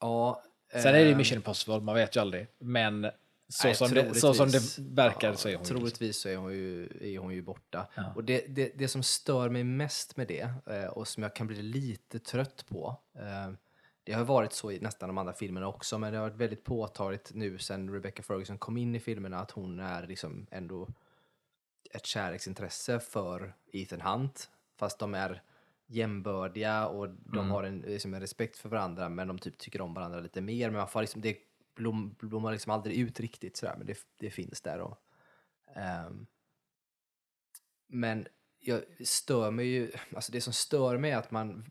Ja, 0.00 0.42
Sen 0.72 0.86
är 0.86 0.92
det 0.92 1.02
ju 1.04 1.10
ehm, 1.12 1.18
Mission 1.18 1.36
Impossible, 1.36 1.80
man 1.80 1.94
vet 1.94 2.16
ju 2.16 2.20
aldrig. 2.20 2.46
Men 2.58 3.10
så, 3.48 3.66
Nej, 3.66 3.74
som, 3.74 3.90
det, 3.90 4.14
så 4.14 4.34
som 4.34 4.50
det 4.50 4.78
verkar 4.78 5.28
Ja, 5.28 5.36
så 5.36 5.48
är 5.48 5.54
hon 5.56 5.64
ju 5.64 5.68
Troligtvis 5.68 6.20
så 6.20 6.28
är 6.28 6.36
hon 6.36 6.52
ju, 6.52 6.88
är 7.00 7.18
hon 7.18 7.34
ju 7.34 7.42
borta. 7.42 7.86
Ja. 7.94 8.12
Och 8.16 8.24
det, 8.24 8.44
det, 8.48 8.72
det 8.74 8.88
som 8.88 9.02
stör 9.02 9.48
mig 9.48 9.64
mest 9.64 10.16
med 10.16 10.28
det, 10.28 10.50
eh, 10.66 10.84
och 10.86 11.08
som 11.08 11.22
jag 11.22 11.36
kan 11.36 11.46
bli 11.46 11.62
lite 11.62 12.18
trött 12.18 12.64
på, 12.68 12.96
eh, 13.14 13.52
det 14.04 14.12
har 14.12 14.24
varit 14.24 14.52
så 14.52 14.70
i 14.72 14.80
nästan 14.80 15.08
de 15.08 15.18
andra 15.18 15.32
filmerna 15.32 15.68
också, 15.68 15.98
men 15.98 16.12
det 16.12 16.18
har 16.18 16.28
varit 16.28 16.40
väldigt 16.40 16.64
påtagligt 16.64 17.30
nu 17.34 17.58
sen 17.58 17.90
Rebecca 17.92 18.22
Ferguson 18.22 18.58
kom 18.58 18.76
in 18.76 18.94
i 18.94 19.00
filmerna 19.00 19.40
att 19.40 19.50
hon 19.50 19.80
är 19.80 20.06
liksom 20.06 20.46
ändå 20.50 20.88
ett 21.90 22.06
kärleksintresse 22.06 23.00
för 23.00 23.54
Ethan 23.72 24.00
Hunt, 24.00 24.50
fast 24.76 24.98
de 24.98 25.14
är 25.14 25.42
jämbördiga 25.86 26.86
och 26.86 27.08
de 27.08 27.38
Mm. 27.38 27.50
har 27.50 27.62
en, 27.64 27.78
liksom 27.78 28.14
en 28.14 28.20
respekt 28.20 28.56
för 28.56 28.68
varandra 28.68 29.08
men 29.08 29.28
de 29.28 29.38
typ 29.38 29.58
tycker 29.58 29.80
om 29.80 29.94
varandra 29.94 30.20
lite 30.20 30.40
mer. 30.40 30.70
Men 30.70 30.78
man 30.78 30.88
får 30.88 31.00
liksom, 31.00 31.20
det 31.20 31.36
blom, 31.76 32.16
blommar 32.18 32.52
liksom 32.52 32.72
aldrig 32.72 32.96
ut 32.96 33.20
riktigt 33.20 33.56
sådär, 33.56 33.74
men 33.78 33.86
det, 33.86 33.98
det 34.18 34.30
finns 34.30 34.60
där. 34.60 34.80
Och, 34.80 34.98
ehm, 35.76 36.26
men 37.86 38.28
jag 38.60 38.82
stör 39.06 39.50
mig 39.50 39.66
ju, 39.66 39.92
alltså 40.14 40.32
det 40.32 40.40
som 40.40 40.52
stör 40.52 40.98
mig 40.98 41.10
är 41.10 41.16
att 41.18 41.30
man, 41.30 41.70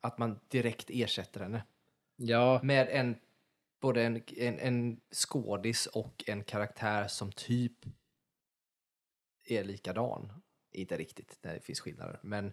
att 0.00 0.18
man 0.18 0.40
direkt 0.48 0.90
ersätter 0.90 1.40
henne 1.40 1.62
Ja, 2.16 2.60
med 2.62 2.88
en 2.88 3.16
både 3.80 4.02
en, 4.02 4.22
en, 4.36 4.58
en 4.58 5.00
skådis 5.10 5.86
och 5.86 6.24
en 6.26 6.44
karaktär 6.44 7.08
som 7.08 7.32
typ 7.32 7.78
är 9.44 9.64
likadan. 9.64 10.32
Inte 10.72 10.96
riktigt, 10.96 11.38
det 11.42 11.64
finns 11.64 11.80
skillnader. 11.80 12.20
Men 12.22 12.52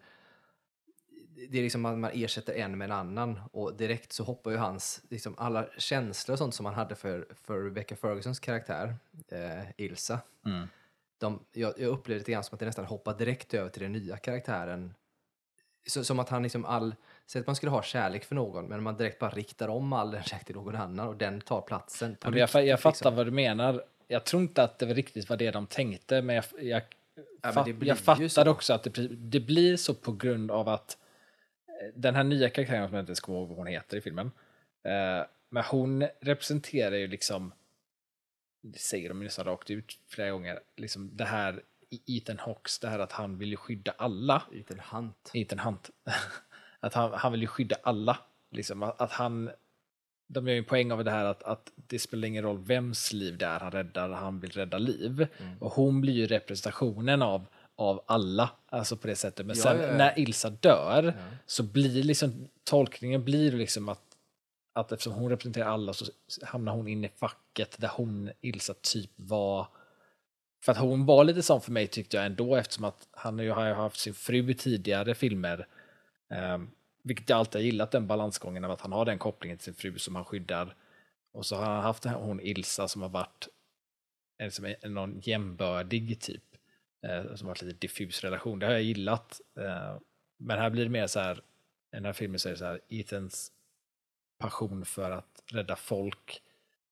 det 1.50 1.58
är 1.58 1.64
liksom 1.64 1.86
att 1.86 1.98
man 1.98 2.12
ersätter 2.14 2.54
en 2.54 2.78
med 2.78 2.86
en 2.86 2.92
annan 2.92 3.40
och 3.52 3.74
direkt 3.74 4.14
så 4.14 4.24
hoppar 4.24 4.52
ju 4.52 4.58
hans, 4.58 5.02
liksom 5.10 5.36
alla 5.38 5.66
känslor 5.78 6.34
och 6.34 6.40
sånt 6.40 6.56
som 6.56 6.64
man 6.64 6.74
hade 6.74 6.96
för, 6.96 7.28
för 7.44 7.64
Rebecca 7.64 7.96
Fergusons 7.96 8.40
karaktär, 8.40 8.96
eh, 9.28 9.64
Ilsa. 9.78 10.20
Mm. 10.46 10.68
De, 11.18 11.40
jag, 11.52 11.74
jag 11.78 11.88
upplevde 11.88 12.20
lite 12.20 12.32
grann 12.32 12.44
som 12.44 12.56
att 12.56 12.60
det 12.60 12.66
nästan 12.66 12.86
hoppar 12.86 13.14
direkt 13.14 13.54
över 13.54 13.70
till 13.70 13.82
den 13.82 13.92
nya 13.92 14.18
karaktären. 14.18 14.94
Så, 15.88 16.04
som 16.04 16.20
att 16.20 16.30
han 16.30 16.44
liksom 16.44 16.66
all, 16.66 16.96
säg 17.26 17.40
att 17.40 17.48
man 17.48 17.56
skulle 17.56 17.70
ha 17.70 17.84
kärlek 17.84 18.24
för 18.24 18.36
någon 18.36 18.66
men 18.66 18.84
man 18.84 18.98
direkt 18.98 19.20
bara 19.20 19.32
riktar 19.32 19.68
om 19.68 19.94
all 19.94 20.12
den 20.12 20.24
kärlek 20.24 20.46
till 20.46 20.56
någon 20.56 20.76
annan 20.76 21.08
och 21.08 21.18
den 21.18 21.42
tar 21.42 21.62
platsen. 21.62 22.18
Ja, 22.22 22.30
men 22.30 22.40
jag, 22.40 22.50
fa- 22.50 22.60
jag 22.60 22.64
riktigt, 22.64 22.82
fattar 22.82 22.96
liksom. 22.96 23.16
vad 23.16 23.28
du 23.28 23.32
menar. 23.32 23.84
Jag 24.08 24.24
tror 24.24 24.42
inte 24.42 24.64
att 24.64 24.80
det 24.80 24.86
var 24.86 24.94
riktigt 24.94 25.30
var 25.30 25.38
det 25.38 25.52
de 25.52 25.68
tänkte, 25.68 26.22
men 26.22 26.36
jag, 26.36 26.46
jag, 26.60 26.82
men 27.42 27.66
det 27.66 27.74
blir 27.74 27.90
jag 27.90 28.32
så. 28.32 28.50
också 28.50 28.74
att 28.74 28.84
det, 28.84 29.08
det 29.08 29.40
blir 29.40 29.78
så 29.78 29.94
på 29.94 30.12
grund 30.12 30.52
av 30.52 30.70
att 30.70 30.98
den 31.96 32.16
här 32.16 32.24
nya 32.24 32.50
karaktären, 32.50 32.88
som 32.88 32.96
jag 32.96 33.10
inte 33.10 33.22
kommer 33.22 33.40
ihåg 33.40 33.48
vad 33.48 33.58
hon 33.58 33.68
heter 33.68 33.98
i 33.98 34.02
filmen, 34.02 34.32
eh, 34.84 35.26
men 35.50 35.64
hon 35.64 36.08
representerar 36.22 36.96
ju 36.96 37.08
liksom, 37.08 37.54
det 38.62 38.80
säger 38.80 39.10
de 39.10 39.18
ju 39.22 39.24
nästan 39.24 39.46
rakt 39.46 39.72
ut 39.72 40.00
flera 40.08 40.32
gånger, 40.32 40.60
liksom 40.76 41.18
det 41.18 41.26
här 41.26 41.64
Ethan 42.06 42.40
Hawks, 42.40 42.80
det 42.80 42.90
här 42.90 43.00
att 43.00 43.12
han 43.12 43.38
vill 43.38 43.50
ju 43.50 43.56
skydda 43.56 43.92
alla. 43.98 44.44
Ethan 44.54 44.80
Hunt. 44.80 45.32
Ethan 45.34 45.60
Hunt. 45.60 45.90
att 46.80 46.94
han, 46.94 47.14
han 47.14 47.32
vill 47.32 47.42
ju 47.42 47.48
skydda 47.48 47.76
alla. 47.84 48.20
Liksom, 48.52 48.84
att, 48.84 49.02
att 49.02 49.12
han, 49.12 49.50
de 50.28 50.48
gör 50.48 50.54
ju 50.54 50.60
en 50.60 50.66
poäng 50.66 50.92
av 50.92 51.04
det 51.04 51.12
här 51.12 51.26
att, 51.26 51.44
att 51.44 51.72
det 51.76 52.00
spelar 52.00 52.28
ingen 52.28 52.44
roll 52.44 52.58
vems 52.58 53.14
liv 53.14 53.38
det 53.38 53.46
är 53.46 53.60
han 53.60 53.72
räddar, 53.72 54.10
han 54.10 54.40
vill 54.40 54.52
rädda 54.52 54.78
liv. 54.78 55.28
Mm. 55.38 55.58
Och 55.60 55.72
hon 55.72 56.02
blir 56.02 56.14
ju 56.14 56.28
representationen 56.28 57.22
av, 57.22 57.46
av 57.76 58.04
alla, 58.06 58.50
alltså 58.66 58.98
på 58.98 59.08
det 59.08 59.16
sättet. 59.16 59.46
Men 59.46 59.56
Ja, 59.56 59.64
sen 59.64 59.80
ja, 59.80 59.88
ja. 59.88 59.98
när 59.98 60.20
Ilsa 60.20 60.50
dör 60.50 61.14
så 61.46 61.64
blir 61.64 62.04
liksom 62.04 62.50
tolkningen 62.64 63.24
blir 63.26 63.52
liksom 63.52 63.90
att, 63.90 64.04
att 64.74 64.92
eftersom 64.92 65.14
hon 65.14 65.30
representerar 65.30 65.66
alla 65.66 65.94
så 65.94 66.06
hamnar 66.44 66.74
hon 66.74 66.88
in 66.88 67.06
i 67.06 67.10
facket 67.10 67.76
där 67.80 67.92
hon, 67.94 68.32
Ilsa, 68.42 68.74
typ 68.82 69.12
var 69.16 69.68
för 70.64 70.72
att 70.72 70.78
hon 70.78 71.06
var 71.06 71.24
lite 71.24 71.44
sån 71.44 71.62
för 71.62 71.72
mig 71.72 71.88
tyckte 71.88 72.18
jag 72.18 72.26
ändå 72.26 72.56
eftersom 72.56 72.86
att 72.86 73.08
han 73.12 73.40
ju 73.40 73.52
har 73.52 73.74
haft 73.74 74.00
sin 74.00 74.14
fru 74.14 74.52
i 74.52 74.54
tidigare 74.54 75.16
filmer. 75.16 75.68
Um, 76.56 76.72
vilket 77.04 77.30
jag 77.30 77.40
alltid 77.40 77.62
har 77.62 77.66
gillat 77.66 77.92
den 77.92 78.08
balansgången 78.08 78.66
av 78.66 78.72
att 78.72 78.82
han 78.82 78.92
har 78.92 79.06
den 79.06 79.20
kopplingen 79.20 79.58
till 79.58 79.66
sin 79.66 79.74
fru 79.74 79.98
som 79.98 80.16
han 80.16 80.26
skyddar. 80.26 80.76
Och 81.34 81.46
så 81.46 81.56
har 81.56 81.66
han 81.66 81.84
haft 81.84 82.04
den 82.04 82.12
här, 82.12 82.20
hon 82.20 82.40
Ilsa 82.40 82.88
som 82.88 83.02
har 83.02 83.10
varit 83.10 83.48
en, 84.38 84.52
som 84.52 84.66
är 84.66 84.90
någon 84.90 85.20
jämbördig 85.20 86.22
typ. 86.22 86.44
Eh, 87.04 87.36
som 87.36 87.48
har 87.48 87.52
varit 87.52 87.62
lite 87.62 87.80
diffus 87.80 88.24
relation. 88.24 88.60
Det 88.60 88.66
har 88.66 88.74
jag 88.74 88.82
gillat. 88.82 89.42
Eh, 89.58 89.98
men 90.38 90.60
här 90.60 90.70
blir 90.70 90.84
det 90.84 90.90
mer 90.90 91.08
så 91.08 91.20
här, 91.20 91.38
i 91.38 91.96
den 91.96 92.06
här 92.06 92.14
filmen 92.14 92.40
så 92.40 92.50
är 92.50 92.54
det 92.54 92.60
så 92.60 92.66
här, 92.66 92.80
Ethans 92.90 93.52
passion 94.38 94.86
för 94.86 95.12
att 95.12 95.44
rädda 95.52 95.76
folk 95.76 96.42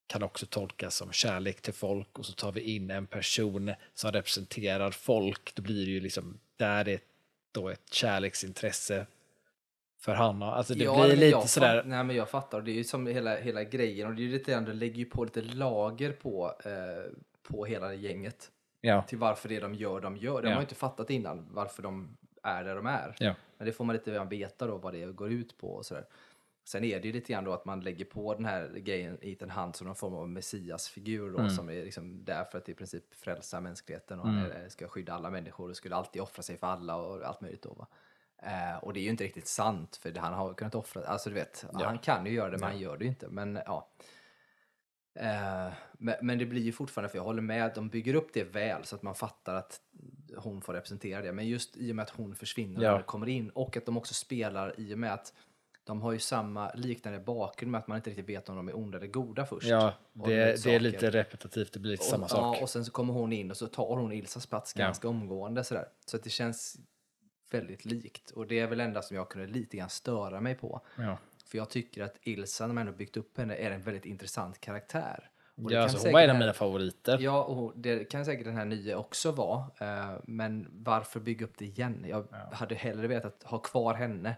kan 0.08 0.24
också 0.24 0.46
tolkas 0.46 0.96
som 0.96 1.12
kärlek 1.12 1.62
till 1.62 1.74
folk 1.74 2.20
och 2.20 2.26
så 2.26 2.34
tar 2.34 2.52
vi 2.52 2.62
in 2.76 2.92
en 2.92 3.08
person 3.08 3.74
som 3.94 4.12
representerar 4.12 4.92
folk. 4.92 5.56
Då 5.56 5.62
blir 5.62 5.86
det 5.86 5.92
ju 5.92 6.00
liksom, 6.00 6.40
där 6.56 6.88
är 6.88 7.00
då 7.52 7.70
ett 7.70 7.94
kärleksintresse 7.94 9.06
för 10.00 10.14
han. 10.14 10.44
Alltså 10.44 10.74
det 10.74 10.84
Ja, 10.84 11.06
blir 11.06 11.16
lite 11.16 11.26
jag 11.26 11.50
sådär, 11.50 11.84
nej 11.84 12.04
men 12.04 12.16
jag 12.16 12.30
fattar, 12.30 12.62
det 12.62 12.72
är 12.72 12.74
ju 12.74 12.84
som 12.84 13.08
hela, 13.08 13.36
hela 13.36 13.64
grejen 13.64 14.08
och 14.08 14.16
det 14.16 14.22
är 14.22 14.24
ju 14.24 14.32
lite 14.32 14.52
grann, 14.52 14.66
det 14.66 14.74
lägger 14.74 14.96
ju 14.96 15.06
på 15.06 15.24
lite 15.24 15.42
lager 15.42 16.12
på, 16.12 16.56
eh, 16.66 17.12
på 17.44 17.66
hela 17.66 17.94
gänget. 17.94 18.52
Ja, 18.82 19.02
Till 19.02 19.18
varför 19.18 19.50
det 19.50 19.60
de 19.60 19.76
gör, 19.76 20.02
de 20.02 20.18
gör. 20.18 20.42
Det 20.42 20.50
Ja. 20.50 20.56
har 20.56 20.62
inte 20.62 20.76
fattat 20.76 21.10
innan, 21.10 21.48
varför 21.52 21.84
de 21.84 22.18
är 22.44 22.64
där 22.64 22.76
de 22.76 22.86
är. 22.86 23.16
ja, 23.20 23.36
Men 23.58 23.66
det 23.68 23.74
får 23.74 23.86
man 23.86 23.96
lite 23.96 24.12
grann 24.12 24.30
veta 24.30 24.68
då 24.68 24.78
vad 24.78 24.94
det 24.94 25.06
går 25.06 25.32
ut 25.32 25.58
på 25.58 25.68
och 25.74 25.86
sådär. 25.86 26.06
Sen 26.64 26.84
är 26.84 27.00
det 27.00 27.08
ju 27.08 27.14
lite 27.14 27.34
grann 27.34 27.44
då 27.44 27.54
att 27.54 27.66
man 27.66 27.82
lägger 27.82 28.06
på 28.06 28.34
den 28.34 28.46
här 28.46 28.70
grejen 28.76 29.18
Ethan 29.22 29.50
Hunt 29.50 29.76
som 29.76 29.88
någon 29.88 29.96
form 29.96 30.14
av 30.14 30.30
messiasfigur 30.30 31.32
då 31.32 31.38
Mm. 31.40 31.50
som 31.50 31.70
är 31.70 31.84
liksom 31.84 32.26
där 32.26 32.44
för 32.44 32.58
att 32.58 32.70
i 32.70 32.74
princip 32.74 33.14
frälsa 33.14 33.62
mänskligheten 33.62 34.20
och 34.20 34.28
han 34.28 34.52
är, 34.52 34.70
ska 34.70 34.88
skydda 34.88 35.14
alla 35.14 35.30
människor 35.30 35.70
och 35.70 35.76
skulle 35.76 35.96
alltid 35.96 36.22
offra 36.22 36.44
sig 36.44 36.58
för 36.58 36.68
alla 36.68 36.96
och 36.96 37.24
allt 37.24 37.42
möjligt 37.42 37.62
då 37.62 37.74
va. 37.74 37.88
Eh, 38.44 38.78
och 38.84 38.94
det 38.94 39.00
är 39.00 39.04
ju 39.04 39.10
inte 39.10 39.24
riktigt 39.24 39.48
sant 39.48 39.96
för 39.96 40.14
han 40.16 40.34
har 40.34 40.54
kunnat 40.54 40.76
offra, 40.76 41.04
alltså 41.06 41.30
du 41.30 41.36
vet, 41.36 41.66
Ja. 41.74 41.86
han 41.86 41.98
kan 42.00 42.26
ju 42.26 42.32
göra 42.32 42.50
det 42.50 42.58
men 42.58 42.70
han 42.70 42.80
gör 42.80 42.98
det 42.98 43.04
ju 43.04 43.10
inte. 43.10 43.28
Men 43.30 43.60
ja. 43.66 43.90
Eh, 45.16 45.74
men, 45.94 46.16
men 46.22 46.38
det 46.38 46.46
blir 46.46 46.62
ju 46.62 46.72
fortfarande, 46.72 47.10
för 47.10 47.18
jag 47.18 47.24
håller 47.24 47.42
med, 47.42 47.72
de 47.76 47.90
bygger 47.90 48.14
upp 48.16 48.34
det 48.34 48.44
väl 48.44 48.84
så 48.86 48.96
att 48.96 49.02
man 49.04 49.16
fattar 49.16 49.56
att 49.56 49.80
hon 50.38 50.62
får 50.62 50.74
representera 50.74 51.22
det. 51.22 51.32
Men 51.32 51.48
just 51.48 51.78
i 51.78 51.92
och 51.92 51.96
med 51.96 52.04
att 52.04 52.10
hon 52.10 52.36
försvinner 52.36 52.84
Ja. 52.84 52.98
det 52.98 53.04
kommer 53.04 53.30
in 53.30 53.50
och 53.50 53.78
att 53.78 53.86
de 53.86 53.98
också 53.98 54.14
spelar 54.14 54.80
i 54.80 54.94
och 54.94 55.00
med 55.00 55.14
att 55.14 55.34
de 55.84 56.02
har 56.02 56.12
ju 56.12 56.20
samma 56.20 56.72
liknande 56.74 57.20
bakgrund 57.20 57.72
med 57.72 57.80
att 57.80 57.88
man 57.88 57.96
inte 57.98 58.10
riktigt 58.10 58.30
vet 58.30 58.50
om 58.50 58.56
de 58.56 58.68
är 58.68 58.78
onda 58.78 58.98
eller 58.98 59.08
goda 59.08 59.46
först. 59.46 59.68
ja 59.68 59.94
Och 60.14 60.28
det, 60.28 60.64
det 60.64 60.76
är 60.76 60.80
lite 60.80 61.10
repetitivt, 61.12 61.74
det 61.74 61.80
blir 61.80 61.92
lite 61.92 62.04
samma 62.04 62.24
och, 62.24 62.30
sak. 62.30 62.58
Ja, 62.58 62.62
och 62.62 62.70
sen 62.70 62.86
så 62.86 62.92
kommer 62.92 63.14
hon 63.14 63.34
in 63.34 63.52
och 63.52 63.58
så 63.58 63.68
tar 63.68 63.96
hon 63.98 64.12
Ilsas 64.12 64.46
plats 64.48 64.74
Ja. 64.78 64.86
ganska 64.86 65.08
omgående 65.08 65.64
sådär. 65.64 65.86
Så 66.06 66.18
att 66.18 66.24
det 66.24 66.30
känns 66.30 66.78
väldigt 67.52 67.86
likt. 67.86 68.32
Och 68.32 68.48
det 68.48 68.60
är 68.60 68.68
väl 68.68 68.80
enda 68.80 69.02
som 69.02 69.18
jag 69.18 69.30
kunde 69.30 69.48
lite 69.48 69.78
grann 69.78 69.90
störa 69.90 70.42
mig 70.42 70.56
på. 70.56 70.82
Ja. 70.98 71.18
För 71.52 71.58
jag 71.58 71.70
tycker 71.70 72.04
att 72.04 72.18
Ilsa, 72.22 72.68
när 72.68 72.74
man 72.74 72.88
ändå 72.88 72.98
byggt 72.98 73.18
upp 73.18 73.38
henne, 73.38 73.56
är 73.56 73.72
en 73.72 73.82
väldigt 73.82 74.06
intressant 74.06 74.62
karaktär. 74.62 75.30
Och 75.56 75.72
Ja, 75.72 75.82
alltså, 75.84 75.98
hon 75.98 76.14
var 76.14 76.22
en 76.22 76.30
av 76.30 76.36
mina 76.40 76.54
favoriter. 76.54 77.18
Ja, 77.20 77.44
och 77.44 77.74
det 77.76 78.12
kan 78.12 78.26
säkert 78.26 78.46
den 78.46 78.56
här 78.56 78.66
nya 78.66 78.98
också 78.98 79.32
vara. 79.32 79.66
eh, 79.80 80.20
men 80.24 80.68
varför 80.72 81.20
bygga 81.20 81.46
upp 81.46 81.58
det 81.58 81.66
igen? 81.66 82.06
Jag 82.10 82.28
hade 82.52 82.76
hellre 82.76 83.08
velat 83.08 83.44
ha 83.44 83.60
kvar 83.60 83.94
henne. 83.94 84.36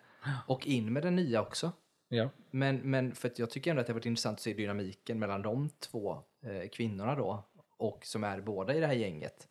Och 0.48 0.68
in 0.68 0.94
med 0.94 1.04
den 1.04 1.16
nya 1.16 1.42
också. 1.42 1.72
Ja. 2.10 2.30
Men, 2.52 2.78
men 2.78 3.16
för 3.16 3.32
jag 3.36 3.50
tycker 3.50 3.72
ändå 3.72 3.82
att 3.82 3.88
det 3.88 3.94
har 3.94 4.00
varit 4.00 4.06
intressant 4.06 4.38
att 4.38 4.42
se 4.42 4.54
dynamiken 4.54 5.20
mellan 5.20 5.42
de 5.42 5.70
två 5.80 6.24
eh, 6.44 6.70
kvinnorna 6.70 7.16
då. 7.16 7.44
Och 7.78 8.06
som 8.06 8.24
är 8.24 8.42
båda 8.42 8.74
i 8.76 8.80
det 8.80 8.88
här 8.88 8.94
gänget. 8.94 9.48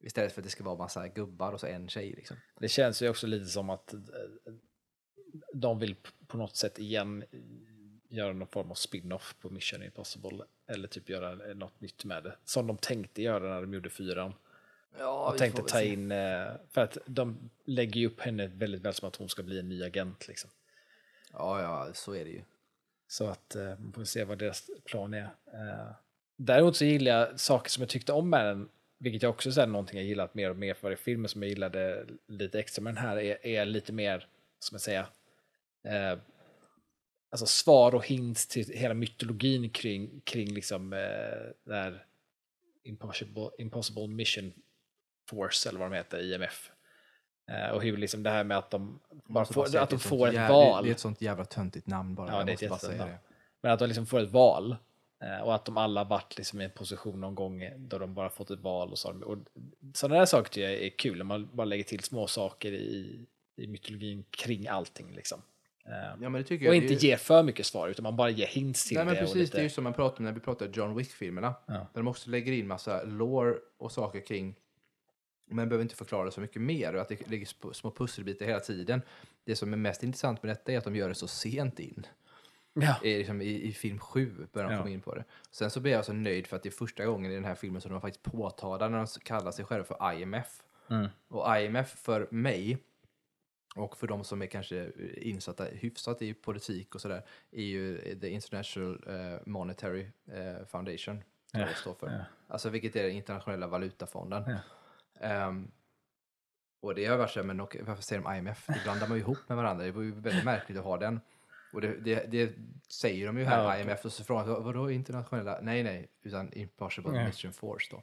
Istället 0.00 0.32
för 0.32 0.40
att 0.40 0.44
det 0.44 0.50
ska 0.50 0.64
vara 0.64 0.76
massa 0.78 1.08
gubbar 1.08 1.52
och 1.52 1.60
så 1.60 1.66
en 1.66 1.88
tjej 1.88 2.12
liksom. 2.16 2.36
Det 2.60 2.68
känns 2.68 3.02
ju 3.02 3.08
också 3.08 3.26
lite 3.26 3.46
som 3.46 3.70
att 3.70 3.94
eh, 3.94 4.00
de 5.52 5.78
vill 5.78 5.96
på 6.26 6.36
något 6.36 6.56
sätt 6.56 6.78
igen 6.78 7.24
göra 8.08 8.32
någon 8.32 8.48
form 8.48 8.70
av 8.70 8.74
spin-off 8.74 9.34
på 9.40 9.50
Mission 9.50 9.82
Impossible. 9.82 10.44
Eller 10.66 10.88
typ 10.88 11.08
göra 11.08 11.54
något 11.54 11.80
nytt 11.80 12.04
med 12.04 12.22
det. 12.22 12.36
Som 12.44 12.66
de 12.66 12.76
tänkte 12.76 13.22
göra 13.22 13.54
när 13.54 13.60
de 13.60 13.74
gjorde 13.74 13.90
fyran. 13.90 14.34
Ja, 14.98 15.30
och 15.30 15.38
tänkte 15.38 15.62
ta 15.62 15.82
in, 15.82 16.12
eh, 16.12 16.46
för 16.70 16.80
att 16.80 16.98
de 17.06 17.50
lägger 17.64 18.00
ju 18.00 18.06
upp 18.06 18.20
henne 18.20 18.46
väldigt 18.46 18.82
väl 18.82 18.94
som 18.94 19.08
att 19.08 19.16
hon 19.16 19.28
ska 19.28 19.42
bli 19.42 19.58
en 19.58 19.68
ny 19.68 19.84
agent. 19.84 20.28
Liksom. 20.28 20.50
Ja, 21.32 21.62
ja, 21.62 21.88
så 21.94 22.14
är 22.14 22.24
det 22.24 22.30
ju. 22.30 22.42
Så 23.08 23.26
att 23.26 23.54
eh, 23.54 23.78
man 23.78 23.92
får 23.92 24.04
se 24.04 24.24
vad 24.24 24.38
deras 24.38 24.70
plan 24.84 25.14
är. 25.14 25.22
Eh, 25.52 25.92
däremot 26.36 26.76
så 26.76 26.84
gillar 26.84 27.18
jag 27.18 27.40
saker 27.40 27.70
som 27.70 27.80
jag 27.80 27.90
tyckte 27.90 28.12
om 28.12 28.30
med 28.30 28.46
den, 28.46 28.68
vilket 28.98 29.22
jag 29.22 29.30
också 29.30 29.60
är 29.60 29.66
någonting 29.66 29.98
jag 29.98 30.06
gillat 30.06 30.34
mer 30.34 30.50
och 30.50 30.56
mer 30.56 30.74
för 30.74 30.82
varje 30.82 30.96
film 30.96 31.28
som 31.28 31.42
jag 31.42 31.48
gillade 31.48 32.06
lite 32.26 32.58
extra 32.58 32.82
med 32.82 32.94
den 32.94 33.02
här 33.02 33.16
är, 33.16 33.46
är 33.46 33.64
lite 33.64 33.92
mer, 33.92 34.26
som 34.58 34.74
jag 34.74 34.80
säga, 34.80 35.06
eh, 35.88 36.18
alltså 37.30 37.46
svar 37.46 37.94
och 37.94 38.06
hints 38.06 38.46
till 38.46 38.64
hela 38.72 38.94
mytologin 38.94 39.70
kring, 39.70 40.20
kring 40.24 40.52
liksom 40.54 40.92
eh, 40.92 40.98
där 41.64 42.04
Impossible, 42.84 43.50
Impossible 43.58 44.06
Mission 44.06 44.52
Force 45.30 45.68
eller 45.68 45.78
vad 45.80 45.90
de 45.90 45.96
heter, 45.96 46.18
IMF. 46.34 46.70
Eh, 47.50 47.70
och 47.70 47.82
hur 47.82 47.96
liksom 47.96 48.22
det 48.22 48.30
här 48.30 48.44
med 48.44 48.58
att 48.58 48.70
de, 48.70 49.00
bara 49.24 49.44
får, 49.44 49.76
att 49.76 49.90
de 49.90 49.98
får 49.98 50.28
ett 50.28 50.34
jävla- 50.34 50.54
val. 50.54 50.84
Det 50.84 50.90
är 50.90 50.92
ett 50.92 51.00
sånt 51.00 51.20
jävla 51.22 51.44
töntigt 51.44 51.86
namn 51.86 52.14
bara. 52.14 52.28
Ja, 52.28 52.38
jag 52.38 52.46
det 52.46 52.62
är 52.62 52.72
ett 52.72 52.80
säga 52.80 53.06
det. 53.06 53.18
Men 53.60 53.72
att 53.72 53.78
de 53.78 53.86
liksom 53.88 54.06
får 54.06 54.20
ett 54.20 54.30
val. 54.30 54.76
eh, 55.24 55.40
Och 55.40 55.54
att 55.54 55.64
de 55.64 55.76
alla 55.76 56.04
varit 56.04 56.36
liksom 56.36 56.60
i 56.60 56.64
en 56.64 56.70
position 56.70 57.20
någon 57.20 57.34
gång 57.34 57.70
då 57.76 57.98
de 57.98 58.14
bara 58.14 58.30
fått 58.30 58.50
ett 58.50 58.60
val. 58.60 58.90
Och, 58.90 58.98
så, 58.98 59.22
och 59.24 59.38
sådana 59.94 60.18
där 60.18 60.26
saker 60.26 60.50
tycker 60.50 60.70
jag 60.70 60.82
är 60.82 60.90
kul. 60.98 61.18
När 61.18 61.24
man 61.24 61.48
bara 61.52 61.64
lägger 61.64 61.84
till 61.84 62.02
små 62.04 62.26
saker 62.26 62.72
i, 62.72 63.20
i 63.56 63.66
mytologin 63.66 64.24
kring 64.30 64.68
allting. 64.68 65.12
Liksom. 65.14 65.42
Eh, 65.88 65.94
Ja, 66.20 66.28
och 66.28 66.50
jag. 66.50 66.74
inte 66.76 66.94
ju- 66.94 67.08
ger 67.08 67.16
för 67.16 67.42
mycket 67.42 67.66
svar 67.66 67.88
utan 67.88 68.02
man 68.02 68.16
bara 68.16 68.30
ger 68.30 68.46
hints 68.46 68.88
till 68.88 68.96
Nej, 68.96 69.04
men 69.06 69.14
det. 69.14 69.20
precis. 69.20 69.36
lite, 69.36 69.56
Det 69.56 69.60
är 69.60 69.62
ju 69.64 69.70
som 69.70 69.84
man 69.84 69.92
pratar 69.92 70.18
om 70.18 70.24
när 70.24 70.32
vi 70.32 70.40
pratar 70.40 70.68
John 70.68 70.94
Wick-filmerna. 70.96 71.54
Ja. 71.66 71.72
Där 71.74 71.86
de 71.94 72.08
också 72.08 72.30
lägger 72.30 72.52
in 72.52 72.66
massa 72.66 73.02
lore 73.02 73.54
och 73.78 73.92
saker 73.92 74.20
kring 74.20 74.54
men 75.50 75.68
behöver 75.68 75.82
inte 75.82 75.96
förklara 75.96 76.30
så 76.30 76.40
mycket 76.40 76.62
mer 76.62 76.94
och 76.94 77.00
att 77.00 77.08
det 77.08 77.28
ligger 77.28 77.72
små 77.72 77.90
pusselbitar 77.90 78.46
hela 78.46 78.60
tiden. 78.60 79.02
Det 79.44 79.56
som 79.56 79.72
är 79.72 79.76
mest 79.76 80.02
intressant 80.02 80.42
med 80.42 80.50
detta 80.50 80.72
är 80.72 80.78
att 80.78 80.84
de 80.84 80.96
gör 80.96 81.08
det 81.08 81.14
så 81.14 81.28
sent 81.28 81.80
in. 81.80 82.06
ja. 82.72 82.94
I, 83.02 83.18
liksom, 83.18 83.42
i, 83.42 83.62
I 83.68 83.72
film 83.72 83.98
7 83.98 84.46
börjar 84.52 84.68
de 84.68 84.74
Ja. 84.74 84.80
komma 84.82 84.90
in 84.94 85.00
på 85.00 85.14
det. 85.14 85.24
Sen 85.50 85.70
så 85.70 85.80
blir 85.80 85.92
jag 85.92 86.04
så 86.04 86.12
nöjd 86.12 86.46
för 86.46 86.56
att 86.56 86.62
det 86.62 86.68
är 86.68 86.70
första 86.70 87.04
gången 87.06 87.30
i 87.30 87.34
den 87.34 87.44
här 87.44 87.54
filmen 87.54 87.80
som 87.82 87.92
de 87.92 88.00
faktiskt 88.00 88.22
påtalar 88.22 88.88
när 88.88 88.98
de 88.98 89.06
kallar 89.22 89.50
sig 89.52 89.64
själva 89.64 89.84
för 89.84 90.12
IMF. 90.12 90.62
Mm. 90.90 91.08
Och 91.28 91.56
IMF 91.58 91.88
för 91.90 92.28
mig 92.30 92.78
och 93.76 93.96
för 93.96 94.06
de 94.06 94.24
som 94.24 94.42
är 94.42 94.46
kanske 94.46 94.90
insatta 95.16 95.64
hyfsat 95.64 96.22
i 96.22 96.34
politik 96.34 96.94
och 96.94 97.00
sådär 97.00 97.22
är 97.50 97.62
ju 97.62 97.98
The 98.20 98.28
International 98.28 99.04
eh, 99.06 99.38
Monetary 99.46 100.06
eh, 100.26 100.66
Foundation. 100.66 101.22
Ja, 101.52 101.58
det 101.58 101.74
står 101.74 101.94
för. 101.94 102.06
ja. 102.06 102.24
Alltså 102.48 102.70
vilket 102.70 102.96
är 102.96 103.02
den 103.02 103.12
internationella 103.12 103.66
valutafonden. 103.66 104.44
Ja. 104.46 104.58
Ehm, 105.26 105.70
och 106.80 106.94
det 106.94 107.06
har 107.06 107.16
varit 107.16 107.30
så 107.30 107.40
här, 107.40 107.46
men 107.46 107.60
och, 107.60 107.76
varför 107.82 108.02
säger 108.02 108.22
de 108.22 108.34
IMF? 108.34 108.66
Det 108.66 108.80
blandar 108.84 109.08
man 109.08 109.16
ju 109.16 109.22
ihop 109.22 109.38
med 109.48 109.56
varandra. 109.56 109.84
Det 109.84 109.90
var 109.90 110.02
ju 110.02 110.10
väldigt 110.20 110.44
märkligt 110.44 110.78
att 110.78 110.84
ha 110.84 110.96
den. 110.96 111.20
Och 111.72 111.80
det, 111.80 111.94
det, 111.96 112.30
det 112.30 112.54
säger 112.88 113.26
de 113.26 113.38
ju 113.38 113.44
här, 113.44 113.64
Ja. 113.64 113.78
IMF, 113.78 114.04
och 114.04 114.12
så 114.12 114.24
frågar 114.24 114.46
man, 114.46 114.64
vadå 114.64 114.90
internationella? 114.90 115.58
Nej, 115.62 115.82
nej, 115.82 116.08
utan 116.22 116.52
Impossible 116.52 117.16
Ja. 117.18 117.26
Mission 117.26 117.52
Force 117.52 117.88
då. 117.90 118.02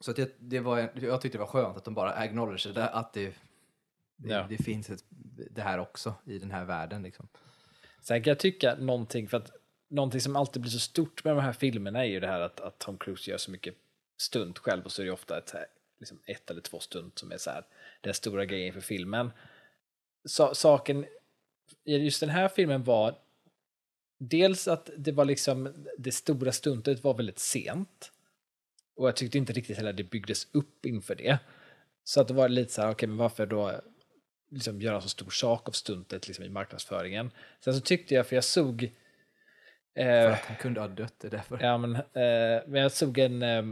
Så 0.00 0.12
det, 0.12 0.36
det 0.38 0.60
var, 0.60 0.90
jag 0.94 1.20
tyckte 1.20 1.38
det 1.38 1.40
var 1.40 1.46
skönt 1.46 1.76
att 1.76 1.84
de 1.84 1.94
bara 1.94 2.12
acknowledgade 2.12 2.88
att 2.88 3.12
det, 3.12 3.34
det, 4.16 4.28
Ja. 4.28 4.46
det 4.48 4.58
finns 4.58 4.90
ett, 4.90 5.04
det 5.50 5.62
här 5.62 5.78
också 5.78 6.14
i 6.26 6.38
den 6.38 6.50
här 6.50 6.64
världen. 6.64 7.02
Liksom. 7.02 7.28
Sen 8.00 8.22
kan 8.22 8.30
jag 8.30 8.38
tycka 8.38 8.74
någonting, 8.74 9.28
för 9.28 9.36
att 9.36 9.50
någonting 9.88 10.20
som 10.20 10.36
alltid 10.36 10.62
blir 10.62 10.72
så 10.72 10.78
stort 10.78 11.24
med 11.24 11.36
de 11.36 11.42
här 11.42 11.52
filmerna 11.52 12.04
är 12.04 12.08
ju 12.08 12.20
det 12.20 12.26
här 12.26 12.40
att, 12.40 12.60
att 12.60 12.78
Tom 12.78 12.98
Cruise 12.98 13.30
gör 13.30 13.38
så 13.38 13.50
mycket 13.50 13.74
stunt 14.16 14.58
själv 14.58 14.84
och 14.84 14.92
så 14.92 15.02
är 15.02 15.06
det 15.06 15.12
ofta 15.12 15.38
ett, 15.38 15.48
så 15.48 15.58
liksom 15.98 16.18
ett 16.26 16.50
eller 16.50 16.60
två 16.60 16.80
stunt 16.80 17.18
som 17.18 17.32
är 17.32 17.36
så 17.38 17.50
här, 17.50 17.64
den 18.00 18.14
stora 18.14 18.44
grejen 18.44 18.74
för 18.74 18.80
filmen. 18.80 19.30
Sa, 20.24 20.54
saken 20.54 21.06
just 21.84 22.20
den 22.20 22.28
här 22.28 22.48
filmen 22.48 22.84
var 22.84 23.18
dels 24.18 24.68
att 24.68 24.90
det 24.96 25.12
var 25.12 25.24
liksom 25.24 25.86
det 25.98 26.12
stora 26.12 26.52
stuntet 26.52 27.04
var 27.04 27.14
väldigt 27.14 27.38
sent 27.38 28.12
och 28.96 29.08
jag 29.08 29.16
tyckte 29.16 29.38
inte 29.38 29.52
riktigt 29.52 29.76
heller 29.76 29.92
det 29.92 30.04
byggdes 30.10 30.48
upp 30.52 30.86
inför 30.86 31.14
det. 31.14 31.38
Så 32.04 32.20
att 32.20 32.28
det 32.28 32.34
var 32.34 32.48
lite 32.48 32.72
så 32.72 32.82
här, 32.82 32.90
okej 32.90 33.08
men 33.08 33.16
varför 33.16 33.46
då 33.46 33.80
liksom 34.54 34.80
göra 34.80 35.00
så 35.00 35.08
stor 35.08 35.30
sak 35.30 35.68
av 35.68 35.72
stuntet 35.72 36.28
liksom 36.28 36.44
i 36.44 36.48
marknadsföringen. 36.48 37.30
Sen 37.60 37.74
så 37.74 37.80
tyckte 37.80 38.14
jag, 38.14 38.26
för 38.26 38.36
jag 38.36 38.44
såg... 38.44 38.90
För 39.94 40.02
Eh, 40.02 40.32
att 40.32 40.38
han 40.38 40.56
kunde 40.56 40.80
ha 40.80 40.88
dött, 40.88 41.14
det 41.18 41.28
är 41.28 41.30
därför. 41.30 41.58
ja, 41.62 41.78
men, 41.78 41.94
eh, 41.96 42.62
men 42.66 42.82
jag 42.82 42.92
såg 42.92 43.18
en... 43.18 43.42
Eh, 43.42 43.64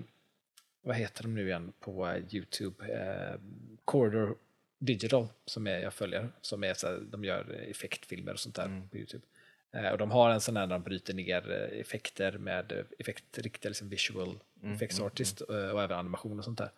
vad 0.82 0.96
heter 0.96 1.22
de 1.22 1.34
nu 1.34 1.46
igen 1.48 1.72
på 1.80 2.08
eh, 2.08 2.34
YouTube? 2.34 2.84
Eh, 2.94 3.40
Corridor 3.84 4.36
Digital, 4.78 5.28
som 5.44 5.66
är, 5.66 5.78
jag 5.78 5.94
följer. 5.94 6.28
Som 6.40 6.64
är 6.64 6.74
så 6.74 6.86
här, 6.86 7.00
de 7.10 7.24
gör 7.24 7.66
effektfilmer 7.70 8.32
och 8.32 8.40
sånt 8.40 8.54
där 8.54 8.64
Mm. 8.64 8.88
på 8.88 8.96
YouTube. 8.96 9.24
Eh, 9.72 9.88
och 9.92 9.98
de 9.98 10.10
har 10.10 10.30
en 10.30 10.40
sån 10.40 10.56
här 10.56 10.66
där 10.66 10.74
de 10.74 10.82
bryter 10.82 11.14
ner 11.14 11.50
effekter 11.80 12.32
med 12.38 12.72
eh, 12.72 12.84
effekt, 12.98 13.38
riktiga 13.38 13.70
liksom 13.70 13.88
visual 13.88 14.38
Mm, 14.62 14.74
effects 14.74 14.98
mm, 14.98 15.06
artist 15.06 15.42
eh, 15.48 15.54
och 15.70 15.82
även 15.82 15.98
animation 15.98 16.38
och 16.38 16.44
sånt 16.44 16.58
där. 16.58 16.70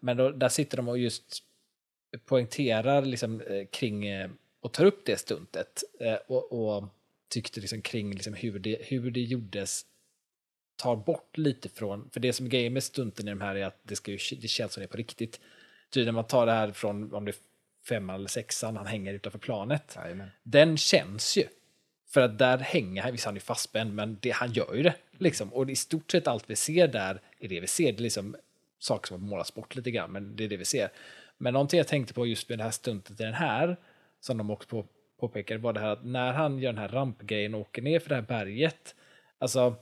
Men 0.00 0.16
då, 0.16 0.30
där 0.30 0.48
sitter 0.48 0.76
de 0.76 0.88
och 0.88 0.98
just 0.98 1.42
poängterar 2.24 3.02
liksom, 3.02 3.40
eh, 3.40 3.66
kring 3.66 4.06
eh, 4.06 4.30
och 4.60 4.72
tar 4.72 4.84
upp 4.84 5.04
det 5.04 5.16
stuntet 5.16 5.82
eh, 6.00 6.18
och, 6.26 6.52
och 6.52 6.84
tyckte 7.28 7.60
liksom 7.60 7.82
kring 7.82 8.14
liksom 8.14 8.34
hur, 8.34 8.58
det, 8.58 8.78
hur 8.80 9.10
det 9.10 9.20
gjordes 9.20 9.86
tar 10.76 10.96
bort 10.96 11.36
lite 11.36 11.68
från, 11.68 12.10
för 12.12 12.20
det 12.20 12.32
som 12.32 12.46
är 12.46 12.50
grejen 12.50 12.72
med 12.72 12.82
stunten 12.82 13.28
i 13.28 13.30
de 13.30 13.40
här 13.40 13.54
är 13.54 13.66
att 13.66 13.80
det, 13.82 13.96
ska 13.96 14.10
ju, 14.10 14.18
det 14.40 14.48
känns 14.48 14.72
som 14.72 14.80
det 14.80 14.84
är 14.84 14.88
på 14.88 14.96
riktigt. 14.96 15.40
Så 15.94 16.00
när 16.00 16.12
man 16.12 16.26
tar 16.26 16.46
det 16.46 16.52
här 16.52 16.72
från, 16.72 17.14
om 17.14 17.24
det 17.24 17.30
är 17.30 17.36
femman 17.88 18.14
eller 18.14 18.28
sexan, 18.28 18.76
han 18.76 18.86
hänger 18.86 19.14
utanför 19.14 19.38
planet, 19.38 19.92
Jajamän. 19.96 20.30
den 20.42 20.76
känns 20.76 21.36
ju. 21.36 21.44
För 22.10 22.20
att 22.20 22.38
där 22.38 22.58
hänger 22.58 23.02
han, 23.02 23.12
visst 23.12 23.24
han 23.24 23.36
är 23.36 23.40
fastspänd, 23.40 23.94
men 23.94 24.18
det, 24.20 24.30
han 24.30 24.52
gör 24.52 24.74
ju 24.74 24.82
det. 24.82 24.94
Liksom. 25.18 25.52
Och 25.52 25.70
i 25.70 25.76
stort 25.76 26.10
sett 26.10 26.26
allt 26.26 26.50
vi 26.50 26.56
ser 26.56 26.88
där 26.88 27.20
är 27.38 27.48
det 27.48 27.60
vi 27.60 27.66
ser. 27.66 27.92
Det 27.92 27.98
är 27.98 28.02
liksom 28.02 28.36
saker 28.78 29.08
som 29.08 29.22
har 29.22 29.28
målats 29.28 29.54
bort 29.54 29.76
lite 29.76 29.90
grann, 29.90 30.12
men 30.12 30.36
det 30.36 30.44
är 30.44 30.48
det 30.48 30.56
vi 30.56 30.64
ser. 30.64 30.90
Men 31.38 31.52
någonting 31.52 31.78
jag 31.78 31.88
tänkte 31.88 32.14
på 32.14 32.26
just 32.26 32.48
med 32.48 32.58
det 32.58 32.64
här 32.64 32.70
stuntet 32.70 33.20
i 33.20 33.24
den 33.24 33.34
här, 33.34 33.76
som 34.20 34.38
de 34.38 34.50
också 34.50 34.68
på, 34.68 34.86
påpekade, 35.20 35.60
var 35.60 35.72
det 35.72 35.80
här 35.80 35.92
att 35.92 36.04
när 36.04 36.32
han 36.32 36.58
gör 36.58 36.72
den 36.72 36.80
här 36.80 36.88
rampgrejen 36.88 37.54
och 37.54 37.60
åker 37.60 37.82
ner 37.82 37.98
för 37.98 38.08
det 38.08 38.14
här 38.14 38.22
berget, 38.22 38.94
alltså 39.38 39.76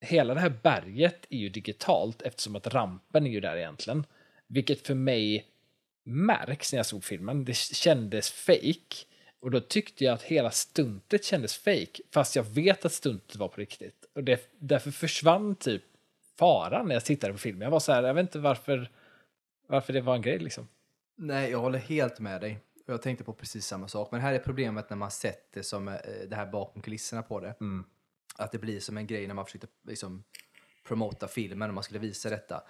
hela 0.00 0.34
det 0.34 0.40
här 0.40 0.52
berget 0.62 1.26
är 1.30 1.38
ju 1.38 1.48
digitalt 1.48 2.22
eftersom 2.22 2.56
att 2.56 2.66
rampen 2.66 3.26
är 3.26 3.30
ju 3.30 3.40
där 3.40 3.56
egentligen. 3.56 4.06
Vilket 4.46 4.86
för 4.86 4.94
mig 4.94 5.46
märks 6.04 6.72
när 6.72 6.78
jag 6.78 6.86
såg 6.86 7.04
filmen. 7.04 7.44
Det 7.44 7.56
kändes 7.56 8.30
fake. 8.30 8.96
Och 9.40 9.50
då 9.50 9.60
tyckte 9.60 10.04
jag 10.04 10.14
att 10.14 10.22
hela 10.22 10.50
stuntet 10.50 11.24
kändes 11.24 11.56
fake. 11.56 12.02
Fast 12.10 12.36
jag 12.36 12.42
vet 12.42 12.84
att 12.84 12.92
stuntet 12.92 13.36
var 13.36 13.48
på 13.48 13.60
riktigt. 13.60 14.04
Och 14.14 14.24
det, 14.24 14.52
därför 14.58 14.90
försvann 14.90 15.56
typ 15.56 15.82
faran 16.38 16.88
när 16.88 16.94
jag 16.94 17.04
tittade 17.04 17.32
på 17.32 17.38
filmen. 17.38 17.62
Jag 17.62 17.70
var 17.70 17.80
så 17.80 17.92
här, 17.92 18.02
jag 18.02 18.14
vet 18.14 18.22
inte 18.22 18.38
varför, 18.38 18.90
varför 19.66 19.92
det 19.92 20.00
var 20.00 20.14
en 20.14 20.22
grej 20.22 20.38
liksom. 20.38 20.68
Nej, 21.16 21.50
jag 21.50 21.58
håller 21.58 21.78
helt 21.78 22.18
med 22.20 22.40
dig. 22.40 22.60
Jag 22.86 23.02
tänkte 23.02 23.24
på 23.24 23.32
precis 23.32 23.66
samma 23.66 23.88
sak. 23.88 24.08
Men 24.12 24.20
här 24.20 24.34
är 24.34 24.38
problemet 24.38 24.90
när 24.90 24.96
man 24.96 25.10
sätter 25.10 25.62
som 25.62 25.88
eh, 25.88 25.94
det 26.28 26.36
här 26.36 26.46
bakom 26.46 26.82
kulisserna 26.82 27.22
på 27.22 27.40
det. 27.40 27.54
Mm. 27.60 27.84
Att 28.36 28.52
det 28.52 28.58
blir 28.58 28.80
som 28.80 28.96
en 28.96 29.06
grej 29.06 29.26
när 29.26 29.34
man 29.34 29.44
försökte 29.44 29.66
liksom, 29.86 30.24
promota 30.84 31.28
filmen 31.28 31.68
och 31.70 31.74
man 31.74 31.84
skulle 31.84 31.98
visa 32.00 32.30
detta. 32.30 32.62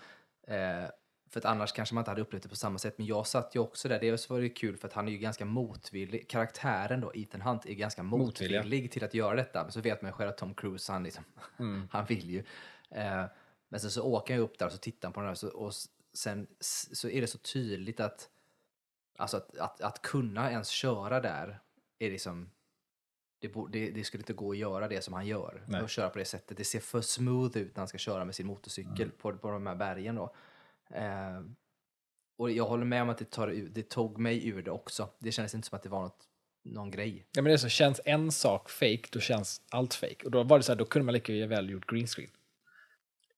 Eh, 0.46 0.90
för 1.30 1.38
att 1.40 1.44
annars 1.44 1.72
kanske 1.72 1.94
man 1.94 2.02
inte 2.02 2.10
hade 2.10 2.22
upplevt 2.22 2.42
det 2.42 2.48
på 2.48 2.56
samma 2.56 2.78
sätt. 2.78 2.98
Men 2.98 3.06
jag 3.06 3.26
satt 3.26 3.54
ju 3.54 3.60
också 3.60 3.88
där. 3.88 4.00
Dels 4.00 4.30
var 4.30 4.40
det 4.40 4.48
kul 4.48 4.76
för 4.76 4.88
att 4.88 4.94
han 4.94 5.08
är 5.08 5.12
ju 5.12 5.18
ganska 5.18 5.44
motvillig. 5.44 6.28
Karaktären 6.28 7.00
då, 7.00 7.12
Ethan 7.14 7.40
Hunt, 7.40 7.66
är 7.66 7.74
ganska 7.74 8.02
Motvillig. 8.02 8.56
motvillig 8.58 8.90
till 8.92 9.04
att 9.04 9.14
göra 9.14 9.34
detta. 9.36 9.62
Men 9.62 9.72
så 9.72 9.80
vet 9.80 10.02
man 10.02 10.08
ju 10.08 10.12
själv 10.12 10.30
att 10.30 10.38
Tom 10.38 10.54
Cruise, 10.54 10.92
han, 10.92 11.02
liksom, 11.02 11.24
Mm. 11.58 11.88
han 11.92 12.04
vill 12.06 12.30
ju. 12.30 12.38
Eh, 12.90 13.24
men 13.68 13.80
sen 13.80 13.90
så 13.90 14.02
åker 14.02 14.34
han 14.34 14.42
upp 14.42 14.58
där 14.58 14.66
och 14.66 14.72
så 14.72 14.78
tittar 14.78 15.08
han 15.08 15.12
på 15.12 15.20
den 15.20 15.28
här 15.28 15.56
och 15.56 15.72
sen 16.14 16.46
så 16.60 17.08
är 17.08 17.20
det 17.20 17.26
så 17.26 17.38
tydligt 17.38 18.00
att 18.00 18.28
Alltså 19.16 19.36
att, 19.36 19.58
att, 19.58 19.80
att 19.80 20.02
kunna 20.02 20.50
ens 20.50 20.68
köra 20.68 21.20
där 21.20 21.60
är 21.98 22.10
liksom 22.10 22.50
det, 23.38 23.52
det, 23.70 23.90
det 23.90 24.04
skulle 24.04 24.20
inte 24.20 24.32
gå 24.32 24.50
att 24.50 24.58
göra 24.58 24.88
det 24.88 25.04
som 25.04 25.14
han 25.14 25.26
gör. 25.26 25.64
Nej. 25.66 25.80
Att 25.80 25.90
köra 25.90 26.08
på 26.08 26.18
det 26.18 26.24
sättet. 26.24 26.56
Det 26.56 26.64
ser 26.64 26.80
för 26.80 27.00
smooth 27.00 27.58
ut 27.58 27.76
när 27.76 27.80
han 27.80 27.88
ska 27.88 27.98
köra 27.98 28.24
med 28.24 28.34
sin 28.34 28.46
motorcykel 28.46 29.10
på, 29.10 29.36
på 29.36 29.50
de 29.50 29.66
här 29.66 29.74
bergen 29.74 30.14
då. 30.14 30.34
Eh, 30.90 31.40
och 32.36 32.50
jag 32.50 32.64
håller 32.64 32.84
med 32.84 33.02
om 33.02 33.08
att 33.08 33.18
det, 33.18 33.30
tar, 33.30 33.48
det 33.48 33.82
tog 33.82 34.18
mig 34.18 34.48
ur 34.48 34.62
det 34.62 34.70
också. 34.70 35.08
Det 35.18 35.32
kändes 35.32 35.54
inte 35.54 35.68
som 35.68 35.76
att 35.76 35.82
det 35.82 35.88
var 35.88 36.02
något, 36.02 36.28
någon 36.64 36.90
grej. 36.90 37.26
Ja, 37.32 37.42
men 37.42 37.44
det 37.44 37.52
är 37.52 37.56
så, 37.56 37.68
känns 37.68 38.00
en 38.04 38.32
sak 38.32 38.70
fake, 38.70 39.08
då 39.10 39.20
känns 39.20 39.62
allt 39.70 39.94
fake. 39.94 40.24
Och 40.24 40.30
då 40.30 40.42
var 40.42 40.58
det 40.58 40.62
så 40.62 40.72
här, 40.72 40.78
då 40.78 40.84
kunde 40.84 41.06
man 41.06 41.12
lika 41.12 41.46
väl 41.46 41.70
gjort 41.70 41.90
green 41.90 42.06
screen. 42.06 42.30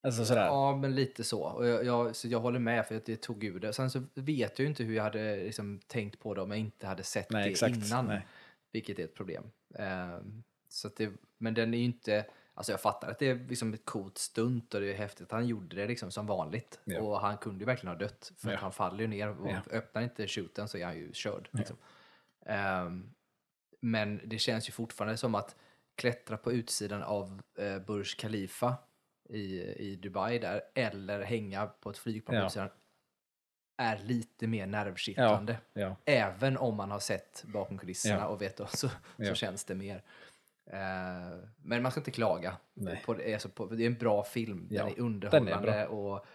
Alltså 0.04 0.24
sådär. 0.24 0.46
Ja, 0.46 0.76
men 0.76 0.94
lite 0.94 1.24
så. 1.24 1.42
Och 1.42 1.66
jag, 1.66 1.84
jag, 1.84 2.16
så 2.16 2.28
jag 2.28 2.40
håller 2.40 2.58
med 2.58 2.86
för 2.86 2.96
att 2.96 3.04
det 3.04 3.16
tog 3.16 3.44
ur 3.44 3.60
det. 3.60 3.72
Sen 3.72 3.90
så 3.90 4.02
vet 4.14 4.58
jag 4.58 4.64
ju 4.64 4.68
inte 4.68 4.84
hur 4.84 4.94
jag 4.94 5.02
hade 5.02 5.36
liksom, 5.36 5.80
tänkt 5.86 6.18
på 6.20 6.34
det 6.34 6.42
om 6.42 6.50
jag 6.50 6.60
inte 6.60 6.86
hade 6.86 7.02
sett 7.02 7.30
Nej, 7.30 7.44
det 7.44 7.50
exakt. 7.50 7.76
innan. 7.76 8.06
Nej. 8.06 8.26
Vilket 8.72 8.98
är 8.98 9.04
ett 9.04 9.14
problem. 9.14 9.44
Ehm, 9.74 10.42
så 10.68 10.90
det, 10.96 11.12
men 11.38 11.54
den 11.54 11.74
är 11.74 11.78
ju 11.78 11.84
inte... 11.84 12.26
Alltså 12.54 12.72
jag 12.72 12.80
fattar 12.80 13.10
att 13.10 13.18
det 13.18 13.28
är 13.28 13.34
liksom 13.48 13.74
ett 13.74 13.84
coolt 13.84 14.18
stunt 14.18 14.74
och 14.74 14.80
det 14.80 14.92
är 14.92 14.96
häftigt 14.96 15.22
att 15.26 15.32
han 15.32 15.46
gjorde 15.46 15.76
det 15.76 15.86
liksom 15.86 16.10
som 16.10 16.26
vanligt. 16.26 16.80
Ja. 16.84 17.00
Och 17.00 17.20
han 17.20 17.38
kunde 17.38 17.58
ju 17.60 17.66
verkligen 17.66 17.94
ha 17.94 17.98
dött 18.00 18.32
för 18.36 18.48
Ja. 18.48 18.54
att 18.54 18.60
han 18.60 18.72
faller 18.72 19.00
ju 19.00 19.06
ner 19.06 19.28
och 19.40 19.50
Ja. 19.50 19.62
öppnar 19.70 20.02
inte 20.02 20.28
shooten 20.28 20.68
så 20.68 20.78
är 20.78 20.84
han 20.84 20.96
ju 20.96 21.12
körd. 21.12 21.48
Liksom. 21.52 21.76
Ehm, 22.46 23.10
men 23.80 24.20
det 24.24 24.38
känns 24.38 24.68
ju 24.68 24.72
fortfarande 24.72 25.16
som 25.16 25.34
att 25.34 25.56
klättra 25.94 26.36
på 26.36 26.52
utsidan 26.52 27.02
av 27.02 27.42
uh, 27.60 27.78
Burj 27.78 28.04
Khalifa 28.18 28.74
i, 29.28 29.60
i 29.78 29.96
Dubai 30.02 30.38
där 30.38 30.62
eller 30.74 31.22
hänga 31.22 31.66
på 31.66 31.90
ett 31.90 31.98
flygplan 31.98 32.50
Ja. 32.54 32.68
är 33.76 33.98
lite 33.98 34.46
mer 34.46 34.66
nervkittlande. 34.66 35.56
Ja. 35.72 35.96
Även 36.04 36.56
om 36.56 36.74
man 36.76 36.90
har 36.90 36.98
sett 36.98 37.44
bakom 37.46 37.78
kulisserna 37.78 38.20
Ja. 38.20 38.26
och 38.26 38.42
vet 38.42 38.56
då, 38.56 38.66
så, 38.66 38.88
så 38.88 38.94
Ja. 39.16 39.34
känns 39.34 39.64
det 39.64 39.74
mer. 39.74 40.02
Eh, 40.70 41.38
men 41.62 41.82
man 41.82 41.90
ska 41.90 42.00
inte 42.00 42.10
klaga. 42.10 42.56
På 43.04 43.14
det, 43.14 43.32
alltså 43.34 43.48
på, 43.48 43.66
det 43.66 43.82
är 43.82 43.86
en 43.86 43.94
bra 43.98 44.24
film, 44.24 44.66
Ja, 44.70 44.82
den 44.82 44.92
är 44.92 44.94
den 44.96 45.04
är 45.04 45.06
underhållande 45.06 45.86
och 45.86 46.26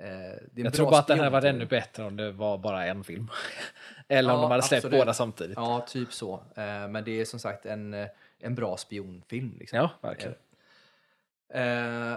eh, 0.00 0.34
Jag 0.54 0.74
tror 0.74 0.90
bara 0.90 0.98
att 1.00 1.06
den 1.06 1.20
här 1.20 1.30
var 1.30 1.42
ännu 1.44 1.66
bättre 1.66 2.04
om 2.04 2.16
det 2.16 2.32
var 2.32 2.58
bara 2.58 2.86
en 2.86 3.04
film. 3.04 3.28
Eller 4.08 4.32
om 4.32 4.36
Ja, 4.36 4.42
de 4.42 4.50
hade 4.50 4.62
släppt 4.62 4.84
absolut. 4.84 5.00
båda 5.00 5.14
samtidigt. 5.14 5.56
Ja, 5.56 5.86
typ 5.88 6.12
så. 6.12 6.34
Eh, 6.34 6.88
men 6.88 7.04
det 7.04 7.10
är 7.20 7.24
som 7.24 7.38
sagt 7.40 7.66
en, 7.66 8.06
en 8.38 8.54
bra 8.54 8.76
spionfilm. 8.76 9.56
Liksom. 9.58 9.76
Ja, 9.78 9.90
verkligen. 10.00 10.34
Eh, 11.48 11.62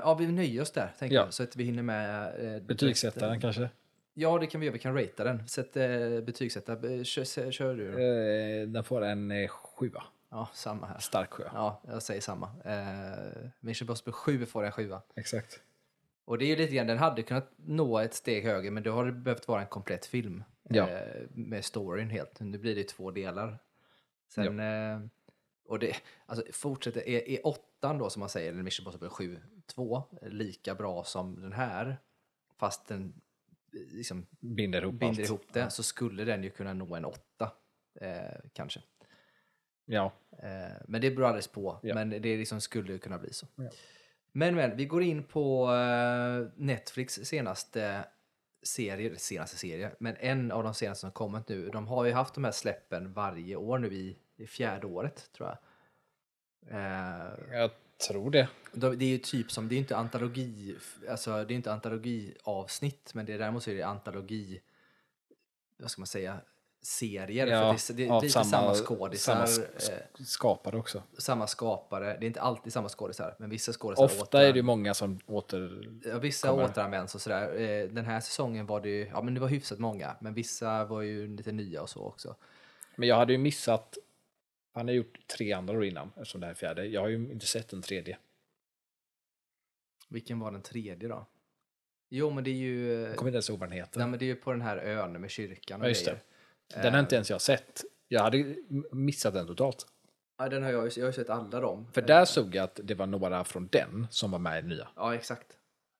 ja, 0.03 0.15
vi 0.19 0.27
nöjer 0.27 0.61
oss 0.61 0.71
där, 0.71 0.91
tänker 0.99 1.15
Ja. 1.15 1.21
jag, 1.21 1.33
så 1.33 1.43
att 1.43 1.55
vi 1.55 1.63
hinner 1.63 1.83
med... 1.83 2.25
Eh, 2.55 2.61
Betygsättaren 2.61 3.33
resten. 3.33 3.41
kanske? 3.41 3.69
Ja, 4.13 4.37
det 4.39 4.47
kan 4.47 4.61
vi 4.61 4.65
göra. 4.67 4.73
Vi 4.73 4.79
kan 4.79 4.93
ratea 4.97 5.25
den. 5.25 5.47
Sätt 5.47 5.77
eh, 5.77 6.21
betygsätta. 6.21 6.73
Eh, 6.73 7.03
Kör, 7.03 7.51
kör 7.51 7.75
du. 7.75 7.87
Eh, 8.61 8.67
Den 8.67 8.83
får 8.83 9.01
en 9.01 9.31
eh, 9.31 9.47
sjua. 9.47 10.03
Ja, 10.29 10.49
samma 10.53 10.87
här. 10.87 10.99
Stark 10.99 11.33
sjua. 11.33 11.51
Ja, 11.53 11.81
jag 11.87 12.03
säger 12.03 12.21
samma. 12.21 12.49
Eh, 12.65 13.49
Mission 13.59 13.85
Impossible 13.85 14.13
7 14.13 14.45
får 14.45 14.63
en 14.63 14.71
7. 14.71 14.91
Exakt. 15.15 15.59
Och 16.25 16.37
det 16.37 16.45
är 16.45 16.47
ju 16.47 16.55
lite 16.55 16.75
grann, 16.75 16.87
den 16.87 16.97
hade 16.97 17.21
kunnat 17.23 17.51
nå 17.55 17.99
ett 17.99 18.13
steg 18.13 18.43
högre, 18.43 18.71
men 18.71 18.83
då 18.83 18.91
har 18.91 19.05
det 19.05 19.11
behövt 19.11 19.47
vara 19.47 19.61
en 19.61 19.67
komplett 19.67 20.05
film. 20.05 20.43
Ja. 20.69 20.89
Eh, 20.89 21.21
med 21.29 21.65
storyn 21.65 22.09
helt. 22.09 22.39
Nu 22.39 22.57
blir 22.57 22.75
det 22.75 22.83
två 22.83 23.11
delar. 23.11 23.57
Sen, 24.29 24.59
eh, 24.59 24.99
och 25.71 25.79
det, 25.79 25.95
alltså 26.25 26.45
fortsätter, 26.53 27.07
är, 27.07 27.29
är 27.29 27.47
åttan 27.47 27.97
då 27.97 28.09
som 28.09 28.19
man 28.19 28.29
säger, 28.29 28.53
eller 28.53 28.63
Mission 28.63 28.83
Impossible 28.83 29.09
7, 29.09 29.39
2, 29.65 30.03
lika 30.21 30.75
bra 30.75 31.03
som 31.03 31.41
den 31.41 31.53
här, 31.53 31.97
fast 32.59 32.87
den 32.87 33.13
eh, 33.73 33.95
liksom 33.95 34.27
Binder 34.39 34.81
ihop 34.81 34.93
binder 34.93 35.21
allt. 35.21 35.29
ihop 35.29 35.53
det, 35.53 35.69
så 35.69 35.83
skulle 35.83 36.25
den 36.25 36.43
ju 36.43 36.49
kunna 36.49 36.73
nå 36.73 36.95
en 36.95 37.05
åtta, 37.05 37.51
eh, 38.01 38.49
kanske. 38.53 38.81
Ja. 39.85 40.11
Eh, 40.43 40.77
men 40.87 41.01
det 41.01 41.11
beror 41.11 41.25
alldeles 41.25 41.47
på. 41.47 41.79
Ja. 41.83 41.95
Men 41.95 42.09
det 42.09 42.37
liksom 42.37 42.61
skulle 42.61 42.97
kunna 42.97 43.17
bli 43.17 43.33
så. 43.33 43.47
Ja. 43.55 43.69
Men, 44.31 44.55
men, 44.55 44.77
vi 44.77 44.85
går 44.85 45.03
in 45.03 45.23
på 45.23 45.73
eh, 45.73 46.47
Netflix 46.55 47.13
senaste 47.13 48.05
serie, 48.63 49.17
senaste 49.17 49.57
serie, 49.57 49.91
men 49.99 50.15
en 50.19 50.51
av 50.51 50.63
de 50.63 50.73
senaste 50.73 51.01
som 51.01 51.11
kommit 51.11 51.49
nu. 51.49 51.69
De 51.69 51.87
har 51.87 52.05
ju 52.05 52.11
haft 52.11 52.33
de 52.33 52.43
här 52.43 52.51
släppen 52.51 53.13
varje 53.13 53.55
år 53.55 53.79
nu 53.79 53.93
i, 53.93 54.17
i 54.41 54.47
fjärde 54.47 54.87
året, 54.87 55.29
tror 55.37 55.49
jag. 55.49 55.57
Eh, 56.79 57.59
Jag 57.59 57.71
tror 58.07 58.31
det. 58.31 58.47
de, 58.73 58.97
det 58.97 59.05
är 59.05 59.09
ju 59.09 59.17
typ 59.17 59.51
som, 59.51 59.67
det 59.69 59.75
är 59.75 59.77
inte 59.77 59.97
antologi, 59.97 60.75
alltså 61.09 61.31
det 61.45 61.53
är 61.53 61.55
inte 61.55 61.73
antologiavsnitt, 61.73 63.13
men 63.13 63.25
det 63.25 63.33
är 63.33 63.37
däremot 63.39 63.63
så 63.63 63.71
är 63.71 63.75
det 63.75 63.83
antologi, 63.83 64.61
vad 65.77 65.91
ska 65.91 66.01
man 66.01 66.07
säga, 66.07 66.37
serier. 66.83 67.47
Ja, 67.47 67.77
för 67.77 67.93
det 67.93 68.03
är, 68.07 68.21
det 68.21 68.27
är 68.27 68.29
samma- 68.29 68.43
samma, 68.45 68.73
skådisar. 68.75 69.45
samma 69.45 69.65
eh, 69.65 69.69
sk- 69.79 70.23
Skapade 70.25 70.77
också. 70.77 71.03
samma 71.17 71.47
skapare. 71.47 72.17
Det 72.19 72.25
är 72.25 72.27
inte 72.27 72.41
alltid 72.41 72.73
samma 72.73 72.89
skådisar, 72.89 73.35
men 73.39 73.49
vissa 73.49 73.73
skådisar 73.73 74.03
Ofta 74.03 74.43
är 74.47 74.53
det 74.53 74.57
ju 74.59 74.63
många 74.63 74.93
som 74.93 75.19
åter... 75.25 75.89
Ja, 76.05 76.19
vissa 76.19 76.47
kommer. 76.47 76.63
återanvänds 76.63 77.15
och 77.15 77.21
sådär. 77.21 77.59
Eh, 77.61 77.89
Den 77.89 78.05
här 78.05 78.19
säsongen 78.19 78.65
var 78.65 78.81
det 78.81 78.89
ju, 78.89 79.05
ja 79.07 79.21
men 79.21 79.33
det 79.33 79.39
var 79.39 79.47
hyfsat 79.47 79.79
många, 79.79 80.15
men 80.21 80.33
vissa 80.33 80.85
var 80.85 81.01
ju 81.01 81.27
lite 81.37 81.51
nya 81.51 81.81
och 81.81 81.89
så 81.89 82.03
också. 82.05 82.35
Men 82.95 83.09
jag 83.09 83.15
hade 83.15 83.31
ju 83.33 83.37
missat... 83.39 83.97
Han 84.73 84.87
har 84.87 84.93
gjort 84.95 85.27
tre 85.27 85.51
andra 85.53 85.77
år 85.77 85.85
innan, 85.85 86.07
eftersom 86.15 86.41
det 86.41 86.47
här 86.47 86.51
är 86.53 86.55
fjärde. 86.57 86.85
Jag 86.85 87.01
har 87.01 87.07
ju 87.07 87.15
inte 87.15 87.45
sett 87.45 87.69
den 87.69 87.81
tredje. 87.81 88.17
Vilken 90.09 90.39
var 90.39 90.51
den 90.51 90.61
tredje 90.61 91.07
då? 91.07 91.25
Jo, 92.09 92.29
men 92.29 92.43
det 92.43 92.49
är 92.49 92.55
ju, 92.55 92.91
Jag 92.91 93.15
kommer 93.15 93.29
inte 93.29 93.35
ens 93.35 93.49
ihåg 93.49 93.59
vad 93.59 93.69
den 93.69 93.77
heter. 93.77 93.99
nej, 93.99 94.07
men 94.07 94.19
det 94.19 94.25
är 94.25 94.27
ju 94.27 94.35
på 94.35 94.51
den 94.51 94.61
här 94.61 94.77
ön 94.77 95.21
med 95.21 95.29
kyrkan 95.31 95.81
och 95.81 95.85
Ja, 95.85 95.89
just 95.89 96.05
det. 96.05 96.11
grejer. 96.11 96.83
Den 96.83 96.93
har 96.93 96.99
inte 96.99 97.15
ens 97.15 97.29
jag 97.29 97.41
sett. 97.41 97.83
Jag 98.07 98.21
hade 98.23 98.55
missat 98.91 99.33
den 99.33 99.47
totalt. 99.47 99.87
Ja, 100.37 100.49
den 100.49 100.63
har 100.63 100.71
jag, 100.71 100.87
jag 100.97 101.03
har 101.03 101.07
ju 101.09 101.13
sett 101.13 101.29
alla 101.29 101.59
dem. 101.59 101.87
För 101.93 102.01
där 102.01 102.25
såg 102.25 102.55
jag 102.55 102.63
att 102.63 102.79
det 102.83 102.95
var 102.95 103.07
några 103.07 103.43
från 103.43 103.67
den 103.71 104.07
som 104.09 104.31
var 104.31 104.39
med 104.39 104.65
i 104.65 104.67
nya. 104.67 104.87
Ja, 104.95 105.15
exakt. 105.15 105.57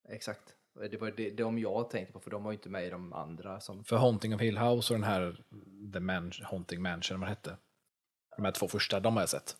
Exakt. 0.09 0.55
Det 0.91 0.97
var 1.01 1.11
det, 1.11 1.29
de 1.29 1.59
jag 1.59 1.89
tänkte 1.89 2.13
på, 2.13 2.19
för 2.19 2.31
de 2.31 2.43
var 2.43 2.51
ju 2.51 2.57
inte 2.57 2.69
med 2.69 2.85
i 2.87 2.89
de 2.89 3.13
andra 3.13 3.59
som... 3.59 3.83
För 3.83 3.97
Haunting 3.97 4.35
of 4.35 4.41
Hill 4.41 4.57
House 4.57 4.93
och 4.93 4.99
den 4.99 5.09
här 5.09 5.43
The 5.93 5.99
Man 5.99 6.31
Haunting 6.43 6.81
Mansion, 6.81 7.19
vad 7.19 7.29
hette. 7.29 7.57
De 8.35 8.45
här 8.45 8.51
två 8.51 8.67
första, 8.67 8.99
de 8.99 9.13
har 9.15 9.21
jag 9.21 9.29
sett. 9.29 9.57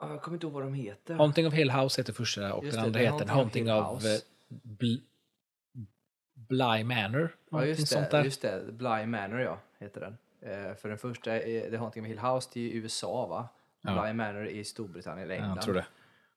Jag 0.00 0.22
kommer 0.22 0.36
inte 0.36 0.46
ihåg 0.46 0.54
vad 0.54 0.62
de 0.62 0.74
heter. 0.74 1.14
Haunting 1.14 1.46
of 1.46 1.54
Hill 1.54 1.70
House 1.70 2.00
heter 2.00 2.12
första 2.12 2.54
och 2.54 2.64
Just 2.64 2.76
den 2.76 2.92
det, 2.92 3.06
andra 3.06 3.18
heter 3.18 3.32
Haunting 3.32 3.72
of 3.72 3.88
of 3.96 4.04
eh. 4.04 4.18
Bl 4.48 4.94
Bly 6.34 6.84
Manor. 6.84 7.36
Ja, 7.50 7.64
just 7.64 7.92
det. 7.92 8.08
där. 8.10 8.24
Just 8.24 8.42
det. 8.42 8.72
Bly 8.72 9.06
Manor, 9.06 9.40
ja, 9.40 9.58
heter 9.78 10.00
den. 10.00 10.18
Eh, 10.40 10.74
för 10.74 10.88
den 10.88 10.98
första, 10.98 11.32
är, 11.42 11.70
The 11.70 11.76
Haunting 11.76 12.02
of 12.02 12.08
Hill 12.08 12.18
House, 12.18 12.50
det 12.52 12.60
är 12.60 12.74
USA, 12.76 13.26
va? 13.26 13.48
Ja. 13.82 14.02
Bly 14.02 14.12
Manor 14.12 14.40
är 14.40 14.46
i 14.50 14.64
Storbritannien 14.64 15.24
eller 15.24 15.34
Ja, 15.34 15.40
England. 15.40 15.56
jag 15.56 15.64
tror 15.64 15.74
det. 15.74 15.86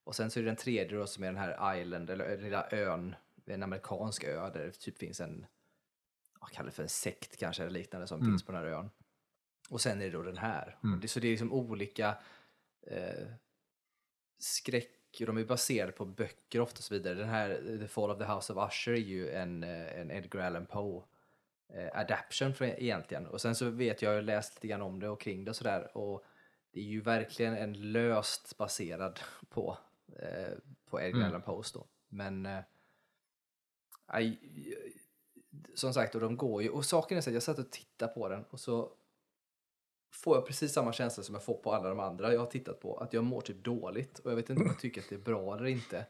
Och 0.03 0.15
sen 0.15 0.31
så 0.31 0.39
är 0.39 0.43
det 0.43 0.49
den 0.49 0.55
tredje 0.55 0.97
då 0.97 1.07
som 1.07 1.23
är 1.23 1.27
den 1.27 1.37
här 1.37 1.75
Island, 1.79 2.09
eller 2.09 2.37
lilla 2.37 2.67
ön, 2.71 3.15
en 3.45 3.63
amerikansk 3.63 4.23
ö 4.23 4.49
där 4.49 4.65
det 4.65 4.71
typ 4.71 4.97
finns 4.97 5.21
en, 5.21 5.45
vad 6.39 6.51
kallar 6.51 6.65
det 6.69 6.75
för 6.75 6.83
en 6.83 6.89
sekt 6.89 7.37
kanske 7.39 7.63
eller 7.63 7.71
liknande 7.73 8.07
som 8.07 8.19
Mm. 8.19 8.31
finns 8.31 8.43
på 8.45 8.51
den 8.51 8.61
här 8.61 8.67
ön. 8.67 8.89
Och 9.71 9.81
sen 9.81 10.01
är 10.01 10.05
det 10.05 10.11
då 10.11 10.21
den 10.21 10.37
här. 10.37 10.77
Mm. 10.83 10.99
Det, 10.99 11.07
så 11.07 11.19
det 11.19 11.27
är 11.27 11.31
liksom 11.31 11.53
olika 11.53 12.17
eh, 12.87 13.27
skräck, 14.39 15.17
och 15.19 15.25
de 15.25 15.37
är 15.37 15.45
baserade 15.45 15.91
på 15.91 16.05
böcker 16.05 16.61
ofta 16.61 16.77
och 16.77 16.83
så 16.83 16.93
vidare. 16.93 17.13
Den 17.13 17.29
här 17.29 17.77
The 17.79 17.87
Fall 17.87 18.11
of 18.11 18.17
the 18.17 18.23
House 18.23 18.53
of 18.53 18.69
Usher 18.69 18.91
är 18.91 18.97
ju 18.97 19.29
en, 19.29 19.63
eh, 19.63 19.99
en 19.99 20.11
Edgar 20.11 20.39
Allan 20.39 20.65
Poe 20.65 21.03
eh, 21.73 21.99
adaption 21.99 22.53
för, 22.53 22.65
egentligen. 22.65 23.27
Och 23.27 23.41
sen 23.41 23.55
så 23.55 23.69
vet 23.69 24.01
jag, 24.01 24.11
jag 24.11 24.17
har 24.17 24.21
läst 24.21 24.55
lite 24.55 24.67
grann 24.67 24.81
om 24.81 24.99
det 24.99 25.09
och 25.09 25.21
kring 25.21 25.43
det 25.43 25.51
och 25.51 25.55
sådär. 25.55 25.97
Och 25.97 26.25
det 26.71 26.79
är 26.79 26.85
ju 26.85 27.01
verkligen 27.01 27.57
en 27.57 27.91
löst 27.91 28.57
baserad 28.57 29.19
på, 29.49 29.77
eh, 30.19 30.57
på 30.89 31.01
Edgar 31.01 31.19
Mm. 31.19 31.27
Allan 31.27 31.41
Poes 31.41 31.71
då. 31.71 31.85
Men 32.09 32.45
eh, 32.45 32.59
aj, 34.05 34.39
som 35.75 35.93
sagt, 35.93 36.15
och 36.15 36.21
de 36.21 36.37
går 36.37 36.63
ju. 36.63 36.69
Och 36.69 36.85
saken 36.85 37.17
är 37.17 37.21
så 37.21 37.29
att 37.29 37.33
jag 37.33 37.43
satt 37.43 37.59
och 37.59 37.71
tittade 37.71 38.13
på 38.13 38.29
den 38.29 38.43
och 38.43 38.59
så 38.59 38.93
får 40.11 40.37
jag 40.37 40.47
precis 40.47 40.73
samma 40.73 40.93
känsla 40.93 41.23
som 41.23 41.35
jag 41.35 41.43
får 41.43 41.53
på 41.53 41.73
alla 41.73 41.89
de 41.89 41.99
andra 41.99 42.33
jag 42.33 42.39
har 42.39 42.45
tittat 42.47 42.79
på. 42.79 42.97
Att 42.97 43.13
jag 43.13 43.23
mår 43.23 43.41
typ 43.41 43.63
dåligt 43.63 44.19
och 44.19 44.31
jag 44.31 44.35
vet 44.35 44.49
inte 44.49 44.61
om 44.61 44.67
jag 44.67 44.79
tycker 44.79 45.01
att 45.01 45.09
det 45.09 45.15
är 45.15 45.19
bra 45.19 45.55
eller 45.55 45.65
inte. 45.65 46.05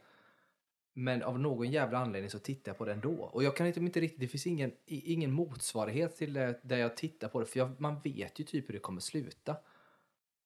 Men 0.93 1.23
av 1.23 1.39
någon 1.39 1.71
jävla 1.71 1.97
anledning 1.97 2.29
så 2.29 2.39
tittar 2.39 2.69
jag 2.69 2.77
på 2.77 2.85
den 2.85 2.99
då. 3.01 3.11
Och 3.11 3.43
jag 3.43 3.55
kan 3.55 3.67
inte, 3.67 3.79
inte 3.79 3.99
riktigt, 3.99 4.19
det 4.19 4.27
finns 4.27 4.47
ingen, 4.47 4.71
ingen 4.85 5.31
motsvarighet 5.31 6.15
till 6.15 6.33
det, 6.33 6.59
där 6.63 6.77
jag 6.77 6.97
tittar 6.97 7.27
på 7.27 7.39
det. 7.39 7.45
För 7.45 7.59
jag, 7.59 7.81
man 7.81 7.99
vet 7.99 8.39
ju 8.39 8.43
typ 8.43 8.69
hur 8.69 8.73
det 8.73 8.79
kommer 8.79 9.01
sluta. 9.01 9.55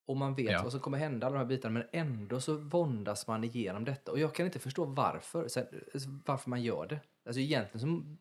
Och 0.06 0.16
man 0.16 0.34
vet 0.34 0.50
Ja. 0.50 0.62
vad 0.62 0.72
som 0.72 0.80
kommer 0.80 0.98
hända, 0.98 1.26
alla 1.26 1.34
de 1.34 1.38
här 1.38 1.46
bitarna. 1.46 1.72
Men 1.72 1.88
ändå 1.92 2.40
så 2.40 2.56
våndas 2.56 3.26
man 3.26 3.44
igenom 3.44 3.84
detta. 3.84 4.12
Och 4.12 4.18
jag 4.18 4.34
kan 4.34 4.46
inte 4.46 4.58
förstå 4.58 4.84
varför. 4.84 5.48
Sen, 5.48 5.66
alltså, 5.94 6.08
varför 6.26 6.50
man 6.50 6.62
gör 6.62 6.86
det. 6.86 7.00
Alltså 7.24 7.40
egentligen 7.40 7.80
så 7.80 8.16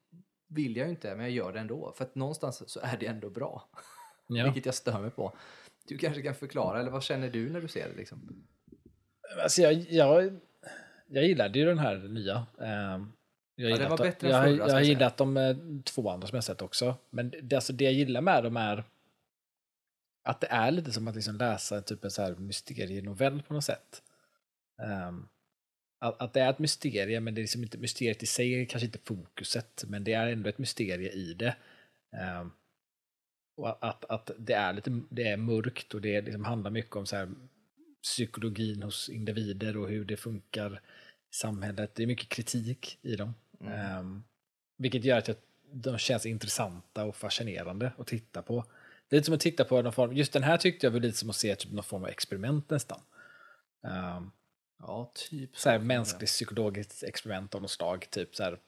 vill 0.48 0.78
jag 0.78 0.86
ju 0.86 0.92
inte, 0.92 1.16
men 1.16 1.20
jag 1.26 1.32
gör 1.32 1.54
det 1.54 1.60
ändå. 1.60 1.94
För 1.96 2.06
att 2.06 2.16
någonstans 2.16 2.70
så 2.70 2.80
är 2.84 2.98
det 2.98 3.06
ändå 3.06 3.30
bra. 3.30 3.70
Ja. 4.28 4.44
Vilket 4.44 4.66
jag 4.66 4.76
stör 4.76 5.02
mig 5.02 5.12
på. 5.12 5.38
Du 5.88 5.98
kanske 5.98 6.22
kan 6.22 6.36
förklara, 6.36 6.80
eller 6.80 6.92
vad 6.92 7.04
känner 7.04 7.30
du 7.30 7.50
när 7.50 7.62
du 7.62 7.68
ser 7.68 7.90
det? 7.90 7.96
Liksom? 7.96 8.46
Alltså 9.44 9.62
jag, 9.62 9.74
jag, 9.74 10.40
jag 11.08 11.26
gillade 11.26 11.60
ju 11.60 11.66
den 11.66 11.80
här 11.80 11.98
nya. 11.98 12.46
Ehm, 12.62 13.12
Jag 13.56 13.72
Ja, 13.72 13.78
det 13.78 13.88
var 13.90 13.98
bättre 13.98 14.28
än 14.28 14.34
jag, 14.34 14.44
förra, 14.44 14.52
jag 14.52 14.64
har 14.64 14.70
jag 14.70 14.70
säga. 14.70 14.82
gillat 14.82 15.18
de 15.18 15.38
eh, 15.38 15.56
två 15.84 16.10
andra 16.10 16.28
som 16.28 16.36
jag 16.36 16.44
sett 16.44 16.62
också. 16.62 16.96
Men 17.10 17.34
det, 17.44 17.56
alltså 17.56 17.74
det 17.74 17.84
jag 17.84 17.94
gillar 17.94 18.22
med 18.22 18.44
dem 18.44 18.58
är 18.58 18.84
att 20.24 20.42
det 20.42 20.48
är 20.48 20.72
lite 20.72 20.92
som 20.92 21.08
att 21.08 21.16
liksom 21.16 21.36
läsa 21.38 21.82
typ 21.82 22.04
en 22.04 22.12
så 22.12 22.22
här 22.22 22.36
mysterienovell 22.36 23.42
på 23.42 23.54
något 23.54 23.64
sätt. 23.64 24.02
Ehm, 24.84 25.28
att, 26.00 26.22
att 26.22 26.34
det 26.34 26.42
är 26.42 26.50
ett 26.50 26.60
mysterium, 26.60 27.24
men 27.24 27.36
det 27.36 27.40
är 27.42 27.44
liksom 27.44 27.64
inte, 27.64 27.78
mysteriet 27.78 28.24
i 28.24 28.26
sig 28.26 28.66
kanske 28.66 28.86
inte 28.86 29.00
fokuset, 29.00 29.84
men 29.88 30.04
det 30.04 30.14
är 30.14 30.28
ändå 30.28 30.50
ett 30.50 30.58
mysterie 30.58 31.12
i 31.12 31.34
det. 31.34 31.56
Ehm, 32.18 32.52
och 33.56 33.86
att, 33.86 34.06
att 34.06 34.32
det 34.38 34.54
är 34.54 34.74
lite 34.74 35.02
det 35.10 35.28
är 35.28 35.38
mörkt 35.38 35.94
och 35.94 36.02
det 36.02 36.22
liksom 36.22 36.46
handlar 36.46 36.72
mycket 36.72 36.96
om 36.96 37.06
så 37.06 37.16
här 37.16 37.30
psykologin 38.04 38.84
hos 38.84 39.10
individer 39.10 39.78
och 39.78 39.90
hur 39.90 40.06
det 40.06 40.18
funkar 40.18 40.82
i 41.32 41.36
samhället. 41.36 41.96
Det 41.96 42.04
är 42.04 42.08
mycket 42.08 42.30
kritik 42.30 43.00
i 43.02 43.16
dem. 43.16 43.34
Ehm, 43.62 44.24
vilket 44.78 45.04
gör 45.04 45.18
att 45.18 45.28
jag, 45.28 45.38
de 45.72 45.98
känns 45.98 46.26
intressanta 46.26 47.04
och 47.04 47.16
fascinerande 47.16 47.92
att 47.98 48.08
titta 48.08 48.42
på. 48.42 48.66
Det 49.08 49.16
är 49.16 49.18
lite 49.18 49.26
som 49.26 49.36
att 49.36 49.42
titta 49.42 49.64
på 49.64 49.82
någon 49.82 49.94
form, 49.94 50.14
just 50.14 50.34
den 50.34 50.44
här 50.44 50.58
tyckte 50.58 50.86
jag 50.86 50.92
var 50.92 51.00
lite 51.00 51.18
som 51.18 51.30
att 51.30 51.36
se 51.36 51.56
typ 51.56 51.72
någon 51.72 51.84
form 51.84 52.04
av 52.04 52.10
experiment 52.10 52.70
nästan. 52.70 53.00
Um, 54.18 54.32
Ja, 54.80 55.12
typ. 55.16 55.58
så 55.58 55.70
här 55.70 55.80
mänskligt 55.80 56.32
psykologiskt 56.32 57.04
experiment 57.04 57.56
av 57.56 57.62
något 57.62 57.72
slag, 57.72 58.08
typ 58.10 58.36
så 58.36 58.44
här 58.44 58.60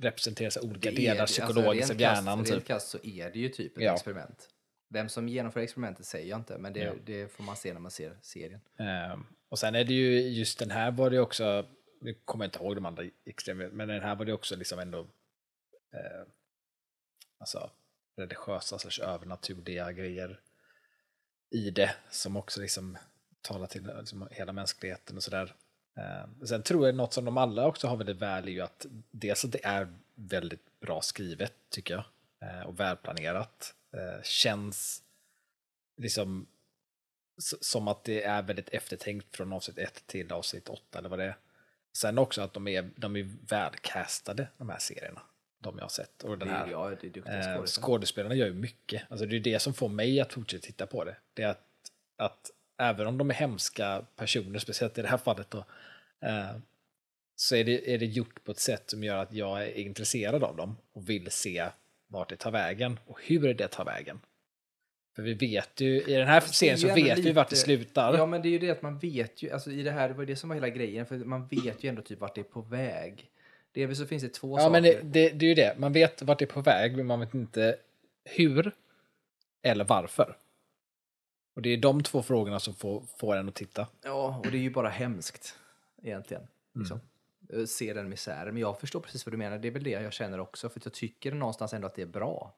representerar 0.00 0.50
så 0.50 0.60
här 0.60 0.68
olika 0.70 0.90
Det 0.90 0.96
delar 0.96 1.20
alltså, 1.20 1.42
psykologiskt 1.42 1.90
av 1.90 2.00
hjärnan. 2.00 2.38
Rent 2.44 2.48
Typ. 2.48 2.66
krasst 2.66 2.88
så 2.88 2.98
är 3.02 3.30
det 3.30 3.38
ju 3.38 3.48
typ 3.48 3.76
ett 3.76 3.82
Ja. 3.82 3.94
experiment. 3.94 4.48
Vem 4.90 5.08
som 5.08 5.28
genomför 5.28 5.60
experimentet 5.60 6.06
säger 6.06 6.30
jag 6.30 6.38
inte, 6.38 6.58
men 6.58 6.72
det, 6.72 6.80
Ja. 6.80 6.92
det 7.04 7.32
får 7.32 7.44
man 7.44 7.56
se 7.56 7.72
när 7.72 7.80
man 7.80 7.90
ser 7.90 8.18
serien. 8.22 8.60
Ehm, 8.78 9.26
och 9.48 9.58
sen 9.58 9.74
är 9.74 9.84
det 9.84 9.94
ju, 9.94 10.20
just 10.20 10.58
den 10.58 10.70
här 10.70 10.90
var 10.90 11.10
det 11.10 11.20
också, 11.20 11.68
nu 12.00 12.14
kommer 12.24 12.44
jag 12.44 12.48
inte 12.48 12.58
ihåg 12.58 12.74
de 12.76 12.86
andra 12.86 13.04
extremt, 13.26 13.72
men 13.72 13.88
den 13.88 14.02
här 14.02 14.16
var 14.16 14.24
det 14.24 14.32
också 14.32 14.56
liksom 14.56 14.78
ändå, 14.78 15.00
eh, 15.94 16.26
alltså, 17.38 17.70
religiösa 18.16 18.78
slash 18.78 19.04
övernaturliga 19.08 19.92
grejer 19.92 20.40
i 21.50 21.70
det 21.70 21.94
som 22.10 22.36
också 22.36 22.60
liksom 22.60 22.98
talar 23.40 23.66
till 23.66 23.90
liksom 23.98 24.28
hela 24.30 24.52
mänskligheten 24.52 25.16
och 25.16 25.22
sådär. 25.22 25.54
Eh, 25.98 26.46
sen 26.46 26.62
tror 26.62 26.86
jag 26.86 26.94
något 26.94 27.12
som 27.12 27.24
de 27.24 27.38
alla 27.38 27.66
också 27.66 27.86
har 27.86 27.96
väldigt 27.96 28.16
väl 28.16 28.48
är 28.48 28.52
ju 28.52 28.60
att 28.60 28.86
dels 29.10 29.44
att 29.44 29.52
det 29.52 29.64
är 29.64 29.88
väldigt 30.14 30.80
bra 30.80 31.00
skrivet 31.02 31.52
tycker 31.70 31.94
jag 31.94 32.04
eh, 32.50 32.66
och 32.66 32.80
välplanerat. 32.80 33.74
Eh, 33.92 34.22
känns 34.22 35.02
liksom 35.96 36.46
som 37.60 37.88
att 37.88 38.04
det 38.04 38.22
är 38.22 38.42
väldigt 38.42 38.68
eftertänkt 38.68 39.36
från 39.36 39.52
avsnitt 39.52 39.78
1 39.78 40.06
till 40.06 40.32
avsnitt 40.32 40.68
8 40.68 40.98
eller 40.98 41.08
vad 41.08 41.18
det 41.18 41.24
är. 41.24 41.36
Sen 41.96 42.18
också 42.18 42.42
att 42.42 42.52
de 42.52 42.68
är, 42.68 42.90
de 42.96 43.16
är 43.16 43.28
välcastade, 43.48 44.48
de 44.58 44.68
här 44.68 44.78
serierna. 44.78 45.20
De 45.58 45.76
jag 45.76 45.84
har 45.84 45.88
sett. 45.88 46.24
Och 46.24 46.38
den 46.38 46.48
här, 46.48 46.66
det, 46.66 46.72
ja, 46.72 46.90
det 47.00 47.16
är 47.26 47.56
eh, 47.56 47.64
skådespelarna 47.64 48.34
gör 48.34 48.46
ju 48.46 48.54
mycket. 48.54 49.02
Alltså 49.08 49.26
det 49.26 49.36
är 49.36 49.40
det 49.40 49.58
som 49.58 49.74
får 49.74 49.88
mig 49.88 50.20
att 50.20 50.32
fortsätta 50.32 50.66
titta 50.66 50.86
på 50.86 51.04
det. 51.04 51.16
Det 51.34 51.42
är 51.42 51.48
att, 51.48 51.66
att 52.16 52.50
även 52.78 53.06
om 53.06 53.18
de 53.18 53.30
är 53.30 53.34
hemska 53.34 54.04
personer, 54.16 54.58
speciellt 54.58 54.98
i 54.98 55.02
det 55.02 55.08
här 55.08 55.18
fallet 55.18 55.50
då, 55.50 55.64
så 57.36 57.56
är 57.56 57.64
det, 57.64 57.94
är 57.94 57.98
det 57.98 58.06
gjort 58.06 58.44
på 58.44 58.52
ett 58.52 58.58
sätt 58.58 58.90
som 58.90 59.04
gör 59.04 59.16
att 59.16 59.32
jag 59.32 59.62
är 59.62 59.78
intresserad 59.78 60.44
av 60.44 60.56
dem 60.56 60.76
och 60.92 61.08
vill 61.08 61.30
se 61.30 61.68
vart 62.06 62.28
det 62.28 62.36
tar 62.36 62.50
vägen 62.50 62.98
och 63.06 63.18
hur 63.22 63.54
det 63.54 63.68
tar 63.68 63.84
vägen. 63.84 64.20
För 65.16 65.22
vi 65.22 65.34
vet 65.34 65.80
ju, 65.80 66.02
i 66.02 66.14
den 66.14 66.28
här 66.28 66.40
serien 66.40 66.78
så 66.78 66.94
vet 66.94 67.18
vi 67.18 67.32
vart 67.32 67.50
det 67.50 67.56
slutar. 67.56 68.14
Ja, 68.14 68.26
men 68.26 68.42
det 68.42 68.48
är 68.48 68.50
ju 68.50 68.58
det 68.58 68.70
att 68.70 68.82
man 68.82 68.98
vet 68.98 69.42
ju, 69.42 69.50
alltså 69.50 69.70
i 69.70 69.82
det 69.82 69.90
här, 69.90 70.08
det 70.08 70.14
var 70.14 70.24
det 70.24 70.36
som 70.36 70.48
var 70.48 70.54
hela 70.54 70.68
grejen, 70.68 71.06
för 71.06 71.16
man 71.16 71.46
vet 71.46 71.84
ju 71.84 71.88
ändå 71.88 72.02
typ 72.02 72.20
vart 72.20 72.34
det 72.34 72.40
är 72.40 72.44
på 72.44 72.60
väg. 72.60 73.30
Delvis 73.72 73.98
så 73.98 74.06
finns 74.06 74.22
det 74.22 74.28
två 74.28 74.58
ja, 74.58 74.60
saker. 74.60 74.70
men 74.70 74.82
det, 74.82 75.00
det, 75.02 75.28
det 75.30 75.46
är 75.46 75.48
ju 75.48 75.54
det, 75.54 75.78
man 75.78 75.92
vet 75.92 76.22
vart 76.22 76.38
det 76.38 76.44
är 76.44 76.46
på 76.46 76.60
väg, 76.60 76.96
men 76.96 77.06
man 77.06 77.20
vet 77.20 77.34
inte 77.34 77.76
hur 78.24 78.72
eller 79.62 79.84
varför. 79.84 80.36
Och 81.56 81.62
det 81.62 81.70
är 81.70 81.76
de 81.76 82.02
två 82.02 82.22
frågorna 82.22 82.60
som 82.60 82.74
får, 82.74 83.02
får 83.16 83.36
en 83.36 83.48
att 83.48 83.54
titta. 83.54 83.86
Ja, 84.04 84.42
och 84.44 84.50
det 84.50 84.58
är 84.58 84.62
ju 84.62 84.70
bara 84.70 84.88
hemskt 84.88 85.54
egentligen. 86.02 86.46
Liksom. 86.72 87.00
Mm. 87.52 87.66
Se 87.66 87.92
den 87.92 88.08
misären. 88.08 88.54
Men 88.54 88.60
jag 88.60 88.80
förstår 88.80 89.00
precis 89.00 89.26
vad 89.26 89.32
du 89.32 89.36
menar. 89.36 89.58
Det 89.58 89.68
är 89.68 89.72
väl 89.72 89.84
det 89.84 89.90
jag 89.90 90.12
känner 90.12 90.40
också. 90.40 90.68
För 90.68 90.80
jag 90.84 90.92
tycker 90.92 91.32
någonstans 91.32 91.72
ändå 91.72 91.86
att 91.86 91.94
det 91.94 92.02
är 92.02 92.06
bra. 92.06 92.54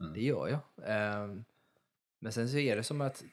Mm. 0.00 0.12
Det 0.12 0.20
gör 0.20 0.48
jag. 0.48 0.60
Um, 1.24 1.44
men 2.18 2.32
sen 2.32 2.48
så 2.48 2.58
är 2.58 2.76
det 2.76 2.82
som 2.82 3.00
att, 3.00 3.24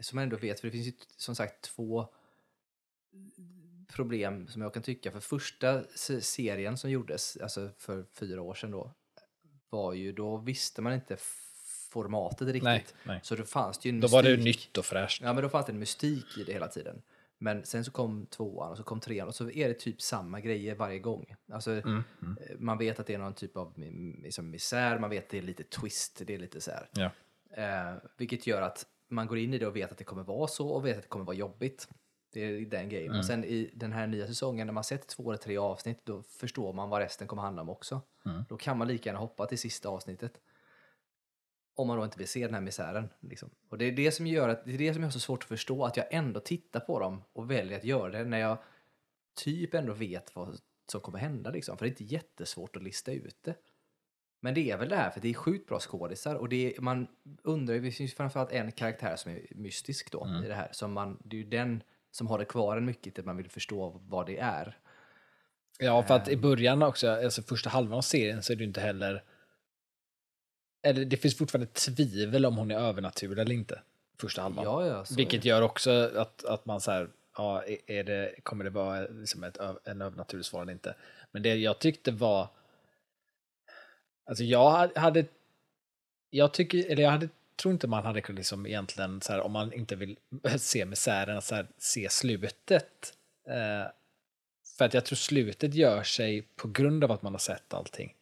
som 0.00 0.16
man 0.16 0.22
ändå 0.22 0.36
vet, 0.36 0.60
för 0.60 0.68
det 0.68 0.72
finns 0.72 0.86
ju 0.86 0.92
som 1.16 1.34
sagt 1.34 1.62
två 1.62 2.08
problem 3.88 4.48
som 4.48 4.62
jag 4.62 4.74
kan 4.74 4.82
tycka. 4.82 5.10
För 5.10 5.20
första 5.20 5.84
serien 6.20 6.78
som 6.78 6.90
gjordes, 6.90 7.36
alltså 7.36 7.70
för 7.78 8.04
fyra 8.12 8.42
år 8.42 8.54
sedan 8.54 8.70
då, 8.70 8.94
var 9.70 9.92
ju, 9.92 10.12
då 10.12 10.36
visste 10.36 10.82
man 10.82 10.92
inte 10.92 11.16
formatet 11.90 12.48
riktigt. 12.48 12.64
Nej, 12.64 12.84
nej. 13.02 13.20
Så 13.22 13.36
då 13.36 13.44
fanns 13.44 13.78
det 13.78 13.88
ju 13.88 13.94
en 13.94 14.00
Då 14.00 14.08
var 14.08 14.22
det 14.22 14.36
nytt 14.36 14.78
och 14.78 14.84
fräscht. 14.84 15.22
Ja, 15.22 15.32
men 15.32 15.42
då 15.42 15.48
fanns 15.48 15.66
det 15.66 15.72
en 15.72 15.78
mystik 15.78 16.38
i 16.38 16.44
det 16.44 16.52
hela 16.52 16.68
tiden. 16.68 17.02
Men 17.42 17.64
sen 17.64 17.84
så 17.84 17.90
kom 17.90 18.26
tvåan 18.26 18.70
och 18.70 18.76
så 18.76 18.82
kom 18.82 19.00
trean 19.00 19.28
och 19.28 19.34
så 19.34 19.50
är 19.50 19.68
det 19.68 19.74
typ 19.74 20.02
samma 20.02 20.40
grejer 20.40 20.74
varje 20.74 20.98
gång. 20.98 21.34
Alltså, 21.52 21.70
mm, 21.70 22.02
mm. 22.22 22.36
Man 22.58 22.78
vet 22.78 23.00
att 23.00 23.06
det 23.06 23.14
är 23.14 23.18
någon 23.18 23.34
typ 23.34 23.56
av 23.56 23.72
liksom, 24.22 24.50
misär, 24.50 24.98
man 24.98 25.10
vet 25.10 25.24
att 25.24 25.30
det 25.30 25.38
är 25.38 25.42
lite 25.42 25.64
twist, 25.64 26.22
det 26.26 26.34
är 26.34 26.38
lite 26.38 26.60
så 26.60 26.70
här. 26.70 26.88
Ja. 26.92 27.10
Eh, 27.62 27.94
vilket 28.16 28.46
gör 28.46 28.62
att 28.62 28.86
man 29.08 29.26
går 29.26 29.38
in 29.38 29.54
i 29.54 29.58
det 29.58 29.66
och 29.66 29.76
vet 29.76 29.92
att 29.92 29.98
det 29.98 30.04
kommer 30.04 30.22
vara 30.22 30.48
så 30.48 30.68
och 30.68 30.86
vet 30.86 30.96
att 30.96 31.02
det 31.02 31.08
kommer 31.08 31.24
vara 31.24 31.36
jobbigt. 31.36 31.88
Det 32.32 32.40
är 32.40 32.60
den 32.66 32.88
grejen. 32.88 33.10
Mm. 33.10 33.18
Och 33.18 33.24
sen 33.24 33.44
i 33.44 33.70
den 33.74 33.92
här 33.92 34.06
nya 34.06 34.26
säsongen, 34.26 34.66
när 34.66 34.74
man 34.74 34.84
sett 34.84 35.08
två 35.08 35.30
eller 35.30 35.38
tre 35.38 35.56
avsnitt, 35.58 36.00
då 36.04 36.22
förstår 36.22 36.72
man 36.72 36.88
vad 36.88 37.00
resten 37.00 37.28
kommer 37.28 37.42
handla 37.42 37.62
om 37.62 37.68
också. 37.68 38.00
Mm. 38.24 38.44
Då 38.48 38.56
kan 38.56 38.78
man 38.78 38.88
lika 38.88 39.08
gärna 39.08 39.20
hoppa 39.20 39.46
till 39.46 39.58
sista 39.58 39.88
avsnittet. 39.88 40.40
Om 41.74 41.86
man 41.86 41.96
då 41.96 42.04
inte 42.04 42.18
vill 42.18 42.28
se 42.28 42.44
den 42.44 42.54
här 42.54 42.60
misären. 42.60 43.08
Liksom. 43.20 43.50
Och 43.68 43.78
det 43.78 43.84
är 43.84 43.92
det 43.92 44.12
som 44.12 44.26
gör 44.26 44.48
att 44.48 44.64
det 44.64 44.74
är 44.74 44.78
det 44.78 44.94
som 44.94 45.04
är 45.04 45.10
så 45.10 45.20
svårt 45.20 45.42
att 45.42 45.48
förstå, 45.48 45.84
att 45.84 45.96
jag 45.96 46.06
ändå 46.10 46.40
tittar 46.40 46.80
på 46.80 46.98
dem 46.98 47.22
och 47.32 47.50
väljer 47.50 47.78
att 47.78 47.84
göra 47.84 48.10
det 48.10 48.24
när 48.24 48.38
jag 48.38 48.58
typ 49.34 49.74
ändå 49.74 49.92
vet 49.92 50.36
vad 50.36 50.58
som 50.92 51.00
kommer 51.00 51.18
hända. 51.18 51.50
Liksom. 51.50 51.78
För 51.78 51.84
det 51.84 51.88
är 51.88 51.90
inte 51.90 52.14
jättesvårt 52.14 52.76
att 52.76 52.82
lista 52.82 53.12
ut 53.12 53.38
det. 53.42 53.54
Men 54.40 54.54
det 54.54 54.70
är 54.70 54.76
väl 54.76 54.88
det 54.88 54.96
här, 54.96 55.10
för 55.10 55.20
det 55.20 55.28
är 55.28 55.34
sjukt 55.34 55.68
bra 55.68 55.78
skådisar 55.80 56.34
och 56.34 56.48
det 56.48 56.76
är, 56.76 56.80
man 56.80 57.06
undrar 57.42 57.78
det 57.78 57.90
finns 57.90 58.14
framförallt 58.14 58.52
en 58.52 58.72
karaktär 58.72 59.16
som 59.16 59.32
är 59.32 59.46
mystisk 59.50 60.12
då 60.12 60.24
mm. 60.24 60.44
i 60.44 60.48
det 60.48 60.54
här. 60.54 60.68
Som 60.72 60.92
man, 60.92 61.18
det 61.24 61.36
är 61.36 61.38
ju 61.38 61.48
den 61.48 61.82
som 62.10 62.26
har 62.26 62.38
det 62.38 62.44
kvar 62.44 62.76
en 62.76 62.84
mycket, 62.84 63.18
att 63.18 63.24
man 63.24 63.36
vill 63.36 63.50
förstå 63.50 64.00
vad 64.08 64.26
det 64.26 64.38
är. 64.38 64.78
Ja, 65.78 66.02
för 66.02 66.14
att 66.14 66.28
i 66.28 66.34
ehm. 66.34 66.40
början 66.40 66.82
också, 66.82 67.10
alltså 67.10 67.42
första 67.42 67.70
halvan 67.70 67.98
av 67.98 68.02
serien 68.02 68.42
så 68.42 68.52
är 68.52 68.56
det 68.56 68.62
ju 68.62 68.68
inte 68.68 68.80
heller 68.80 69.24
eller 70.82 71.04
det 71.04 71.16
finns 71.16 71.36
fortfarande 71.36 71.72
tvivel 71.72 72.46
om 72.46 72.56
hon 72.56 72.70
är 72.70 72.78
övernaturlig 72.78 73.42
eller 73.42 73.54
inte. 73.54 73.80
Första 74.20 74.42
halvan. 74.42 74.64
Ja, 74.64 74.86
ja, 74.86 75.04
Vilket 75.16 75.44
gör 75.44 75.62
också 75.62 75.90
att, 76.16 76.44
att 76.44 76.66
man 76.66 76.80
så 76.80 76.90
här, 76.90 77.08
ja, 77.36 77.64
är 77.86 78.04
det, 78.04 78.34
kommer 78.42 78.64
det 78.64 78.70
vara 78.70 79.00
liksom 79.00 79.44
ett, 79.44 79.58
en 79.84 80.02
övernaturlig 80.02 80.44
svar 80.44 80.62
eller 80.62 80.72
inte? 80.72 80.94
Men 81.30 81.42
det 81.42 81.54
jag 81.54 81.78
tyckte 81.78 82.10
var, 82.10 82.48
alltså 84.26 84.44
jag 84.44 84.90
hade, 84.96 85.24
jag 86.30 86.52
tycker, 86.52 86.90
eller 86.90 87.02
jag 87.02 87.10
hade, 87.10 87.28
tror 87.56 87.72
inte 87.72 87.86
man 87.86 88.04
hade 88.04 88.20
kunnat 88.20 88.38
liksom 88.38 88.66
egentligen, 88.66 89.20
så 89.20 89.32
här, 89.32 89.40
om 89.40 89.52
man 89.52 89.72
inte 89.72 89.96
vill 89.96 90.16
se 90.58 90.84
misären, 90.84 91.42
så 91.42 91.54
här, 91.54 91.66
se 91.78 92.08
slutet. 92.08 93.16
Eh, 93.48 93.90
för 94.78 94.84
att 94.84 94.94
jag 94.94 95.04
tror 95.04 95.16
slutet 95.16 95.74
gör 95.74 96.02
sig 96.02 96.42
på 96.56 96.68
grund 96.68 97.04
av 97.04 97.12
att 97.12 97.22
man 97.22 97.34
har 97.34 97.38
sett 97.38 97.74
allting. 97.74 98.14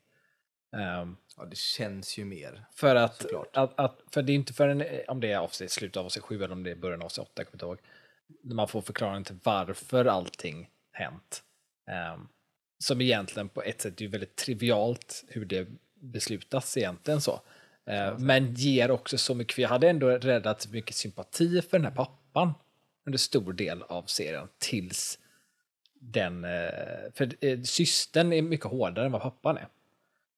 Um, 0.72 1.16
Ja, 1.40 1.46
det 1.46 1.56
känns 1.56 2.18
ju 2.18 2.24
mer. 2.24 2.64
För 2.72 2.96
att, 2.96 3.26
att, 3.52 3.78
att, 3.80 4.00
för 4.10 4.22
det 4.22 4.32
är 4.32 4.34
inte 4.34 4.52
förrän, 4.52 4.84
om 5.08 5.20
det 5.20 5.32
är 5.32 5.38
avsnitt, 5.38 5.70
slutet 5.70 5.96
av 5.96 6.06
avsnitt 6.06 6.24
7 6.24 6.44
eller 6.44 6.52
om 6.52 6.62
det 6.62 6.70
är 6.70 6.74
början 6.74 7.00
av 7.00 7.06
avsnitt 7.06 7.26
8, 7.26 7.32
jag 7.36 7.46
kommer 7.46 7.54
inte 7.54 7.66
ihåg, 7.66 7.78
när 8.42 8.54
man 8.54 8.68
får 8.68 8.82
förklaring 8.82 9.24
till 9.24 9.38
varför 9.42 10.04
allting 10.04 10.70
hänt. 10.92 11.42
Um, 12.14 12.28
som 12.78 13.00
egentligen 13.00 13.48
på 13.48 13.62
ett 13.62 13.80
sätt 13.80 14.00
är 14.00 14.08
väldigt 14.08 14.36
trivialt 14.36 15.24
hur 15.28 15.44
det 15.44 15.68
beslutas 15.94 16.76
egentligen 16.76 17.20
så. 17.20 17.40
Uh, 17.90 18.18
men 18.18 18.54
ger 18.54 18.90
också 18.90 19.18
så 19.18 19.34
mycket, 19.34 19.54
för 19.54 19.62
jag 19.62 19.68
hade 19.68 19.88
ändå 19.88 20.08
räddat 20.08 20.68
mycket 20.68 20.94
sympati 20.94 21.62
för 21.62 21.78
den 21.78 21.84
här 21.84 21.94
pappan 21.94 22.52
under 23.06 23.18
stor 23.18 23.52
del 23.52 23.82
av 23.82 24.02
serien 24.02 24.48
tills 24.58 25.18
den, 26.00 26.44
uh, 26.44 26.70
för 27.14 27.44
uh, 27.44 27.62
systern 27.62 28.32
är 28.32 28.42
mycket 28.42 28.66
hårdare 28.66 29.06
än 29.06 29.12
vad 29.12 29.22
pappan 29.22 29.56
är 29.56 29.68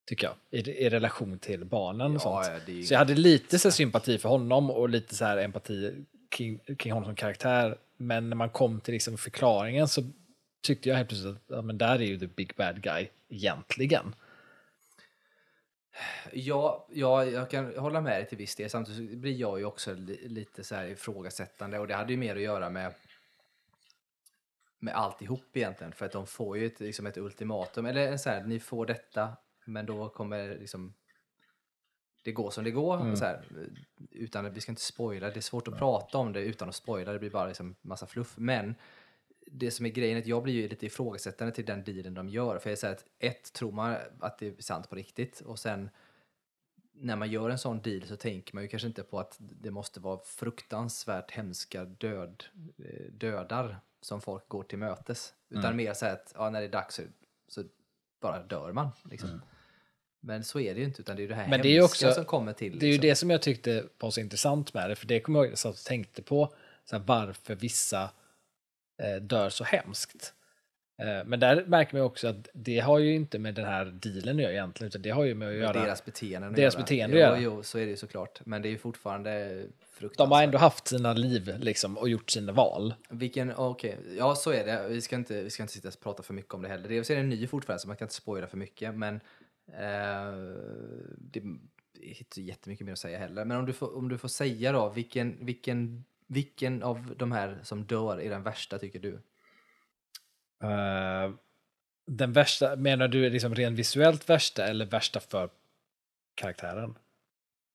tycker 0.05 0.27
jag, 0.27 0.37
i, 0.51 0.71
i 0.71 0.89
relation 0.89 1.39
till 1.39 1.65
barnen. 1.65 2.15
och 2.17 2.23
sånt. 2.23 2.47
Ja, 2.47 2.85
så 2.85 2.95
jag 2.95 2.99
hade 2.99 3.15
lite 3.15 3.59
så 3.59 3.71
sympati 3.71 4.19
för 4.19 4.29
honom 4.29 4.71
och 4.71 4.89
lite 4.89 5.15
så 5.15 5.25
här 5.25 5.37
empati 5.37 6.05
kring, 6.29 6.59
kring 6.79 6.93
honom 6.93 7.07
som 7.07 7.15
karaktär. 7.15 7.79
Men 7.97 8.31
när 8.31 8.37
man 8.37 8.51
kom 8.51 8.81
till 8.81 8.95
liksom 8.95 9.19
förklaringen 9.19 9.89
så 9.89 10.03
tyckte 10.63 10.89
jag 10.89 10.97
helt 10.97 11.09
plötsligt 11.09 11.37
att 11.37 11.43
ja, 11.47 11.63
men 11.63 11.79
där 11.79 11.95
är 11.95 12.05
ju 12.05 12.19
the 12.19 12.27
big 12.27 12.53
bad 12.57 12.83
guy 12.83 13.09
egentligen. 13.29 14.15
Ja, 16.33 16.87
ja, 16.93 17.25
jag 17.25 17.51
kan 17.51 17.77
hålla 17.77 18.01
med 18.01 18.13
dig 18.13 18.29
till 18.29 18.39
viss 18.39 18.57
del. 18.57 18.71
Samtidigt 18.71 19.19
blir 19.19 19.33
jag 19.33 19.59
ju 19.59 19.65
också 19.65 19.95
lite 20.23 20.65
så 20.65 20.75
här 20.75 20.87
ifrågasättande 20.87 21.79
och 21.79 21.87
det 21.87 21.95
hade 21.95 22.13
ju 22.13 22.19
mer 22.19 22.37
att 22.37 22.43
göra 22.43 22.71
med 22.71 22.95
med 24.79 24.95
alltihop 24.95 25.57
egentligen. 25.57 25.93
För 25.93 26.07
att 26.07 26.13
de 26.13 26.27
får 26.27 26.59
ju 26.59 26.67
ett, 26.67 26.81
liksom 26.81 27.07
ett 27.07 27.17
ultimatum. 27.17 27.87
Eller 27.87 28.17
så 28.17 28.31
här, 28.31 28.45
ni 28.45 28.61
får 28.61 28.87
detta 28.87 29.37
men 29.65 29.87
då 29.87 30.09
kommer 30.09 30.59
liksom 30.59 30.95
det 32.23 32.33
går 32.33 32.51
som 32.51 32.65
det 32.65 32.71
går. 32.71 33.01
Mm. 33.01 33.17
Så 33.17 33.25
här, 33.25 33.45
utan, 34.11 34.53
vi 34.53 34.61
ska 34.61 34.73
inte 34.73 34.83
spoila, 34.83 35.31
det 35.31 35.37
är 35.37 35.41
svårt 35.41 35.69
att 35.69 35.79
prata 35.79 36.19
om 36.19 36.33
det 36.33 36.41
utan 36.41 36.69
att 36.69 36.75
spoila, 36.75 37.13
det 37.13 37.19
blir 37.19 37.31
bara 37.31 37.47
liksom 37.47 37.77
massa 37.81 38.07
fluff. 38.07 38.35
Men 38.39 38.75
det 39.47 39.71
som 39.71 39.87
är 39.87 39.91
grejen 39.91 40.17
är 40.17 40.21
att 40.21 40.27
jag 40.27 40.43
blir 40.43 40.55
ju 40.55 40.69
lite 40.69 40.87
ifrågasättande 40.87 41.55
till 41.55 41.65
den 41.65 41.85
dealen 41.85 42.15
de 42.15 42.29
gör. 42.29 42.59
För 42.59 42.71
jag 42.71 42.79
säger 42.79 42.95
att 42.95 43.05
ett, 43.19 43.53
tror 43.53 43.73
man 43.73 43.97
att 44.21 44.39
det 44.39 44.47
är 44.47 44.63
sant 44.63 44.91
på 44.91 44.97
riktigt 44.97 45.41
och 45.41 45.59
sen 45.59 45.91
när 46.93 47.17
man 47.17 47.31
gör 47.31 47.51
en 47.51 47.59
sån 47.59 47.83
deal 47.83 48.03
så 48.03 48.17
tänker 48.17 48.55
man 48.55 48.63
ju 48.63 48.69
kanske 48.69 48.89
inte 48.89 49.03
på 49.03 49.21
att 49.21 49.37
det 49.39 49.71
måste 49.71 50.01
vara 50.01 50.21
fruktansvärt 50.25 51.31
hemska 51.31 51.85
död, 51.85 52.45
eh, 52.79 53.13
dödar 53.13 53.81
som 54.01 54.21
folk 54.21 54.49
går 54.49 54.63
till 54.63 54.79
mötes. 54.79 55.35
Utan 55.49 55.65
mm. 55.65 55.77
mer 55.77 55.95
så 55.95 56.07
att 56.07 56.33
ja, 56.37 56.51
när 56.51 56.61
det 56.61 56.67
är 56.67 56.71
dags 56.71 56.95
så, 56.95 57.03
så 57.49 57.65
bara 58.21 58.43
dör 58.43 58.73
man. 58.73 58.89
Liksom. 59.05 59.29
Mm. 59.29 59.41
Men 60.25 60.45
så 60.45 60.61
är 60.61 60.75
det 60.75 60.81
ju 60.81 60.87
inte, 60.87 61.03
utan 61.03 61.17
det 61.17 61.23
är 61.25 61.29
det 61.29 61.35
här 61.35 61.49
Men 61.49 61.63
det 61.63 61.77
är 61.77 61.83
också, 61.83 62.13
som 62.13 62.25
kommer 62.25 62.53
till. 62.53 62.79
Det 62.79 62.87
är 62.87 62.89
liksom. 62.89 63.05
ju 63.05 63.11
det 63.11 63.15
som 63.17 63.31
jag 63.31 63.43
tyckte 63.43 63.85
var 63.99 64.11
så 64.11 64.21
intressant 64.21 64.75
med 64.75 64.91
det, 64.91 64.97
för 64.97 65.07
det 65.07 65.21
kommer 65.21 65.39
jag 65.39 65.47
ihåg 65.47 65.55
att 65.55 65.65
jag 65.65 65.77
tänkte 65.77 66.23
på, 66.23 66.55
så 66.85 66.97
här, 66.97 67.05
varför 67.07 67.55
vissa 67.55 68.11
eh, 69.03 69.23
dör 69.23 69.51
så 69.51 69.65
hemskt. 69.65 70.35
Eh, 71.03 71.25
men 71.27 71.41
där 71.41 71.65
märker 71.67 71.97
man 71.97 72.03
också 72.03 72.29
att 72.29 72.49
det 72.53 72.79
har 72.81 72.99
ju 72.99 73.15
inte 73.15 73.39
med 73.39 73.55
den 73.55 73.65
här 73.65 73.85
dealen 73.85 74.37
att 74.37 74.43
göra 74.43 74.53
egentligen, 74.53 74.89
utan 74.89 75.03
det 75.03 75.11
har 75.11 75.25
ju 75.25 75.35
med 75.35 75.49
att 75.49 75.55
göra... 75.55 75.73
Deras 75.73 76.05
beteenden 76.05 76.53
Deras 76.53 76.75
göra. 76.75 76.83
beteende 76.83 77.19
ja, 77.19 77.39
Jo, 77.39 77.63
så 77.63 77.79
är 77.79 77.83
det 77.83 77.91
ju 77.91 77.97
såklart. 77.97 78.41
Men 78.45 78.63
det 78.63 78.69
är 78.69 78.71
ju 78.71 78.79
fortfarande 78.79 79.63
fruktansvärt. 79.91 80.19
De 80.19 80.33
har 80.33 80.43
ändå 80.43 80.59
haft 80.59 80.89
sina 80.89 81.13
liv 81.13 81.55
liksom 81.61 81.99
och 81.99 82.09
gjort 82.09 82.31
sina 82.31 82.53
val. 82.53 82.95
Vilken, 83.09 83.53
okej, 83.57 83.99
okay. 84.01 84.17
ja 84.17 84.35
så 84.35 84.51
är 84.51 84.67
det. 84.67 84.89
Vi 84.89 85.01
ska, 85.01 85.17
inte, 85.17 85.43
vi 85.43 85.51
ska 85.51 85.63
inte 85.63 85.75
sitta 85.75 85.89
och 85.89 86.01
prata 86.01 86.23
för 86.23 86.35
mycket 86.35 86.55
om 86.55 86.63
det 86.63 86.69
heller. 86.69 86.89
Det 86.89 87.11
är 87.11 87.17
en 87.17 87.29
ny 87.29 87.47
fortfarande 87.47 87.81
så 87.81 87.89
man 87.89 87.97
kan 87.97 88.07
inte 88.07 88.15
spoila 88.15 88.47
för 88.47 88.57
mycket, 88.57 88.95
men 88.95 89.21
det 91.19 91.43
det 92.03 92.11
är 92.11 92.19
inte 92.19 92.43
jättemycket 92.43 92.87
mer 92.87 92.93
att 92.93 92.99
säga 92.99 93.19
heller. 93.19 93.45
Men 93.45 93.57
om 93.57 93.67
du 93.67 93.73
får, 93.73 93.97
om 93.97 94.09
du 94.09 94.19
får 94.19 94.29
säga 94.29 94.73
då, 94.73 94.89
vilken, 94.89 95.47
vilken, 95.47 96.05
vilken 96.27 96.83
av 96.83 97.15
de 97.19 97.33
här 97.33 97.61
som 97.63 97.85
dör 97.85 98.21
är 98.21 98.31
den 98.31 98.43
värsta 98.43 98.79
tycker 98.79 98.99
du? 98.99 99.13
Eh, 100.63 101.33
den 102.07 102.33
värsta, 102.33 102.77
menar 102.77 103.09
du 103.09 103.31
liksom 103.31 103.55
rent 103.55 103.79
visuellt 103.79 104.31
värsta 104.31 104.67
eller 104.67 104.87
värsta 104.87 105.21
för 105.21 105.51
karaktären? 106.35 106.99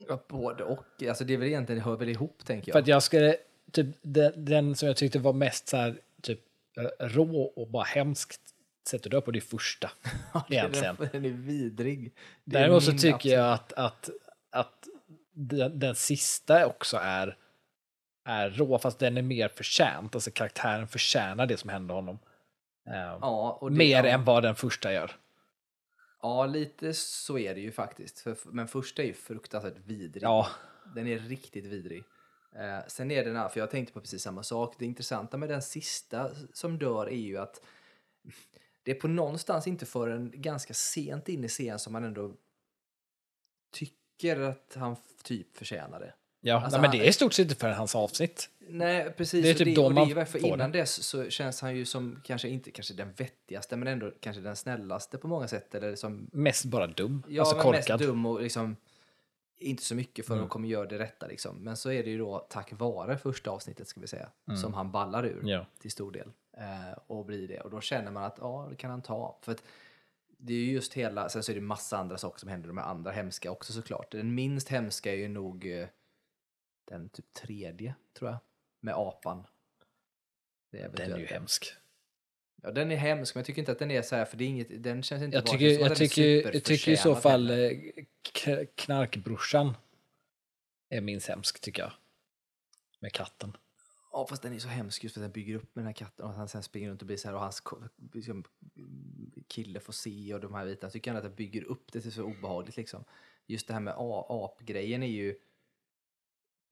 Ja, 0.08 0.26
både 0.30 0.64
och. 0.64 1.04
Alltså 1.08 1.24
det 1.24 1.34
är 1.34 1.38
väl 1.38 1.48
egentligen, 1.48 1.80
det 1.80 1.86
hör 1.86 1.98
väl 1.98 2.10
ihop 2.10 2.46
tänker 2.46 2.70
jag. 2.70 2.74
För 2.74 2.80
att 2.80 2.88
jag 2.88 3.04
skulle, 3.04 3.38
typ 3.72 3.88
den, 4.02 4.46
den 4.46 4.76
som 4.76 4.88
jag 4.88 4.98
tyckte 4.98 5.20
var 5.20 5.34
mest 5.34 5.68
så 5.68 5.78
här, 5.78 6.00
typ 6.22 6.40
eh, 6.78 7.08
rå 7.08 7.42
och 7.42 7.70
bara 7.70 7.84
hemskt 7.84 8.42
sätter 8.88 9.10
du 9.10 9.18
upp 9.18 9.28
och 9.28 9.34
det 9.34 9.42
första. 9.42 9.92
egentligen. 10.50 10.96
Den, 11.12 11.26
är 11.26 11.30
vidrig. 11.30 12.14
Det 12.44 12.60
Däremot 12.60 12.84
så 12.84 12.92
tycker 12.92 13.14
absolut- 13.14 13.34
jag 13.34 13.54
att, 13.54 13.74
att, 13.74 14.10
att 14.50 14.88
den, 15.34 15.80
den 15.80 15.96
sista 15.96 16.66
också 16.66 16.98
är, 16.98 17.38
är 18.26 18.50
rå, 18.50 18.80
fast 18.80 19.00
den 19.00 19.18
är 19.18 19.22
mer 19.22 19.48
förtjänt. 19.48 20.16
Alltså 20.16 20.32
karaktären 20.32 20.88
förtjänar 20.88 21.46
det 21.46 21.58
som 21.58 21.70
händer 21.70 21.96
honom. 21.96 22.20
Eh, 22.88 23.18
Ja, 23.22 23.60
det, 23.62 23.70
mer 23.70 24.04
ja, 24.04 24.10
än 24.10 24.24
vad 24.24 24.44
den 24.44 24.56
första 24.56 24.94
gör. 24.94 25.12
Ja, 26.22 26.46
lite 26.46 26.94
så 26.94 27.38
är 27.38 27.56
det 27.56 27.62
ju 27.62 27.72
faktiskt. 27.72 28.20
För, 28.20 28.38
men 28.46 28.68
första 28.68 29.02
är 29.02 29.06
ju 29.06 29.14
fruktansvärt 29.14 29.78
vidrig. 29.86 30.24
Ja, 30.24 30.48
Den 30.96 31.08
är 31.08 31.20
riktigt 31.20 31.66
vidrig. 31.66 32.04
Eh, 32.56 32.88
sen 32.88 33.12
är 33.12 33.26
den 33.26 33.36
här, 33.36 33.50
för 33.50 33.60
jag 33.60 33.72
tänkte 33.72 33.94
på 33.94 34.00
precis 34.02 34.22
samma 34.22 34.44
sak. 34.44 34.76
Det 34.80 34.86
intressanta 34.86 35.38
med 35.38 35.50
den 35.50 35.62
sista 35.62 36.30
som 36.54 36.78
dör 36.78 37.08
är 37.08 37.16
ju 37.16 37.38
att 37.38 37.62
det 38.88 38.92
är 38.92 38.96
på 39.00 39.08
någonstans 39.08 39.68
inte 39.68 39.86
förrän 39.86 40.32
ganska 40.36 40.74
sent 40.74 41.30
in 41.30 41.44
i 41.44 41.50
serien 41.50 41.80
som 41.80 41.94
man 41.94 42.04
ändå 42.04 42.34
tycker 43.72 44.40
att 44.40 44.74
han 44.80 44.96
typ 45.24 45.58
förtjänar 45.58 46.00
det. 46.00 46.14
ja. 46.42 46.56
Alltså, 46.62 46.82
Nej, 46.82 46.90
men 46.90 47.00
det 47.00 47.06
är 47.06 47.10
i 47.10 47.14
stort 47.14 47.34
sett 47.34 47.44
inte 47.44 47.56
för 47.56 47.70
hans 47.70 47.96
avsnitt. 47.96 48.50
Nej, 48.60 49.14
precis. 49.18 49.44
Det 49.44 49.50
är 49.50 49.54
typ 49.54 49.76
då 49.76 49.86
och 49.86 49.94
man 49.94 50.10
det 50.10 50.26
för 50.26 50.40
får 50.40 50.50
innan 50.50 50.72
dess 50.72 51.04
så 51.04 51.30
känns 51.30 51.62
han 51.62 51.76
ju 51.76 51.86
som 51.86 52.22
kanske 52.24 52.50
inte 52.50 52.72
kanske 52.72 52.94
den 52.94 53.14
vettigaste, 53.14 53.76
men 53.78 53.88
ändå 53.88 54.12
kanske 54.20 54.42
den 54.42 54.56
snällaste 54.56 55.18
på 55.18 55.28
många 55.28 55.48
sätt. 55.48 55.76
Eller 55.76 55.96
som 55.96 56.30
Mest 56.34 56.66
bara 56.66 56.88
dum. 56.88 57.24
Ja, 57.28 57.42
alltså 57.42 57.56
korkad. 57.60 57.90
mest 58.00 58.08
dum 58.08 58.26
och 58.26 58.42
liksom 58.42 58.76
inte 59.60 59.84
så 59.84 59.96
mycket 59.96 60.26
för 60.26 60.34
Mm. 60.34 60.44
att 60.46 60.50
kommer 60.52 60.68
göra 60.70 60.86
det 60.88 61.00
rätta 61.00 61.28
liksom. 61.28 61.56
Men 61.64 61.78
så 61.78 61.92
är 61.92 62.04
det 62.04 62.10
ju 62.10 62.18
då 62.18 62.48
tack 62.50 62.72
vare 62.74 63.18
första 63.18 63.50
avsnittet 63.52 63.88
ska 63.88 64.00
vi 64.02 64.08
säga 64.08 64.30
som 64.62 64.74
han 64.74 64.92
ballar 64.92 65.26
ur 65.26 65.34
Mm. 65.34 65.48
Ja. 65.48 65.66
till 65.80 65.92
stor 65.92 66.12
del 66.12 66.32
och 67.08 67.26
blir 67.26 67.48
det 67.48 67.60
och 67.60 67.70
då 67.70 67.82
känner 67.82 68.12
man 68.12 68.24
att 68.24 68.38
ja, 68.42 68.68
det 68.70 68.76
kan 68.76 68.92
han 68.92 69.02
ta 69.02 69.40
för 69.42 69.52
att 69.52 69.64
det 70.38 70.54
är 70.54 70.58
ju 70.58 70.72
just 70.72 70.94
hela, 70.94 71.30
sen 71.30 71.44
så 71.44 71.52
är 71.52 71.56
det 71.56 71.62
massa 71.62 71.98
andra 71.98 72.18
saker 72.18 72.40
som 72.40 72.50
händer, 72.50 72.68
de 72.68 72.78
här 72.78 72.86
andra 72.86 73.12
hemska 73.12 73.52
också 73.52 73.74
såklart. 73.74 74.12
Den 74.12 74.36
minst 74.36 74.70
hemska 74.70 75.12
är 75.12 75.18
ju 75.18 75.28
nog 75.28 75.66
eh, 75.66 75.88
den 76.86 77.10
typ 77.10 77.34
tredje, 77.34 77.96
tror 78.14 78.30
jag, 78.30 78.40
med 78.80 78.96
apan. 78.96 79.48
Är 80.72 80.90
Den 80.90 81.14
är 81.14 81.18
ju 81.18 81.26
hemsk. 81.26 81.74
Ja, 82.62 82.72
den 82.72 82.92
är 82.92 82.96
hemsk, 82.96 83.36
men 83.36 83.40
jag 83.40 83.46
tycker 83.46 83.62
inte 83.62 83.72
att 83.72 83.80
den 83.80 83.92
är 83.92 84.02
så 84.02 84.16
här, 84.16 84.26
för 84.26 84.38
det 84.38 84.44
är 84.44 84.48
inget, 84.48 84.84
den 84.84 85.04
känns 85.04 85.24
inte 85.24 85.38
Jag 85.38 85.46
tycker, 85.46 85.66
jag, 85.66 85.92
är 85.92 85.96
tycker, 85.96 86.54
jag 86.54 86.64
tycker 86.64 86.92
i 86.92 86.98
så 86.98 87.16
fall 87.16 87.50
eh, 87.50 87.70
knarkbrorsan 88.76 89.78
är 90.90 91.02
minst 91.02 91.28
hemsk 91.28 91.62
tycker 91.62 91.82
jag. 91.82 91.92
Med 93.00 93.14
katten. 93.14 93.58
Ja, 94.18 94.28
fast 94.28 94.42
den 94.42 94.54
är 94.54 94.60
så 94.60 94.68
hemsk 94.68 95.04
just 95.04 95.14
för 95.14 95.22
att 95.22 95.24
den 95.24 95.32
bygger 95.32 95.56
upp 95.56 95.76
med 95.76 95.82
den 95.84 95.86
här 95.88 95.94
katten 95.94 96.26
och 96.26 96.32
att 96.32 96.38
han 96.38 96.48
sen 96.48 96.64
springer 96.64 96.90
runt 96.90 97.02
och 97.02 97.06
blir 97.08 97.18
så 97.18 97.28
här 97.28 97.36
och 97.36 97.42
hans 97.42 97.64
liksom, 98.14 98.44
kille 99.48 99.80
får 99.80 99.94
se 99.94 100.34
och 100.34 100.40
de 100.40 100.54
här 100.54 100.66
vita. 100.66 100.86
Jag 100.86 100.94
tycker 100.94 101.12
ändå 101.12 101.18
att 101.18 101.24
den 101.24 101.36
bygger 101.36 101.64
upp 101.64 101.92
det 101.92 102.02
till 102.02 102.12
så 102.12 102.24
obehagligt 102.24 102.78
liksom. 102.78 103.04
Just 103.48 103.68
det 103.68 103.74
här 103.74 103.80
med 103.80 103.94
apgrejen 103.98 105.04
är 105.04 105.08
ju... 105.08 105.36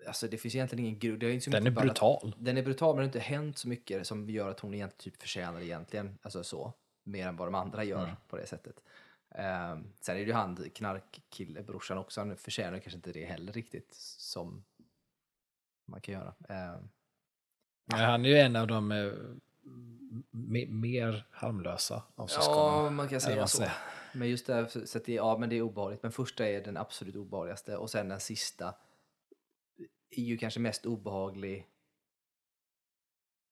Alltså 0.08 0.28
det 0.28 0.38
finns 0.38 0.56
egentligen 0.56 0.86
ingen 0.86 1.00
grund. 1.00 1.20
Den 1.20 1.68
är 1.68 1.72
brutal. 1.72 2.36
Den 2.40 2.58
är 2.58 2.64
brutal 2.64 2.96
men 2.96 2.98
det 2.98 3.02
har 3.02 3.08
inte 3.08 3.20
hänt 3.20 3.58
så 3.58 3.68
mycket 3.68 4.08
som 4.08 4.30
gör 4.30 4.50
att 4.50 4.60
hon 4.60 4.74
egentligen 4.74 5.14
typ 5.14 5.22
förtjänar 5.22 5.62
egentligen. 5.62 6.18
Alltså 6.22 6.44
så. 6.44 6.74
Mer 7.04 7.28
än 7.28 7.36
vad 7.36 7.48
de 7.48 7.56
andra 7.56 7.84
gör 7.84 8.04
Mm. 8.04 8.16
på 8.28 8.38
det 8.38 8.48
sättet. 8.48 8.84
Ehm, 9.30 9.94
sen 10.02 10.16
är 10.16 10.20
det 10.20 10.26
ju 10.26 10.34
han, 10.34 10.70
knarkkille, 10.76 11.64
brorsan 11.64 11.98
också. 11.98 12.22
Han 12.22 12.38
förtjänar 12.38 12.80
kanske 12.80 12.98
inte 12.98 13.12
det 13.12 13.26
heller 13.26 13.54
riktigt 13.54 13.94
som 14.18 14.64
man 15.86 16.02
kan 16.02 16.14
göra. 16.14 16.34
Ehm, 16.50 16.90
Men 17.86 18.00
han 18.00 18.26
är 18.26 18.30
ju 18.30 18.38
en 18.38 18.56
av 18.56 18.68
de 18.68 18.92
eh, 18.92 19.12
me- 20.32 20.70
mer 20.70 21.26
harmlösa 21.32 22.04
av 22.16 22.28
syskonen. 22.28 22.84
Ja, 22.84 22.90
man 22.90 23.10
kan 23.10 23.22
säga 23.22 23.48
så. 23.48 23.58
säger. 23.58 23.74
Men 24.14 24.30
just 24.30 24.48
det, 24.48 24.54
här, 24.54 24.86
så 24.86 24.98
att 24.98 25.06
det, 25.06 25.14
ja, 25.14 25.38
men 25.38 25.50
det 25.50 25.56
är 25.58 25.62
obehagligt. 25.62 26.04
Men 26.04 26.12
första 26.12 26.48
är 26.48 26.62
den 26.64 26.78
absolut 26.78 27.16
obehagligaste 27.16 27.78
och 27.78 27.90
sen 27.90 28.10
den 28.10 28.20
sista 28.20 28.74
är 30.10 30.22
ju 30.24 30.38
kanske 30.38 30.60
mest 30.60 30.86
obehaglig 30.86 31.68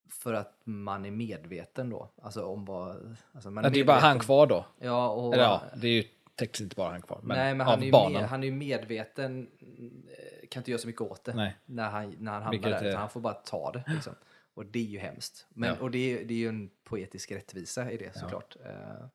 för 0.09 0.33
att 0.33 0.61
man 0.63 1.05
är 1.05 1.11
medveten 1.11 1.89
då. 1.89 2.11
Alltså 2.21 2.45
om 2.45 2.65
vad... 2.65 3.17
Alltså 3.31 3.51
man 3.51 3.63
Ja, 3.63 3.69
det 3.69 3.79
är 3.79 3.85
bara 3.85 3.99
han 3.99 4.19
kvar 4.19 4.47
då. 4.47 4.65
Ja, 4.79 5.09
och, 5.09 5.33
Eller 5.33 5.43
ja, 5.43 5.61
det 5.75 5.87
är 5.87 5.91
ju 5.91 6.03
tekniskt 6.35 6.61
inte 6.61 6.75
bara 6.75 6.89
han 6.91 7.01
kvar. 7.01 7.19
Men, 7.23 7.37
nej, 7.37 7.53
men 7.53 7.67
av 7.67 7.73
han 7.73 7.79
är, 7.83 7.85
ju 7.85 7.91
med, 7.91 8.29
han 8.29 8.43
är 8.43 8.47
ju 8.47 8.53
medveten, 8.53 9.47
eh, 9.61 10.32
kan 10.53 10.59
inte 10.61 10.71
göra 10.71 10.81
så 10.81 10.87
mycket 10.87 11.01
åt 11.01 11.23
det 11.23 11.33
Nej. 11.33 11.57
när 11.65 11.89
han, 11.89 12.15
när 12.19 12.31
han 12.31 12.41
hamnar 12.43 12.51
Vilket 12.51 12.79
där. 12.79 12.85
är- 12.85 12.95
Han 12.95 13.09
får 13.09 13.19
bara 13.21 13.33
ta 13.33 13.71
det. 13.71 13.83
Liksom. 13.87 14.15
Och 14.53 14.65
det 14.65 14.79
är 14.79 14.83
ju 14.83 14.99
hemskt. 14.99 15.47
Men, 15.49 15.69
Ja. 15.69 15.75
Och 15.81 15.91
det 15.91 15.97
är, 16.21 16.25
det 16.25 16.33
är 16.33 16.37
ju 16.37 16.47
en 16.49 16.69
poetisk 16.83 17.31
rättvisa 17.31 17.91
i 17.91 17.97
det 17.97 18.17
såklart. 18.17 18.55
Eh, 18.65 19.05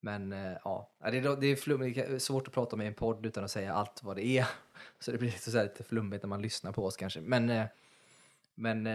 Men 0.00 0.32
eh, 0.32 0.52
ja, 0.64 0.90
Ja, 1.02 1.10
det 1.10 1.18
är, 1.18 1.36
det 1.36 1.46
är 1.46 1.56
flummigt, 1.56 1.96
det 1.96 2.02
är 2.14 2.18
svårt 2.18 2.48
att 2.48 2.54
prata 2.54 2.76
med 2.76 2.84
i 2.84 2.88
en 2.88 2.94
podd 2.94 3.26
utan 3.26 3.44
att 3.44 3.50
säga 3.50 3.72
allt 3.74 4.02
vad 4.02 4.16
det 4.16 4.24
är. 4.26 4.46
Så 5.00 5.12
det 5.12 5.18
blir 5.18 5.28
lite, 5.30 5.50
så 5.50 5.56
här 5.56 5.64
lite 5.64 5.84
flummigt 5.84 6.22
när 6.22 6.28
man 6.28 6.42
lyssnar 6.42 6.72
på 6.72 6.84
oss 6.84 6.96
kanske. 6.96 7.20
Men, 7.20 7.50
eh, 7.50 7.64
men 8.54 8.86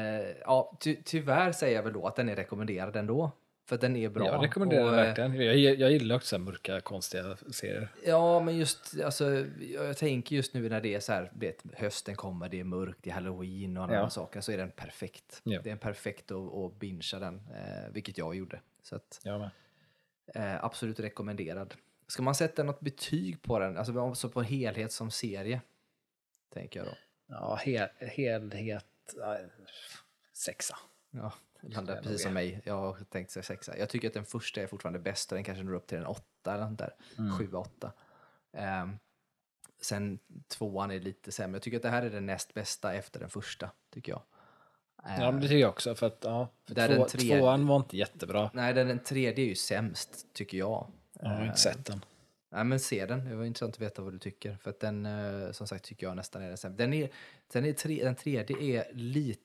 ja, 0.41 0.77
ty, 0.79 0.97
tyvärr 1.05 1.51
säger 1.51 1.75
jag 1.75 1.83
väl 1.83 1.93
då 1.93 2.07
att 2.07 2.15
den 2.15 2.29
är 2.29 2.35
rekommenderad 2.35 2.95
ändå. 2.95 3.31
För 3.67 3.75
att 3.75 3.81
den 3.81 3.95
är 3.95 4.09
bra. 4.09 4.25
Jag 4.25 4.43
rekommenderar 4.43 4.83
Och, 4.83 4.91
den 4.91 4.99
eh, 4.99 5.05
verkligen. 5.05 5.61
Jag, 5.61 5.75
jag 5.75 5.91
gillar 5.91 6.15
också 6.15 6.27
så 6.27 6.39
mörka, 6.39 6.81
konstiga 6.81 7.37
serier. 7.51 7.89
Ja, 8.05 8.39
men 8.39 8.57
just 8.57 8.95
alltså, 9.05 9.45
jag 9.73 9.97
tänker 9.97 10.35
just 10.35 10.53
nu 10.53 10.69
när 10.69 10.81
det 10.81 10.95
är 10.95 10.99
så 10.99 11.13
här, 11.13 11.31
vet, 11.35 11.63
hösten 11.73 12.15
kommer, 12.15 12.49
det 12.49 12.59
är 12.59 12.63
mörkt, 12.63 12.99
det 13.01 13.09
är 13.09 13.13
halloween 13.13 13.77
och 13.77 13.83
andra 13.83 13.95
Ja. 13.95 14.09
saker, 14.09 14.41
så 14.41 14.51
är 14.51 14.57
den 14.57 14.71
perfekt. 14.71 15.41
Ja. 15.43 15.61
Det 15.63 15.69
är 15.69 15.71
en 15.71 15.77
perfekt 15.79 16.31
att, 16.31 16.53
att 16.53 16.79
bingea 16.79 17.19
den, 17.19 17.35
eh, 17.35 17.91
vilket 17.91 18.17
jag 18.17 18.35
gjorde. 18.35 18.59
Så 18.83 18.95
att, 18.95 19.21
eh, 20.35 20.63
absolut 20.63 20.99
rekommenderad. 20.99 21.73
Ska 22.07 22.23
man 22.23 22.35
sätta 22.35 22.63
något 22.63 22.79
betyg 22.79 23.41
på 23.41 23.59
den, 23.59 23.77
alltså 23.77 24.29
på 24.29 24.41
helhet 24.41 24.91
som 24.91 25.11
serie? 25.11 25.61
Tänker 26.53 26.79
jag 26.79 26.87
då. 26.87 26.93
Ja, 27.27 27.59
hel, 27.63 27.87
helhet. 27.99 28.85
sexa. 30.33 30.77
Ja, 31.11 31.33
landar 31.61 31.95
jag 31.95 32.03
precis 32.03 32.23
som 32.23 32.33
mig. 32.33 32.61
Jag 32.63 32.73
har 32.77 32.97
tänkt 33.09 33.31
säga 33.31 33.43
sexa. 33.43 33.77
Jag 33.77 33.89
tycker 33.89 34.07
att 34.07 34.13
den 34.13 34.25
första 34.25 34.61
är 34.61 34.67
fortfarande 34.67 34.99
bäst 34.99 35.31
och 35.31 35.35
den 35.35 35.43
kanske 35.43 35.63
når 35.63 35.73
upp 35.73 35.87
till 35.87 35.97
en 35.97 36.05
åtta 36.05 36.53
eller 36.53 36.69
något 36.69 36.77
där. 36.79 36.95
Mm. 37.17 37.37
Sju, 37.37 37.51
åtta. 37.53 37.91
Ehm, 38.53 38.97
sen 39.81 40.19
tvåan 40.47 40.91
är 40.91 40.99
lite 40.99 41.31
sämre. 41.31 41.55
Jag 41.55 41.61
tycker 41.63 41.77
att 41.77 41.83
det 41.83 41.89
här 41.89 42.01
är 42.03 42.09
den 42.09 42.25
näst 42.25 42.53
bästa 42.53 42.93
efter 42.93 43.19
den 43.19 43.29
första, 43.29 43.71
tycker 43.93 44.11
jag. 44.11 44.21
Ja, 45.03 45.31
men 45.31 45.35
det 45.35 45.47
tycker 45.47 45.57
jag 45.57 45.69
också. 45.69 45.95
För 45.95 46.07
att, 46.07 46.17
ja, 46.21 46.47
för 46.67 46.75
Där 46.75 46.87
två, 46.87 46.93
den 46.93 47.07
tredje- 47.07 47.39
tvåan 47.39 47.67
var 47.67 47.75
inte 47.77 47.97
jättebra. 47.97 48.51
Nej, 48.53 48.73
den, 48.73 48.87
den 48.87 48.99
tredje 48.99 49.45
är 49.45 49.49
ju 49.49 49.55
sämst, 49.55 50.33
tycker 50.33 50.57
jag. 50.57 50.91
Jag 51.19 51.29
har 51.29 51.45
inte 51.45 51.57
sett 51.59 51.85
den. 51.85 52.05
Nej, 52.49 52.63
men 52.63 52.79
se 52.79 53.05
den. 53.05 53.29
Det 53.29 53.35
var 53.35 53.45
intressant 53.45 53.75
att 53.75 53.81
veta 53.81 54.01
vad 54.01 54.13
du 54.13 54.19
tycker. 54.19 54.57
För 54.61 54.69
att 54.69 54.79
den, 54.79 55.05
eh, 55.05 55.51
som 55.51 55.67
sagt, 55.67 55.85
tycker 55.85 56.07
jag 56.07 56.15
nästan 56.15 56.41
är 56.41 56.47
den 56.47 56.57
sämsta. 56.57 56.77
Den, 56.83 56.93
är, 56.93 57.09
sen 57.53 57.65
är 57.65 57.73
tre, 57.73 58.03
den 58.03 58.15
tredje 58.15 58.57
är 58.61 58.93
lite, 58.93 59.41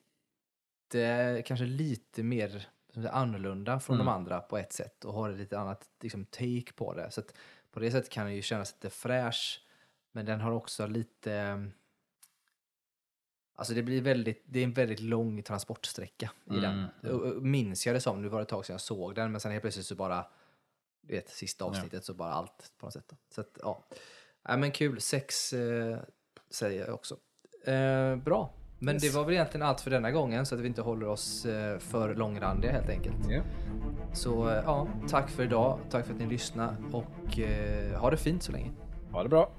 kanske 1.47 1.64
lite 1.66 2.22
mer 2.22 2.68
annorlunda 3.11 3.80
från 3.80 3.97
de 3.97 4.03
Mm. 4.03 4.14
andra 4.14 4.40
på 4.40 4.59
ett 4.59 4.72
sätt 4.72 5.05
och 5.05 5.14
har 5.14 5.30
ett 5.30 5.38
lite 5.38 5.59
annat 5.59 5.88
liksom, 6.01 6.24
take 6.24 6.72
på 6.76 6.95
det. 6.95 7.11
Så 7.11 7.20
att 7.20 7.34
på 7.70 7.80
det 7.80 7.90
sättet 7.90 8.11
kan 8.12 8.26
den 8.26 8.34
ju 8.34 8.43
kännas 8.43 8.72
lite 8.72 8.90
fräsch, 8.90 9.66
men 10.12 10.26
den 10.26 10.40
har 10.40 10.51
också 10.53 10.86
lite... 10.86 11.64
Alltså 13.55 13.74
det 13.74 13.82
blir 13.82 14.01
väldigt, 14.03 14.43
det 14.47 14.61
är 14.61 14.64
en 14.64 14.72
väldigt 14.72 15.01
lång 15.01 15.43
transportsträcka 15.43 16.30
i 16.51 16.55
den. 16.61 16.86
Mm. 17.03 17.16
Och- 17.16 17.22
och 17.36 17.43
Minns 17.43 17.86
jag 17.86 17.97
det 17.97 18.01
som, 18.01 18.22
nu 18.22 18.28
var 18.28 18.38
det 18.38 18.43
ett 18.43 18.49
tag 18.49 18.66
sedan 18.66 18.74
jag 18.74 18.80
såg 18.80 19.14
den, 19.14 19.32
men 19.32 19.40
sen 19.40 19.53
helt 19.53 19.62
plötsligt 19.62 19.86
så 19.86 19.95
bara, 19.95 20.26
du 21.01 21.14
vet, 21.14 21.28
sista 21.30 21.64
avsnittet 21.64 22.05
så 22.05 22.14
bara 22.14 22.32
allt 22.32 22.72
på 22.78 22.86
något 22.86 22.93
sätt. 22.93 23.05
Då. 23.09 23.16
Så 23.34 23.40
att, 23.40 23.59
ja. 23.62 23.84
ja 24.43 24.57
men 24.57 24.72
kul, 24.72 25.01
sex 25.01 25.53
eh, 25.53 25.99
säger 26.51 26.86
jag 26.86 26.95
också. 26.95 27.16
Eh, 27.64 28.16
bra, 28.16 28.55
men 28.83 28.95
Yes. 28.95 29.03
det 29.03 29.18
var 29.18 29.24
väl 29.24 29.35
egentligen 29.35 29.66
allt 29.66 29.80
för 29.80 29.91
denna 29.91 30.11
gången 30.11 30.47
så 30.47 30.55
att 30.55 30.61
vi 30.61 30.66
inte 30.66 30.83
håller 30.83 31.09
oss 31.09 31.47
eh, 31.47 31.78
för 31.78 32.14
långrandiga 32.14 32.72
helt 32.72 32.89
enkelt. 32.89 33.16
Ja. 33.30 33.41
Så 34.12 34.49
eh, 34.49 34.62
ja, 34.66 34.87
tack 35.09 35.30
för 35.30 35.43
idag, 35.43 35.78
tack 35.91 36.07
för 36.07 36.12
att 36.12 36.18
ni 36.20 36.26
lyssnade 36.26 36.76
och 36.93 37.39
eh, 37.39 38.01
ha 38.01 38.11
det 38.11 38.16
fint 38.16 38.43
så 38.43 38.53
länge. 38.53 38.70
Ha 39.12 39.22
det 39.22 39.28
bra. 39.28 39.51